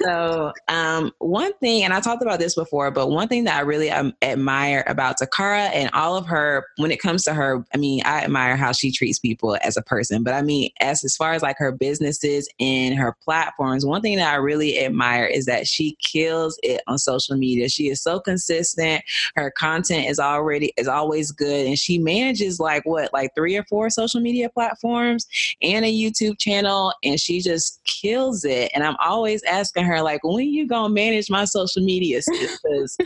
So 0.01 0.53
um 0.67 1.12
one 1.19 1.53
thing 1.60 1.83
and 1.83 1.93
i 1.93 1.99
talked 1.99 2.21
about 2.21 2.39
this 2.39 2.55
before 2.55 2.91
but 2.91 3.10
one 3.10 3.27
thing 3.27 3.43
that 3.43 3.57
i 3.57 3.62
really 3.62 3.89
um, 3.89 4.13
admire 4.21 4.83
about 4.88 5.17
takara 5.19 5.69
and 5.73 5.89
all 5.93 6.15
of 6.15 6.25
her 6.25 6.65
when 6.77 6.91
it 6.91 6.99
comes 6.99 7.23
to 7.23 7.33
her 7.33 7.63
i 7.73 7.77
mean 7.77 8.01
i 8.05 8.21
admire 8.23 8.55
how 8.55 8.71
she 8.71 8.91
treats 8.91 9.19
people 9.19 9.57
as 9.62 9.77
a 9.77 9.81
person 9.81 10.23
but 10.23 10.33
i 10.33 10.41
mean 10.41 10.69
as 10.79 11.03
as 11.03 11.15
far 11.15 11.33
as 11.33 11.41
like 11.41 11.57
her 11.57 11.71
businesses 11.71 12.49
and 12.60 12.95
her 12.95 13.15
platforms 13.23 13.86
one 13.86 14.01
thing 14.01 14.17
that 14.17 14.33
i 14.33 14.36
really 14.36 14.79
admire 14.79 15.25
is 15.25 15.45
that 15.45 15.67
she 15.67 15.95
kills 16.01 16.60
it 16.63 16.81
on 16.88 16.97
social 16.97 17.36
media. 17.36 17.69
She 17.69 17.89
is 17.89 18.01
so 18.01 18.19
consistent. 18.19 19.03
Her 19.36 19.51
content 19.51 20.07
is 20.07 20.19
already 20.19 20.73
is 20.77 20.88
always 20.88 21.31
good. 21.38 21.67
And 21.67 21.78
she 21.78 21.97
manages 21.97 22.60
like 22.60 22.84
what 22.86 23.13
like 23.13 23.32
three 23.36 23.56
or 23.56 23.63
four 23.65 23.89
social 23.89 24.19
media 24.21 24.50
platforms 24.50 25.28
and 25.62 25.86
a 25.86 25.93
youtube 25.93 26.38
channel 26.39 26.93
and 27.04 27.19
she 27.19 27.39
just 27.39 27.82
kills 27.86 28.45
it. 28.45 28.71
And 28.73 28.84
i'm 28.84 28.97
always 29.04 29.43
asking 29.43 29.86
her 29.86 30.02
like 30.02 30.23
when 30.23 30.47
you 30.47 30.67
gonna 30.67 30.93
manage 30.93 31.30
my 31.30 31.45
social 31.45 31.84
media 31.84 32.21
because 32.30 32.97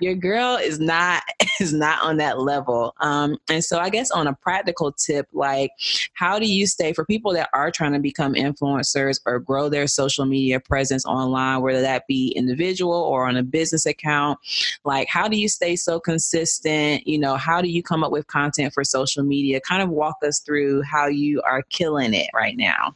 your 0.00 0.14
girl 0.14 0.56
is 0.56 0.80
not 0.80 1.22
is 1.60 1.72
not 1.72 2.02
on 2.02 2.16
that 2.18 2.40
level. 2.40 2.94
Um, 3.00 3.38
and 3.48 3.64
so 3.64 3.78
i 3.78 3.90
guess 3.90 4.10
on 4.10 4.26
a 4.26 4.34
practical 4.34 4.92
tip 4.92 5.26
like 5.32 5.70
how 6.14 6.38
do 6.38 6.46
you 6.46 6.66
stay 6.66 6.92
for 6.92 7.04
people 7.04 7.32
that 7.32 7.48
are 7.52 7.70
trying 7.70 7.92
to 7.92 7.98
become 7.98 8.34
influencers 8.34 9.20
or 9.26 9.38
grow 9.38 9.68
their 9.68 9.86
social 9.86 10.24
media 10.24 10.60
presence 10.60 11.04
online 11.04 11.60
whether 11.60 11.80
that 11.80 12.06
be 12.06 12.32
individual 12.36 12.92
or 12.92 13.26
on 13.26 13.36
a 13.36 13.42
business 13.42 13.86
account 13.86 14.38
like 14.84 15.08
how 15.08 15.28
do 15.28 15.36
you 15.36 15.48
stay 15.48 15.76
so 15.76 16.00
consistent? 16.00 17.06
You 17.06 17.18
know 17.18 17.36
how 17.36 17.60
do 17.60 17.68
you 17.68 17.82
come 17.82 18.02
up 18.02 18.12
with 18.12 18.26
content 18.26 18.72
for 18.72 18.84
social 18.84 19.22
media? 19.22 19.60
Kind 19.60 19.82
of 19.82 19.90
walk 19.90 20.16
us 20.22 20.40
through 20.40 20.82
how 20.82 21.06
you 21.06 21.42
are 21.42 21.62
killing 21.62 22.14
it 22.14 22.28
right 22.34 22.56
now 22.56 22.94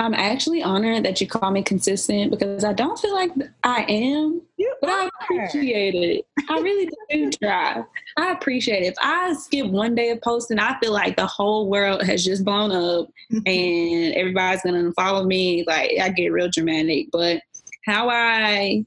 I'm 0.00 0.14
actually 0.14 0.62
honored 0.62 1.04
that 1.04 1.20
you 1.20 1.26
call 1.26 1.50
me 1.50 1.62
consistent 1.62 2.30
because 2.30 2.64
I 2.64 2.72
don't 2.72 2.98
feel 2.98 3.12
like 3.12 3.32
I 3.64 3.82
am, 3.82 4.40
you 4.56 4.74
but 4.80 4.88
are. 4.88 5.02
I 5.02 5.10
appreciate 5.22 5.94
it. 5.94 6.26
I 6.48 6.58
really 6.58 6.88
do 7.10 7.30
try. 7.42 7.84
I 8.16 8.32
appreciate 8.32 8.82
it. 8.82 8.86
If 8.86 8.94
I 8.98 9.34
skip 9.34 9.66
one 9.66 9.94
day 9.94 10.08
of 10.08 10.22
posting, 10.22 10.58
I 10.58 10.78
feel 10.80 10.92
like 10.92 11.16
the 11.16 11.26
whole 11.26 11.68
world 11.68 12.02
has 12.02 12.24
just 12.24 12.46
blown 12.46 12.72
up 12.72 13.08
and 13.30 14.14
everybody's 14.14 14.62
gonna 14.62 14.90
follow 14.92 15.26
me. 15.26 15.64
Like 15.66 15.92
I 16.00 16.08
get 16.08 16.32
real 16.32 16.48
dramatic. 16.50 17.08
But 17.12 17.42
how 17.84 18.08
I 18.08 18.86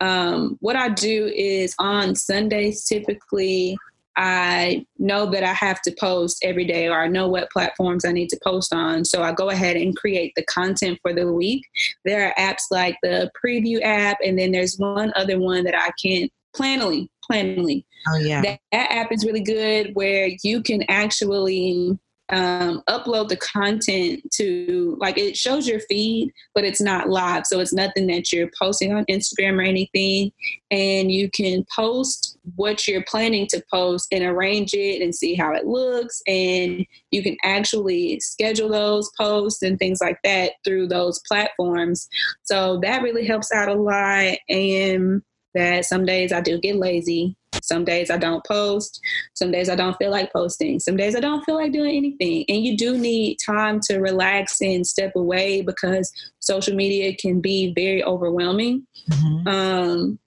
um, 0.00 0.56
what 0.60 0.74
I 0.74 0.88
do 0.88 1.30
is 1.32 1.76
on 1.78 2.16
Sundays 2.16 2.84
typically 2.84 3.78
I 4.16 4.86
know 4.98 5.30
that 5.30 5.42
I 5.42 5.52
have 5.52 5.80
to 5.82 5.94
post 5.98 6.38
every 6.42 6.64
day 6.66 6.88
or 6.88 7.00
I 7.00 7.08
know 7.08 7.28
what 7.28 7.50
platforms 7.50 8.04
I 8.04 8.12
need 8.12 8.28
to 8.28 8.40
post 8.44 8.72
on. 8.72 9.04
So 9.04 9.22
I 9.22 9.32
go 9.32 9.50
ahead 9.50 9.76
and 9.76 9.96
create 9.96 10.32
the 10.36 10.44
content 10.44 10.98
for 11.00 11.14
the 11.14 11.32
week. 11.32 11.64
There 12.04 12.28
are 12.28 12.34
apps 12.38 12.64
like 12.70 12.96
the 13.02 13.30
preview 13.42 13.80
app, 13.82 14.18
and 14.24 14.38
then 14.38 14.52
there's 14.52 14.76
one 14.76 15.12
other 15.16 15.38
one 15.38 15.64
that 15.64 15.74
I 15.74 15.90
can't 16.02 16.30
Planoly. 16.54 17.08
Planoly. 17.30 17.84
Oh 18.08 18.16
yeah. 18.16 18.42
That, 18.42 18.60
that 18.72 18.90
app 18.90 19.12
is 19.12 19.24
really 19.24 19.42
good 19.42 19.94
where 19.94 20.28
you 20.42 20.62
can 20.62 20.82
actually 20.88 21.98
um, 22.30 22.82
upload 22.88 23.28
the 23.28 23.36
content 23.36 24.22
to 24.32 24.96
like 24.98 25.18
it 25.18 25.36
shows 25.36 25.68
your 25.68 25.80
feed, 25.80 26.32
but 26.54 26.64
it's 26.64 26.80
not 26.80 27.10
live. 27.10 27.46
So 27.46 27.60
it's 27.60 27.74
nothing 27.74 28.06
that 28.06 28.32
you're 28.32 28.50
posting 28.58 28.92
on 28.92 29.04
Instagram 29.06 29.58
or 29.58 29.62
anything. 29.62 30.32
And 30.70 31.12
you 31.12 31.30
can 31.30 31.64
post 31.74 32.38
what 32.56 32.88
you're 32.88 33.04
planning 33.04 33.46
to 33.48 33.62
post 33.70 34.08
and 34.12 34.24
arrange 34.24 34.72
it 34.72 35.02
and 35.02 35.14
see 35.14 35.34
how 35.34 35.52
it 35.52 35.66
looks. 35.66 36.22
And 36.26 36.86
you 37.10 37.22
can 37.22 37.36
actually 37.44 38.18
schedule 38.20 38.70
those 38.70 39.10
posts 39.18 39.62
and 39.62 39.78
things 39.78 39.98
like 40.00 40.18
that 40.24 40.52
through 40.64 40.88
those 40.88 41.20
platforms. 41.28 42.08
So 42.44 42.80
that 42.82 43.02
really 43.02 43.26
helps 43.26 43.52
out 43.52 43.68
a 43.68 43.74
lot. 43.74 44.38
And 44.48 45.22
that 45.54 45.84
some 45.84 46.04
days 46.04 46.32
I 46.32 46.40
do 46.40 46.58
get 46.58 46.76
lazy 46.76 47.36
some 47.62 47.84
days 47.84 48.10
I 48.10 48.16
don't 48.16 48.44
post. 48.44 49.00
Some 49.34 49.52
days 49.52 49.68
I 49.68 49.74
don't 49.74 49.96
feel 49.96 50.10
like 50.10 50.32
posting. 50.32 50.80
Some 50.80 50.96
days 50.96 51.14
I 51.14 51.20
don't 51.20 51.44
feel 51.44 51.54
like 51.54 51.72
doing 51.72 51.96
anything. 51.96 52.44
And 52.48 52.64
you 52.64 52.76
do 52.76 52.98
need 52.98 53.38
time 53.44 53.80
to 53.84 53.98
relax 53.98 54.60
and 54.60 54.86
step 54.86 55.12
away 55.16 55.62
because 55.62 56.12
social 56.40 56.74
media 56.74 57.14
can 57.14 57.40
be 57.40 57.72
very 57.74 58.02
overwhelming. 58.02 58.86
Mm-hmm. 59.10 59.48
Um, 59.48 60.18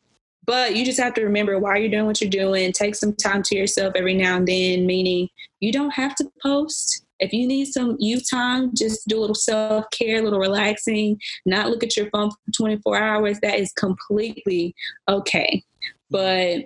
but 0.46 0.76
you 0.76 0.86
just 0.86 1.00
have 1.00 1.16
to 1.16 1.24
remember 1.24 1.58
why 1.60 1.78
you're 1.78 1.90
doing 1.90 2.06
what 2.06 2.22
you're 2.22 2.30
doing. 2.30 2.72
Take 2.72 2.96
some 2.96 3.16
time 3.16 3.42
to 3.44 3.56
yourself 3.56 3.94
every 3.96 4.14
now 4.14 4.38
and 4.38 4.48
then, 4.48 4.86
meaning 4.86 5.28
you 5.60 5.72
don't 5.72 5.92
have 5.92 6.16
to 6.16 6.32
post. 6.42 7.05
If 7.20 7.32
you 7.34 7.48
need 7.48 7.66
some 7.66 7.96
you 8.00 8.20
time, 8.20 8.72
just 8.76 9.08
do 9.08 9.20
a 9.20 9.22
little 9.22 9.36
self 9.36 9.86
care, 9.92 10.20
a 10.20 10.22
little 10.22 10.40
relaxing, 10.40 11.20
not 11.46 11.70
look 11.70 11.84
at 11.84 11.96
your 11.96 12.10
phone 12.10 12.32
for 12.32 12.52
24 12.56 12.98
hours. 12.98 13.40
That 13.42 13.60
is 13.60 13.72
completely 13.74 14.76
okay. 15.08 15.64
But 16.10 16.66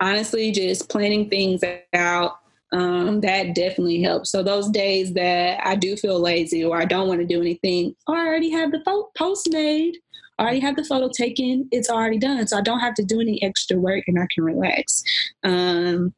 honestly, 0.00 0.52
just 0.52 0.88
planning 0.88 1.28
things 1.28 1.62
out, 1.94 2.38
um, 2.72 3.20
that 3.22 3.54
definitely 3.54 4.02
helps. 4.02 4.30
So 4.30 4.42
those 4.42 4.68
days 4.68 5.14
that 5.14 5.60
I 5.64 5.74
do 5.74 5.96
feel 5.96 6.20
lazy 6.20 6.64
or 6.64 6.80
I 6.80 6.84
don't 6.84 7.08
want 7.08 7.20
to 7.20 7.26
do 7.26 7.40
anything, 7.40 7.94
I 8.06 8.26
already 8.26 8.50
have 8.50 8.70
the 8.70 8.82
post 9.16 9.48
made. 9.50 9.96
I 10.38 10.42
already 10.42 10.60
have 10.60 10.76
the 10.76 10.84
photo 10.84 11.08
taken. 11.08 11.68
It's 11.72 11.90
already 11.90 12.18
done. 12.18 12.46
So 12.46 12.58
I 12.58 12.60
don't 12.60 12.78
have 12.78 12.94
to 12.94 13.04
do 13.04 13.20
any 13.20 13.42
extra 13.42 13.76
work 13.76 14.04
and 14.06 14.18
I 14.18 14.26
can 14.32 14.44
relax. 14.44 15.02
Um, 15.42 16.14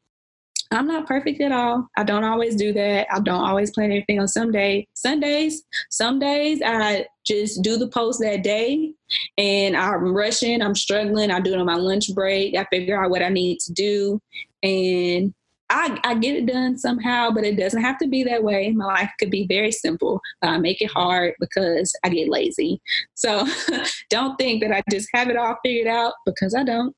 I'm 0.73 0.87
not 0.87 1.07
perfect 1.07 1.41
at 1.41 1.51
all. 1.51 1.89
I 1.97 2.05
don't 2.05 2.25
always 2.25 2.55
do 2.55 2.73
that. 2.73 3.09
I 3.11 3.19
don't 3.21 3.43
always 3.43 3.73
plan 3.73 3.91
everything 3.91 4.21
on 4.21 4.29
some 4.29 4.53
day. 4.53 4.87
Sundays, 4.95 5.63
some 5.91 6.21
days 6.21 6.61
I 6.65 7.07
just 7.27 7.63
do 7.63 7.77
the 7.77 7.89
post 7.89 8.21
that 8.21 8.45
day 8.45 8.93
and 9.37 9.77
I'm 9.77 10.15
rushing, 10.15 10.63
I'm 10.63 10.77
struggling, 10.77 11.31
I 11.31 11.41
do 11.41 11.55
it 11.55 11.59
on 11.59 11.67
my 11.67 11.75
lunch 11.75 12.15
break. 12.15 12.57
I 12.57 12.65
figure 12.71 13.03
out 13.03 13.11
what 13.11 13.23
I 13.23 13.31
need 13.31 13.59
to 13.61 13.73
do 13.73 14.21
and 14.63 15.35
I, 15.71 15.99
I 16.03 16.15
get 16.15 16.35
it 16.35 16.47
done 16.47 16.77
somehow, 16.79 17.31
but 17.31 17.45
it 17.45 17.57
doesn't 17.57 17.83
have 17.83 17.99
to 17.99 18.09
be 18.09 18.25
that 18.25 18.43
way. 18.43 18.73
My 18.73 18.87
life 18.87 19.11
could 19.19 19.31
be 19.31 19.47
very 19.47 19.71
simple. 19.71 20.21
I 20.43 20.59
make 20.59 20.81
it 20.81 20.91
hard 20.91 21.35
because 21.39 21.95
I 22.05 22.09
get 22.09 22.29
lazy. 22.29 22.81
So 23.15 23.47
don't 24.11 24.37
think 24.37 24.63
that 24.63 24.73
I 24.73 24.83
just 24.91 25.09
have 25.15 25.29
it 25.29 25.37
all 25.37 25.57
figured 25.65 25.87
out 25.87 26.15
because 26.27 26.55
I 26.55 26.65
don't. 26.65 26.95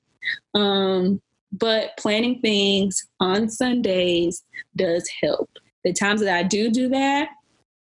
Um, 0.55 1.21
but 1.53 1.97
planning 1.99 2.41
things 2.41 3.07
on 3.21 3.49
Sundays 3.49 4.45
does 4.77 5.09
help. 5.23 5.51
The 5.85 5.93
times 5.93 6.21
that 6.21 6.37
I 6.37 6.43
do 6.43 6.71
do 6.71 6.89
that, 6.91 7.29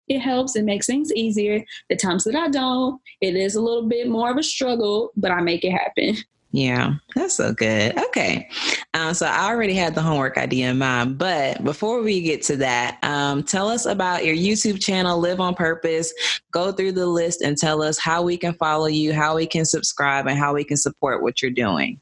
it 0.08 0.20
helps. 0.20 0.56
It 0.56 0.64
makes 0.64 0.86
things 0.86 1.12
easier. 1.14 1.64
The 1.88 1.96
times 1.96 2.24
that 2.24 2.34
I 2.34 2.48
don't, 2.48 3.00
it 3.20 3.36
is 3.36 3.54
a 3.54 3.60
little 3.60 3.88
bit 3.88 4.08
more 4.08 4.30
of 4.30 4.36
a 4.36 4.42
struggle, 4.42 5.10
but 5.16 5.30
I 5.30 5.40
make 5.40 5.64
it 5.64 5.70
happen. 5.70 6.16
Yeah, 6.54 6.96
that's 7.14 7.36
so 7.36 7.54
good. 7.54 7.98
Okay. 7.98 8.46
Um, 8.92 9.14
so 9.14 9.24
I 9.24 9.50
already 9.50 9.72
had 9.72 9.94
the 9.94 10.02
homework 10.02 10.36
idea 10.36 10.70
in 10.70 10.78
mind, 10.78 11.16
but 11.16 11.64
before 11.64 12.02
we 12.02 12.20
get 12.20 12.42
to 12.42 12.56
that, 12.58 12.98
um, 13.02 13.42
tell 13.42 13.68
us 13.68 13.86
about 13.86 14.26
your 14.26 14.36
YouTube 14.36 14.78
channel, 14.78 15.18
Live 15.18 15.40
on 15.40 15.54
Purpose. 15.54 16.12
Go 16.50 16.70
through 16.70 16.92
the 16.92 17.06
list 17.06 17.40
and 17.40 17.56
tell 17.56 17.82
us 17.82 17.98
how 17.98 18.22
we 18.22 18.36
can 18.36 18.52
follow 18.54 18.86
you, 18.86 19.14
how 19.14 19.34
we 19.34 19.46
can 19.46 19.64
subscribe, 19.64 20.26
and 20.26 20.38
how 20.38 20.52
we 20.52 20.62
can 20.62 20.76
support 20.76 21.22
what 21.22 21.40
you're 21.40 21.50
doing. 21.50 21.98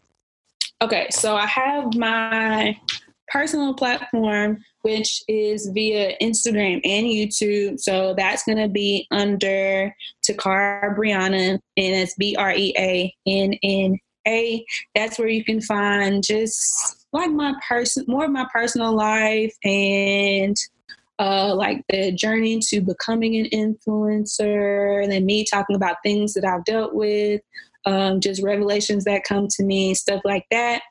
Okay, 0.83 1.09
so 1.11 1.37
I 1.37 1.47
have 1.47 1.95
my 1.95 2.75
personal 3.29 3.75
platform, 3.75 4.65
which 4.81 5.23
is 5.29 5.69
via 5.75 6.17
Instagram 6.23 6.81
and 6.85 7.07
YouTube. 7.07 7.79
So 7.79 8.15
that's 8.17 8.45
going 8.45 8.57
to 8.59 8.69
be 8.69 9.07
under 9.11 9.95
Takara 10.27 10.97
Breanna, 10.97 11.51
and 11.51 11.61
it's 11.77 12.15
B 12.15 12.35
R 12.39 12.53
E 12.53 12.75
A 12.79 13.15
N 13.27 13.55
N 13.63 13.99
A. 14.27 14.65
That's 14.95 15.19
where 15.19 15.29
you 15.29 15.45
can 15.45 15.61
find 15.61 16.25
just 16.25 17.07
like 17.13 17.31
my 17.31 17.53
person, 17.69 18.07
more 18.09 18.25
of 18.25 18.31
my 18.31 18.47
personal 18.51 18.95
life 18.95 19.55
and 19.65 20.57
uh, 21.19 21.55
like 21.55 21.85
the 21.91 22.11
journey 22.13 22.59
to 22.69 22.81
becoming 22.81 23.37
an 23.37 23.51
influencer, 23.53 25.03
and 25.03 25.13
then 25.13 25.27
me 25.27 25.45
talking 25.45 25.77
about 25.77 25.97
things 26.03 26.33
that 26.33 26.47
I've 26.47 26.65
dealt 26.65 26.95
with, 26.95 27.43
um, 27.87 28.21
just 28.21 28.43
revelations 28.43 29.05
that 29.05 29.25
come 29.25 29.49
to 29.49 29.63
me, 29.63 29.95
stuff 29.95 30.21
like 30.25 30.47
that. 30.51 30.83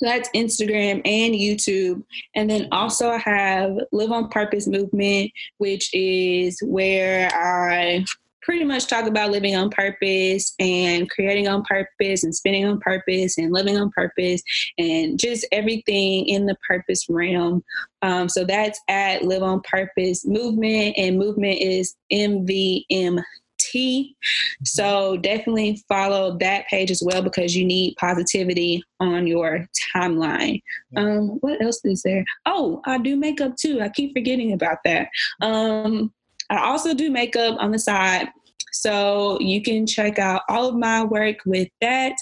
That's 0.00 0.28
Instagram 0.30 1.02
and 1.04 1.34
YouTube. 1.34 2.04
And 2.34 2.48
then 2.48 2.68
also 2.70 3.10
I 3.10 3.18
have 3.18 3.76
Live 3.90 4.12
on 4.12 4.28
Purpose 4.28 4.66
Movement, 4.66 5.32
which 5.58 5.92
is 5.92 6.60
where 6.62 7.30
I 7.34 8.04
pretty 8.48 8.64
much 8.64 8.86
talk 8.86 9.06
about 9.06 9.30
living 9.30 9.54
on 9.54 9.68
purpose 9.68 10.54
and 10.58 11.10
creating 11.10 11.46
on 11.48 11.62
purpose 11.64 12.24
and 12.24 12.34
spending 12.34 12.64
on 12.64 12.80
purpose 12.80 13.36
and 13.36 13.52
living 13.52 13.76
on 13.76 13.90
purpose 13.90 14.40
and 14.78 15.20
just 15.20 15.44
everything 15.52 16.26
in 16.26 16.46
the 16.46 16.56
purpose 16.66 17.10
realm. 17.10 17.62
Um, 18.00 18.26
so 18.26 18.44
that's 18.44 18.80
at 18.88 19.22
Live 19.22 19.42
on 19.42 19.60
Purpose 19.60 20.24
Movement, 20.24 20.94
and 20.96 21.18
movement 21.18 21.58
is 21.60 21.94
MVM 22.10 23.22
T. 23.70 24.16
So 24.64 25.16
definitely 25.16 25.82
follow 25.88 26.36
that 26.38 26.66
page 26.68 26.90
as 26.90 27.02
well 27.04 27.22
because 27.22 27.56
you 27.56 27.64
need 27.64 27.96
positivity 27.96 28.82
on 29.00 29.26
your 29.26 29.66
timeline. 29.94 30.62
Um, 30.96 31.38
what 31.40 31.62
else 31.62 31.80
is 31.84 32.02
there? 32.02 32.24
Oh, 32.46 32.80
I 32.86 32.98
do 32.98 33.16
makeup 33.16 33.56
too. 33.56 33.80
I 33.80 33.88
keep 33.88 34.12
forgetting 34.12 34.52
about 34.52 34.78
that. 34.84 35.08
Um, 35.40 36.12
I 36.50 36.64
also 36.64 36.94
do 36.94 37.10
makeup 37.10 37.56
on 37.60 37.72
the 37.72 37.78
side. 37.78 38.28
So 38.72 39.38
you 39.40 39.62
can 39.62 39.86
check 39.86 40.18
out 40.18 40.42
all 40.48 40.68
of 40.68 40.76
my 40.76 41.04
work 41.04 41.36
with 41.46 41.68
that 41.80 42.12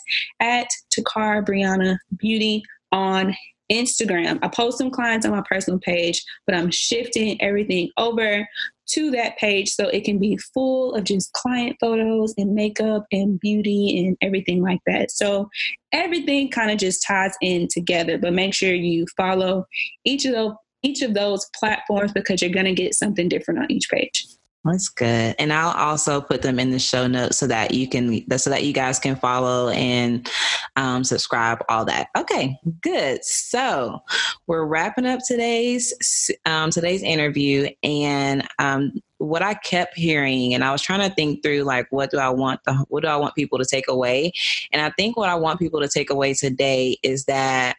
at 0.40 0.68
Takara 0.96 1.44
Breanna 1.44 1.98
Beauty 2.16 2.62
on 2.92 3.36
Instagram. 3.70 4.38
I 4.42 4.48
post 4.48 4.78
some 4.78 4.90
clients 4.90 5.26
on 5.26 5.32
my 5.32 5.42
personal 5.48 5.80
page, 5.80 6.24
but 6.46 6.56
I'm 6.56 6.70
shifting 6.70 7.40
everything 7.42 7.90
over 7.96 8.46
to 8.88 9.10
that 9.10 9.36
page 9.38 9.70
so 9.70 9.88
it 9.88 10.04
can 10.04 10.18
be 10.18 10.36
full 10.54 10.94
of 10.94 11.04
just 11.04 11.32
client 11.32 11.76
photos 11.80 12.34
and 12.36 12.54
makeup 12.54 13.06
and 13.12 13.40
beauty 13.40 14.06
and 14.06 14.16
everything 14.20 14.62
like 14.62 14.80
that. 14.86 15.10
So 15.10 15.48
everything 15.92 16.50
kind 16.50 16.70
of 16.70 16.78
just 16.78 17.04
ties 17.06 17.34
in 17.40 17.68
together, 17.68 18.18
but 18.18 18.32
make 18.32 18.54
sure 18.54 18.74
you 18.74 19.06
follow 19.16 19.66
each 20.04 20.24
of 20.24 20.32
those 20.32 20.52
each 20.82 21.02
of 21.02 21.14
those 21.14 21.48
platforms 21.58 22.12
because 22.12 22.40
you're 22.40 22.50
going 22.50 22.66
to 22.66 22.74
get 22.74 22.94
something 22.94 23.28
different 23.28 23.58
on 23.58 23.72
each 23.72 23.88
page. 23.90 24.24
That's 24.66 24.88
good. 24.88 25.34
And 25.38 25.52
I'll 25.52 25.76
also 25.76 26.20
put 26.20 26.42
them 26.42 26.58
in 26.58 26.70
the 26.70 26.78
show 26.78 27.06
notes 27.06 27.38
so 27.38 27.46
that 27.46 27.72
you 27.72 27.88
can, 27.88 28.38
so 28.38 28.50
that 28.50 28.64
you 28.64 28.72
guys 28.72 28.98
can 28.98 29.16
follow 29.16 29.68
and 29.68 30.28
um, 30.76 31.04
subscribe, 31.04 31.64
all 31.68 31.84
that. 31.84 32.08
Okay, 32.16 32.58
good. 32.80 33.24
So 33.24 34.00
we're 34.46 34.64
wrapping 34.64 35.06
up 35.06 35.20
today's 35.26 36.30
um, 36.44 36.70
today's 36.70 37.02
interview, 37.02 37.68
and 37.82 38.46
um, 38.58 38.92
what 39.18 39.42
I 39.42 39.54
kept 39.54 39.96
hearing, 39.96 40.54
and 40.54 40.64
I 40.64 40.72
was 40.72 40.82
trying 40.82 41.08
to 41.08 41.14
think 41.14 41.42
through 41.42 41.62
like, 41.62 41.86
what 41.90 42.10
do 42.10 42.18
I 42.18 42.28
want 42.28 42.60
the, 42.64 42.74
what 42.88 43.02
do 43.02 43.08
I 43.08 43.16
want 43.16 43.34
people 43.34 43.58
to 43.58 43.64
take 43.64 43.88
away? 43.88 44.32
And 44.72 44.82
I 44.82 44.90
think 44.90 45.16
what 45.16 45.28
I 45.28 45.34
want 45.36 45.58
people 45.58 45.80
to 45.80 45.88
take 45.88 46.10
away 46.10 46.34
today 46.34 46.98
is 47.02 47.24
that 47.26 47.76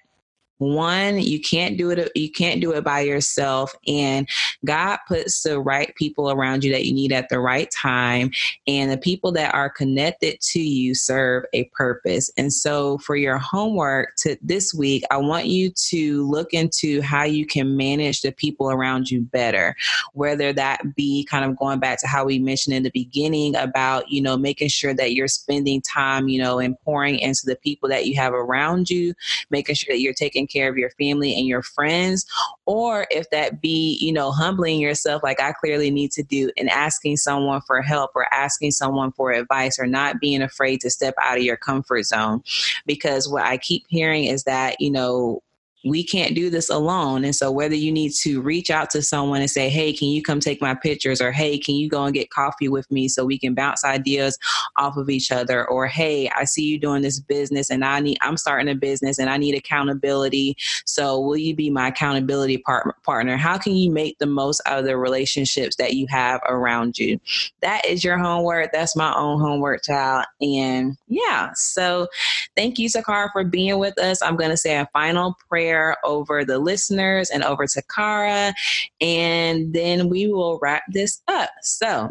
one 0.57 1.19
you 1.19 1.39
can't 1.39 1.77
do 1.77 1.89
it 1.91 2.11
you 2.15 2.31
can't 2.31 2.61
do 2.61 2.71
it 2.71 2.83
by 2.83 2.99
yourself 2.99 3.75
and 3.87 4.27
god 4.65 4.97
puts 5.07 5.43
the 5.43 5.59
right 5.59 5.93
people 5.95 6.31
around 6.31 6.63
you 6.63 6.71
that 6.71 6.85
you 6.85 6.93
need 6.93 7.11
at 7.11 7.29
the 7.29 7.39
right 7.39 7.69
time 7.71 8.29
and 8.67 8.91
the 8.91 8.97
people 8.97 9.31
that 9.31 9.53
are 9.53 9.69
connected 9.69 10.39
to 10.41 10.59
you 10.59 10.95
serve 10.95 11.43
a 11.53 11.65
purpose. 11.75 12.29
And 12.37 12.51
so 12.51 12.97
for 12.99 13.15
your 13.15 13.37
homework 13.37 14.15
to 14.17 14.37
this 14.41 14.73
week 14.73 15.03
i 15.11 15.17
want 15.17 15.45
you 15.45 15.71
to 15.71 16.27
look 16.29 16.53
into 16.53 17.01
how 17.01 17.23
you 17.23 17.45
can 17.45 17.77
manage 17.77 18.21
the 18.21 18.31
people 18.31 18.71
around 18.71 19.09
you 19.09 19.21
better 19.21 19.75
whether 20.13 20.53
that 20.53 20.95
be 20.95 21.25
kind 21.25 21.45
of 21.45 21.57
going 21.57 21.79
back 21.79 21.99
to 21.99 22.07
how 22.07 22.25
we 22.25 22.39
mentioned 22.39 22.75
in 22.75 22.83
the 22.83 22.91
beginning 22.91 23.55
about 23.55 24.09
you 24.09 24.21
know 24.21 24.37
making 24.37 24.67
sure 24.67 24.93
that 24.93 25.13
you're 25.13 25.27
spending 25.27 25.81
time 25.81 26.27
you 26.27 26.41
know 26.41 26.59
and 26.59 26.79
pouring 26.81 27.19
into 27.19 27.41
the 27.45 27.55
people 27.57 27.87
that 27.89 28.05
you 28.05 28.15
have 28.15 28.33
around 28.33 28.89
you 28.89 29.13
making 29.49 29.75
sure 29.75 29.93
that 29.93 29.99
you're 29.99 30.13
taking 30.13 30.46
taking 30.47 30.61
care 30.61 30.69
of 30.69 30.77
your 30.77 30.89
family 30.91 31.33
and 31.37 31.47
your 31.47 31.61
friends, 31.61 32.25
or 32.65 33.07
if 33.11 33.29
that 33.29 33.61
be, 33.61 33.97
you 33.99 34.11
know, 34.11 34.31
humbling 34.31 34.79
yourself 34.79 35.23
like 35.23 35.39
I 35.39 35.51
clearly 35.51 35.91
need 35.91 36.11
to 36.13 36.23
do 36.23 36.51
and 36.57 36.69
asking 36.69 37.17
someone 37.17 37.61
for 37.61 37.81
help 37.81 38.11
or 38.15 38.31
asking 38.33 38.71
someone 38.71 39.11
for 39.11 39.31
advice 39.31 39.79
or 39.79 39.87
not 39.87 40.19
being 40.19 40.41
afraid 40.41 40.81
to 40.81 40.89
step 40.89 41.13
out 41.21 41.37
of 41.37 41.43
your 41.43 41.57
comfort 41.57 42.03
zone. 42.03 42.43
Because 42.85 43.29
what 43.29 43.43
I 43.43 43.57
keep 43.57 43.85
hearing 43.87 44.25
is 44.25 44.43
that, 44.43 44.79
you 44.79 44.91
know, 44.91 45.41
we 45.85 46.03
can't 46.03 46.35
do 46.35 46.49
this 46.49 46.69
alone. 46.69 47.23
And 47.23 47.35
so, 47.35 47.51
whether 47.51 47.75
you 47.75 47.91
need 47.91 48.11
to 48.21 48.41
reach 48.41 48.69
out 48.69 48.89
to 48.91 49.01
someone 49.01 49.41
and 49.41 49.49
say, 49.49 49.69
Hey, 49.69 49.93
can 49.93 50.07
you 50.09 50.21
come 50.21 50.39
take 50.39 50.61
my 50.61 50.73
pictures? 50.73 51.21
Or, 51.21 51.31
Hey, 51.31 51.57
can 51.57 51.75
you 51.75 51.89
go 51.89 52.03
and 52.03 52.13
get 52.13 52.29
coffee 52.29 52.67
with 52.67 52.89
me 52.91 53.07
so 53.07 53.25
we 53.25 53.37
can 53.37 53.53
bounce 53.53 53.85
ideas 53.85 54.37
off 54.75 54.97
of 54.97 55.09
each 55.09 55.31
other? 55.31 55.67
Or, 55.67 55.87
Hey, 55.87 56.29
I 56.29 56.45
see 56.45 56.63
you 56.63 56.79
doing 56.79 57.01
this 57.01 57.19
business 57.19 57.69
and 57.69 57.85
I 57.85 57.99
need, 57.99 58.17
I'm 58.21 58.37
starting 58.37 58.69
a 58.69 58.75
business 58.75 59.19
and 59.19 59.29
I 59.29 59.37
need 59.37 59.55
accountability. 59.55 60.57
So, 60.85 61.19
will 61.19 61.37
you 61.37 61.55
be 61.55 61.69
my 61.69 61.89
accountability 61.89 62.57
par- 62.59 62.95
partner? 63.03 63.37
How 63.37 63.57
can 63.57 63.75
you 63.75 63.91
make 63.91 64.17
the 64.19 64.25
most 64.25 64.61
out 64.65 64.79
of 64.79 64.85
the 64.85 64.97
relationships 64.97 65.75
that 65.77 65.93
you 65.93 66.07
have 66.09 66.41
around 66.47 66.97
you? 66.97 67.19
That 67.61 67.85
is 67.85 68.03
your 68.03 68.17
homework. 68.17 68.71
That's 68.73 68.95
my 68.95 69.13
own 69.15 69.39
homework, 69.39 69.83
child. 69.83 70.25
And 70.41 70.97
yeah, 71.07 71.51
so 71.55 72.07
thank 72.55 72.79
you, 72.79 72.89
Takara, 72.89 73.29
for 73.31 73.43
being 73.43 73.77
with 73.79 73.99
us. 73.99 74.21
I'm 74.21 74.35
going 74.35 74.49
to 74.49 74.57
say 74.57 74.77
a 74.77 74.89
final 74.93 75.35
prayer 75.49 75.76
over 76.03 76.45
the 76.45 76.59
listeners 76.59 77.29
and 77.29 77.43
over 77.43 77.65
to 77.67 77.81
Kara, 77.93 78.53
and 79.01 79.73
then 79.73 80.09
we 80.09 80.27
will 80.27 80.59
wrap 80.61 80.83
this 80.91 81.21
up. 81.27 81.51
So, 81.61 82.07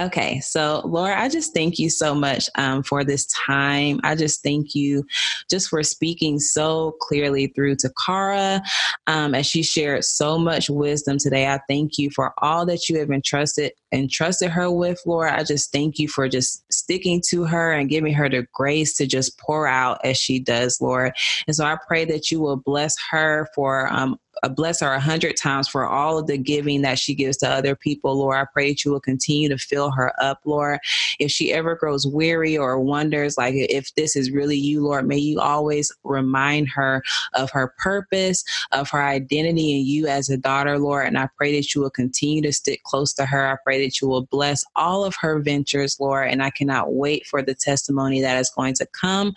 Okay, 0.00 0.40
so 0.40 0.80
Lord, 0.86 1.12
I 1.12 1.28
just 1.28 1.52
thank 1.52 1.78
you 1.78 1.90
so 1.90 2.14
much 2.14 2.48
um, 2.54 2.82
for 2.82 3.04
this 3.04 3.26
time. 3.26 4.00
I 4.02 4.14
just 4.14 4.42
thank 4.42 4.74
you 4.74 5.04
just 5.50 5.68
for 5.68 5.82
speaking 5.82 6.40
so 6.40 6.96
clearly 7.02 7.48
through 7.48 7.76
to 7.76 7.92
Kara 8.06 8.62
um, 9.06 9.34
as 9.34 9.46
she 9.46 9.62
shared 9.62 10.04
so 10.04 10.38
much 10.38 10.70
wisdom 10.70 11.18
today. 11.18 11.48
I 11.48 11.60
thank 11.68 11.98
you 11.98 12.08
for 12.10 12.32
all 12.38 12.64
that 12.64 12.88
you 12.88 12.98
have 12.98 13.10
entrusted 13.10 13.72
entrusted 13.92 14.50
her 14.50 14.70
with, 14.70 15.02
Lord. 15.04 15.30
I 15.30 15.44
just 15.44 15.70
thank 15.70 15.98
you 15.98 16.08
for 16.08 16.28
just 16.28 16.64
sticking 16.72 17.20
to 17.28 17.44
her 17.44 17.72
and 17.72 17.90
giving 17.90 18.14
her 18.14 18.28
the 18.30 18.46
grace 18.54 18.96
to 18.96 19.06
just 19.06 19.38
pour 19.38 19.66
out 19.66 20.00
as 20.02 20.16
she 20.16 20.38
does, 20.38 20.80
Lord. 20.80 21.12
And 21.46 21.54
so 21.54 21.66
I 21.66 21.76
pray 21.86 22.06
that 22.06 22.30
you 22.30 22.40
will 22.40 22.56
bless 22.56 22.94
her 23.10 23.48
for 23.54 23.92
um, 23.92 24.18
Uh, 24.42 24.48
bless 24.48 24.80
her 24.80 24.92
a 24.92 25.00
hundred 25.00 25.36
times 25.36 25.68
for 25.68 25.86
all 25.86 26.18
of 26.18 26.26
the 26.26 26.38
giving 26.38 26.82
that 26.82 26.98
she 26.98 27.14
gives 27.14 27.36
to 27.38 27.48
other 27.48 27.74
people, 27.74 28.18
Lord. 28.18 28.36
I 28.36 28.46
pray 28.52 28.70
that 28.70 28.84
you 28.84 28.90
will 28.90 29.00
continue 29.00 29.48
to 29.48 29.58
fill 29.58 29.90
her 29.90 30.12
up, 30.22 30.40
Lord. 30.44 30.78
If 31.18 31.30
she 31.30 31.52
ever 31.52 31.74
grows 31.74 32.06
weary 32.06 32.56
or 32.56 32.80
wonders, 32.80 33.36
like 33.36 33.54
if 33.54 33.94
this 33.94 34.16
is 34.16 34.30
really 34.30 34.56
you, 34.56 34.82
Lord, 34.82 35.06
may 35.06 35.18
you 35.18 35.40
always 35.40 35.92
remind 36.04 36.68
her 36.68 37.02
of 37.34 37.50
her 37.50 37.74
purpose, 37.78 38.44
of 38.72 38.90
her 38.90 39.02
identity 39.02 39.78
in 39.78 39.86
you 39.86 40.06
as 40.06 40.28
a 40.28 40.36
daughter, 40.36 40.78
Lord. 40.78 41.06
And 41.06 41.18
I 41.18 41.28
pray 41.36 41.54
that 41.56 41.74
you 41.74 41.80
will 41.80 41.90
continue 41.90 42.42
to 42.42 42.52
stick 42.52 42.82
close 42.84 43.12
to 43.14 43.26
her. 43.26 43.46
I 43.46 43.56
pray 43.64 43.84
that 43.84 44.00
you 44.00 44.08
will 44.08 44.22
bless 44.22 44.64
all 44.76 45.04
of 45.04 45.14
her 45.20 45.40
ventures, 45.40 45.98
Lord. 46.00 46.28
And 46.28 46.42
I 46.42 46.50
cannot 46.50 46.94
wait 46.94 47.26
for 47.26 47.42
the 47.42 47.54
testimony 47.54 48.20
that 48.20 48.38
is 48.38 48.50
going 48.50 48.74
to 48.74 48.86
come 48.86 49.34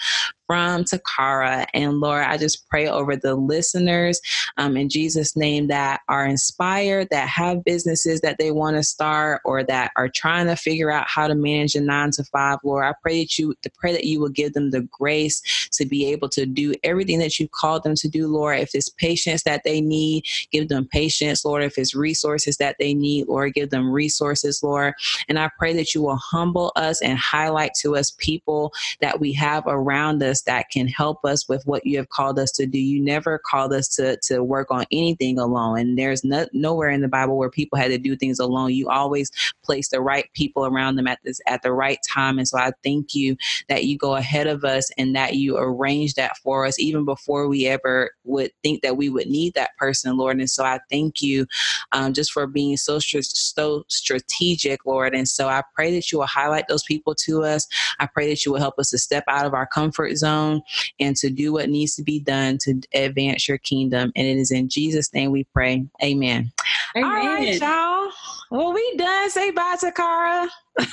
from 0.47 0.83
Takara. 0.83 1.65
And 1.73 1.99
Lord, 1.99 2.23
I 2.23 2.37
just 2.37 2.67
pray 2.69 2.87
over 2.87 3.15
the 3.15 3.35
listeners 3.35 4.21
um, 4.57 4.77
in 4.77 4.89
Jesus' 4.89 5.35
name 5.35 5.67
that 5.67 6.01
are 6.09 6.25
inspired, 6.25 7.07
that 7.11 7.27
have 7.27 7.63
businesses 7.63 8.21
that 8.21 8.37
they 8.37 8.51
want 8.51 8.75
to 8.77 8.83
start 8.83 9.41
or 9.45 9.63
that 9.63 9.91
are 9.95 10.09
trying 10.09 10.47
to 10.47 10.55
figure 10.55 10.91
out 10.91 11.07
how 11.07 11.27
to 11.27 11.35
manage 11.35 11.75
a 11.75 11.81
nine 11.81 12.11
to 12.11 12.23
five. 12.25 12.59
Lord, 12.63 12.85
I 12.85 12.93
pray 13.01 13.23
that 13.23 13.37
you 13.37 13.55
pray 13.75 13.91
that 13.91 14.05
you 14.05 14.19
will 14.19 14.29
give 14.29 14.53
them 14.53 14.71
the 14.71 14.81
grace 14.91 15.69
to 15.73 15.85
be 15.85 16.05
able 16.07 16.29
to 16.29 16.45
do 16.45 16.73
everything 16.83 17.19
that 17.19 17.39
you've 17.39 17.51
called 17.51 17.83
them 17.83 17.95
to 17.95 18.09
do, 18.09 18.27
Lord. 18.27 18.59
If 18.59 18.71
it's 18.73 18.89
patience 18.89 19.43
that 19.43 19.63
they 19.63 19.81
need, 19.81 20.25
give 20.51 20.69
them 20.69 20.87
patience, 20.91 21.45
Lord. 21.45 21.63
If 21.63 21.77
it's 21.77 21.95
resources 21.95 22.57
that 22.57 22.75
they 22.79 22.93
need, 22.93 23.27
Lord, 23.27 23.53
give 23.53 23.69
them 23.69 23.91
resources, 23.91 24.61
Lord. 24.63 24.93
And 25.27 25.39
I 25.39 25.49
pray 25.57 25.73
that 25.73 25.93
you 25.93 26.01
will 26.01 26.17
humble 26.17 26.71
us 26.75 27.01
and 27.01 27.17
highlight 27.17 27.71
to 27.81 27.95
us 27.95 28.11
people 28.17 28.73
that 29.01 29.19
we 29.19 29.33
have 29.33 29.63
around 29.67 30.21
us 30.23 30.32
that 30.41 30.69
can 30.69 30.87
help 30.87 31.23
us 31.25 31.47
with 31.47 31.63
what 31.65 31.85
you 31.85 31.97
have 31.97 32.09
called 32.09 32.39
us 32.39 32.51
to 32.51 32.65
do. 32.65 32.79
You 32.79 33.01
never 33.01 33.39
called 33.39 33.73
us 33.73 33.87
to, 33.95 34.17
to 34.23 34.43
work 34.43 34.71
on 34.71 34.85
anything 34.91 35.39
alone. 35.39 35.79
And 35.79 35.97
there's 35.97 36.23
no, 36.23 36.45
nowhere 36.53 36.89
in 36.89 37.01
the 37.01 37.07
Bible 37.07 37.37
where 37.37 37.49
people 37.49 37.77
had 37.77 37.91
to 37.91 37.97
do 37.97 38.15
things 38.15 38.39
alone. 38.39 38.73
You 38.73 38.89
always 38.89 39.31
place 39.63 39.89
the 39.89 40.01
right 40.01 40.31
people 40.33 40.65
around 40.65 40.95
them 40.95 41.07
at 41.07 41.19
this 41.23 41.39
at 41.47 41.61
the 41.61 41.71
right 41.71 41.99
time. 42.11 42.37
And 42.37 42.47
so 42.47 42.57
I 42.57 42.71
thank 42.83 43.15
you 43.15 43.37
that 43.69 43.85
you 43.85 43.97
go 43.97 44.15
ahead 44.15 44.47
of 44.47 44.63
us 44.63 44.91
and 44.97 45.15
that 45.15 45.35
you 45.35 45.57
arrange 45.57 46.15
that 46.15 46.37
for 46.37 46.65
us 46.65 46.79
even 46.79 47.05
before 47.05 47.47
we 47.47 47.67
ever 47.67 48.11
would 48.23 48.51
think 48.63 48.81
that 48.81 48.97
we 48.97 49.09
would 49.09 49.27
need 49.27 49.53
that 49.53 49.75
person, 49.77 50.17
Lord. 50.17 50.37
And 50.37 50.49
so 50.49 50.63
I 50.63 50.79
thank 50.89 51.21
you 51.21 51.45
um, 51.91 52.13
just 52.13 52.31
for 52.31 52.47
being 52.47 52.77
so, 52.77 52.99
so 52.99 53.85
strategic, 53.87 54.85
Lord. 54.85 55.13
And 55.15 55.27
so 55.27 55.47
I 55.47 55.63
pray 55.75 55.93
that 55.95 56.11
you 56.11 56.19
will 56.19 56.25
highlight 56.25 56.67
those 56.67 56.83
people 56.83 57.15
to 57.15 57.43
us. 57.43 57.67
I 57.99 58.07
pray 58.07 58.29
that 58.29 58.45
you 58.45 58.51
will 58.51 58.59
help 58.59 58.79
us 58.79 58.89
to 58.91 58.97
step 58.97 59.23
out 59.27 59.45
of 59.45 59.53
our 59.53 59.65
comfort 59.65 60.15
zone 60.15 60.22
and 60.23 61.15
to 61.17 61.29
do 61.29 61.53
what 61.53 61.69
needs 61.69 61.95
to 61.95 62.03
be 62.03 62.19
done 62.19 62.57
to 62.59 62.81
advance 62.93 63.47
your 63.47 63.57
kingdom. 63.57 64.11
And 64.15 64.27
it 64.27 64.37
is 64.37 64.51
in 64.51 64.69
Jesus' 64.69 65.13
name 65.13 65.31
we 65.31 65.43
pray. 65.45 65.85
Amen. 66.03 66.51
Amen. 66.95 67.05
All 67.05 67.11
right, 67.11 67.59
y'all. 67.59 68.11
Well, 68.51 68.73
we 68.73 68.95
done. 68.97 69.29
Say 69.29 69.51
bye 69.51 69.77
to 69.79 69.91
Kara. 69.91 70.49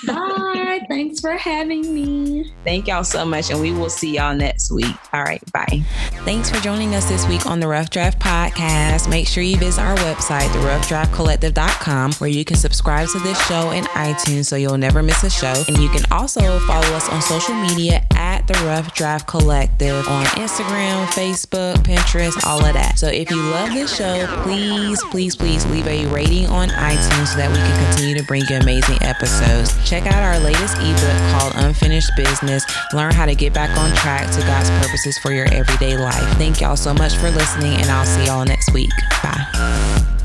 Bye. 0.07 0.81
Thanks 0.89 1.21
for 1.21 1.33
having 1.33 1.95
me. 1.95 2.53
Thank 2.65 2.89
y'all 2.89 3.05
so 3.05 3.25
much, 3.25 3.51
and 3.51 3.61
we 3.61 3.73
will 3.73 3.89
see 3.89 4.17
y'all 4.17 4.35
next 4.35 4.71
week. 4.71 4.95
All 5.13 5.23
right. 5.23 5.41
Bye. 5.53 5.83
Thanks 6.25 6.51
for 6.51 6.57
joining 6.61 6.95
us 6.95 7.09
this 7.09 7.27
week 7.29 7.47
on 7.47 7.61
the 7.61 7.69
Rough 7.69 7.91
Draft 7.91 8.19
Podcast. 8.21 9.09
Make 9.09 9.27
sure 9.27 9.43
you 9.43 9.57
visit 9.57 9.81
our 9.81 9.97
website, 9.97 10.49
theroughdraftcollective.com, 10.49 12.13
where 12.15 12.31
you 12.31 12.45
can 12.45 12.57
subscribe 12.57 13.09
to 13.09 13.19
this 13.21 13.41
show 13.47 13.71
in 13.71 13.85
iTunes 13.85 14.47
so 14.47 14.57
you'll 14.57 14.77
never 14.77 15.03
miss 15.03 15.23
a 15.25 15.31
show. 15.31 15.65
And 15.69 15.79
you 15.79 15.89
can 15.89 16.05
also 16.11 16.59
follow 16.61 16.89
us 16.95 17.09
on 17.09 17.23
social 17.23 17.55
media 17.55 18.05
at 18.13 18.47
the 18.47 18.55
Rough 18.65 18.95
Draft 18.95 19.27
Collective 19.27 20.07
on 20.09 20.25
Instagram, 20.37 21.07
Facebook, 21.07 21.77
Pinterest, 21.77 22.45
all 22.47 22.65
of 22.65 22.75
that. 22.75 22.99
So 22.99 23.09
if 23.09 23.31
you 23.31 23.37
love 23.37 23.73
this 23.73 23.97
show, 23.97 24.27
please, 24.43 25.03
please, 25.11 25.35
please 25.35 25.65
leave 25.67 25.87
a 25.87 26.07
rating 26.07 26.47
on 26.47 26.69
iTunes 26.69 27.29
so 27.29 27.37
that 27.39 27.51
we 27.51 27.57
can 27.57 27.87
continue 27.87 28.17
to 28.17 28.25
bring 28.25 28.43
you 28.49 28.57
amazing 28.57 28.99
episodes. 29.03 29.70
Check 29.85 30.07
out 30.07 30.23
our 30.23 30.39
latest 30.41 30.77
ebook 30.77 31.33
called 31.33 31.53
Unfinished 31.57 32.11
Business. 32.17 32.65
Learn 32.93 33.13
how 33.13 33.27
to 33.27 33.35
get 33.35 33.53
back 33.53 33.77
on 33.77 33.95
track 33.97 34.31
to 34.33 34.41
God's 34.41 34.71
purposes 34.85 35.19
for 35.19 35.33
your 35.33 35.53
everyday 35.53 35.97
life. 35.97 36.37
Thank 36.39 36.61
y'all 36.61 36.77
so 36.77 36.95
much 36.95 37.15
for 37.17 37.31
listening, 37.31 37.75
and 37.75 37.91
I'll 37.91 38.07
see 38.07 38.27
y'all 38.27 38.45
next 38.45 38.73
week. 38.73 38.91
Bye. 39.23 40.17